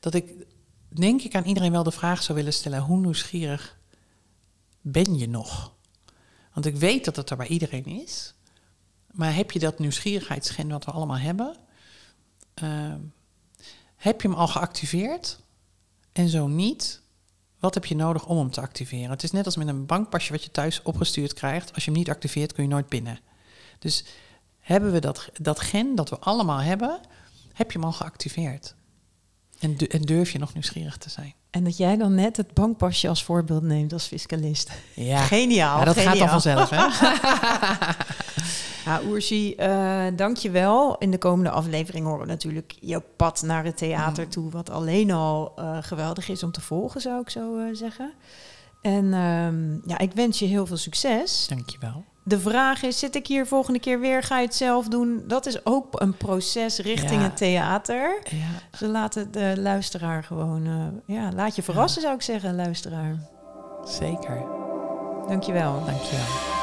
dat 0.00 0.14
ik 0.14 0.46
denk 0.88 1.22
ik 1.22 1.34
aan 1.34 1.44
iedereen 1.44 1.72
wel 1.72 1.82
de 1.82 1.90
vraag 1.90 2.22
zou 2.22 2.38
willen 2.38 2.52
stellen, 2.52 2.80
hoe 2.80 3.00
nieuwsgierig 3.00 3.78
ben 4.80 5.18
je 5.18 5.28
nog? 5.28 5.74
Want 6.52 6.66
ik 6.66 6.76
weet 6.76 7.04
dat 7.04 7.16
het 7.16 7.30
er 7.30 7.36
bij 7.36 7.46
iedereen 7.46 7.86
is, 7.86 8.34
maar 9.10 9.34
heb 9.34 9.50
je 9.50 9.58
dat 9.58 9.78
nieuwsgierigheidsgen 9.78 10.68
wat 10.68 10.84
we 10.84 10.90
allemaal 10.90 11.18
hebben? 11.18 11.56
Ehm, 12.54 13.00
heb 13.96 14.20
je 14.20 14.28
hem 14.28 14.36
al 14.36 14.48
geactiveerd? 14.48 15.44
En 16.16 16.28
zo 16.28 16.46
niet, 16.46 17.00
wat 17.60 17.74
heb 17.74 17.84
je 17.84 17.96
nodig 17.96 18.26
om 18.26 18.38
hem 18.38 18.50
te 18.50 18.60
activeren? 18.60 19.10
Het 19.10 19.22
is 19.22 19.30
net 19.30 19.44
als 19.44 19.56
met 19.56 19.68
een 19.68 19.86
bankpasje 19.86 20.32
wat 20.32 20.44
je 20.44 20.50
thuis 20.50 20.82
opgestuurd 20.82 21.32
krijgt. 21.32 21.74
Als 21.74 21.84
je 21.84 21.90
hem 21.90 21.98
niet 21.98 22.10
activeert, 22.10 22.52
kun 22.52 22.62
je 22.62 22.68
nooit 22.68 22.88
pinnen. 22.88 23.18
Dus 23.78 24.04
hebben 24.60 24.92
we 24.92 24.98
dat, 24.98 25.28
dat 25.40 25.60
gen 25.60 25.94
dat 25.94 26.10
we 26.10 26.18
allemaal 26.18 26.60
hebben, 26.60 27.00
heb 27.52 27.70
je 27.70 27.78
hem 27.78 27.86
al 27.86 27.92
geactiveerd? 27.92 28.74
En, 29.58 29.76
en 29.76 30.02
durf 30.02 30.30
je 30.30 30.38
nog 30.38 30.52
nieuwsgierig 30.52 30.96
te 30.96 31.10
zijn? 31.10 31.34
En 31.50 31.64
dat 31.64 31.76
jij 31.76 31.96
dan 31.96 32.14
net 32.14 32.36
het 32.36 32.54
bankpasje 32.54 33.08
als 33.08 33.24
voorbeeld 33.24 33.62
neemt 33.62 33.92
als 33.92 34.06
fiscalist. 34.06 34.70
Ja, 34.94 35.18
Geniaal. 35.18 35.78
ja 35.78 35.84
dat 35.84 35.98
gaat 35.98 36.18
dan 36.18 36.28
vanzelf, 36.28 36.70
hè? 36.70 36.86
Ja, 38.86 39.00
Oersi, 39.08 39.54
eh 39.54 40.04
dank 40.16 40.36
je 40.36 40.50
wel. 40.50 40.98
In 40.98 41.10
de 41.10 41.18
komende 41.18 41.50
aflevering 41.50 42.06
horen 42.06 42.20
we 42.20 42.26
natuurlijk 42.26 42.76
jouw 42.80 43.02
pad 43.16 43.42
naar 43.42 43.64
het 43.64 43.76
theater 43.76 44.28
toe. 44.28 44.50
Wat 44.50 44.70
alleen 44.70 45.10
al 45.10 45.52
eh, 45.56 45.78
geweldig 45.80 46.28
is 46.28 46.42
om 46.42 46.50
te 46.52 46.60
volgen, 46.60 47.00
zou 47.00 47.20
ik 47.20 47.30
zo 47.30 47.58
eh, 47.58 47.64
zeggen. 47.72 48.12
En 48.82 49.14
ehm, 49.14 49.72
ja, 49.90 49.98
ik 49.98 50.12
wens 50.12 50.38
je 50.38 50.46
heel 50.46 50.66
veel 50.66 50.76
succes. 50.76 51.46
Dankjewel. 51.48 52.04
De 52.22 52.40
vraag 52.40 52.82
is, 52.82 52.98
zit 52.98 53.14
ik 53.16 53.26
hier 53.26 53.46
volgende 53.46 53.78
keer 53.78 54.00
weer? 54.00 54.22
Ga 54.22 54.38
je 54.38 54.44
het 54.46 54.54
zelf 54.54 54.88
doen? 54.88 55.22
Dat 55.26 55.46
is 55.46 55.66
ook 55.66 56.00
een 56.00 56.16
proces 56.16 56.78
richting 56.78 57.20
Ja. 57.20 57.26
het 57.26 57.36
theater. 57.36 58.18
Ja, 58.30 58.76
Ze 58.78 58.86
laten 58.88 59.32
de 59.32 59.54
luisteraar 59.56 60.24
gewoon... 60.24 60.68
ja, 61.06 61.32
laat 61.32 61.56
je 61.56 61.62
verrassen, 61.62 62.02
zou 62.02 62.14
ik 62.14 62.22
zeggen, 62.22 62.54
luisteraar. 62.56 63.16
zeker. 63.84 64.42
Dank 65.28 65.42
je 65.42 65.52
wel. 65.52 65.84
Dankjewel. 65.84 66.55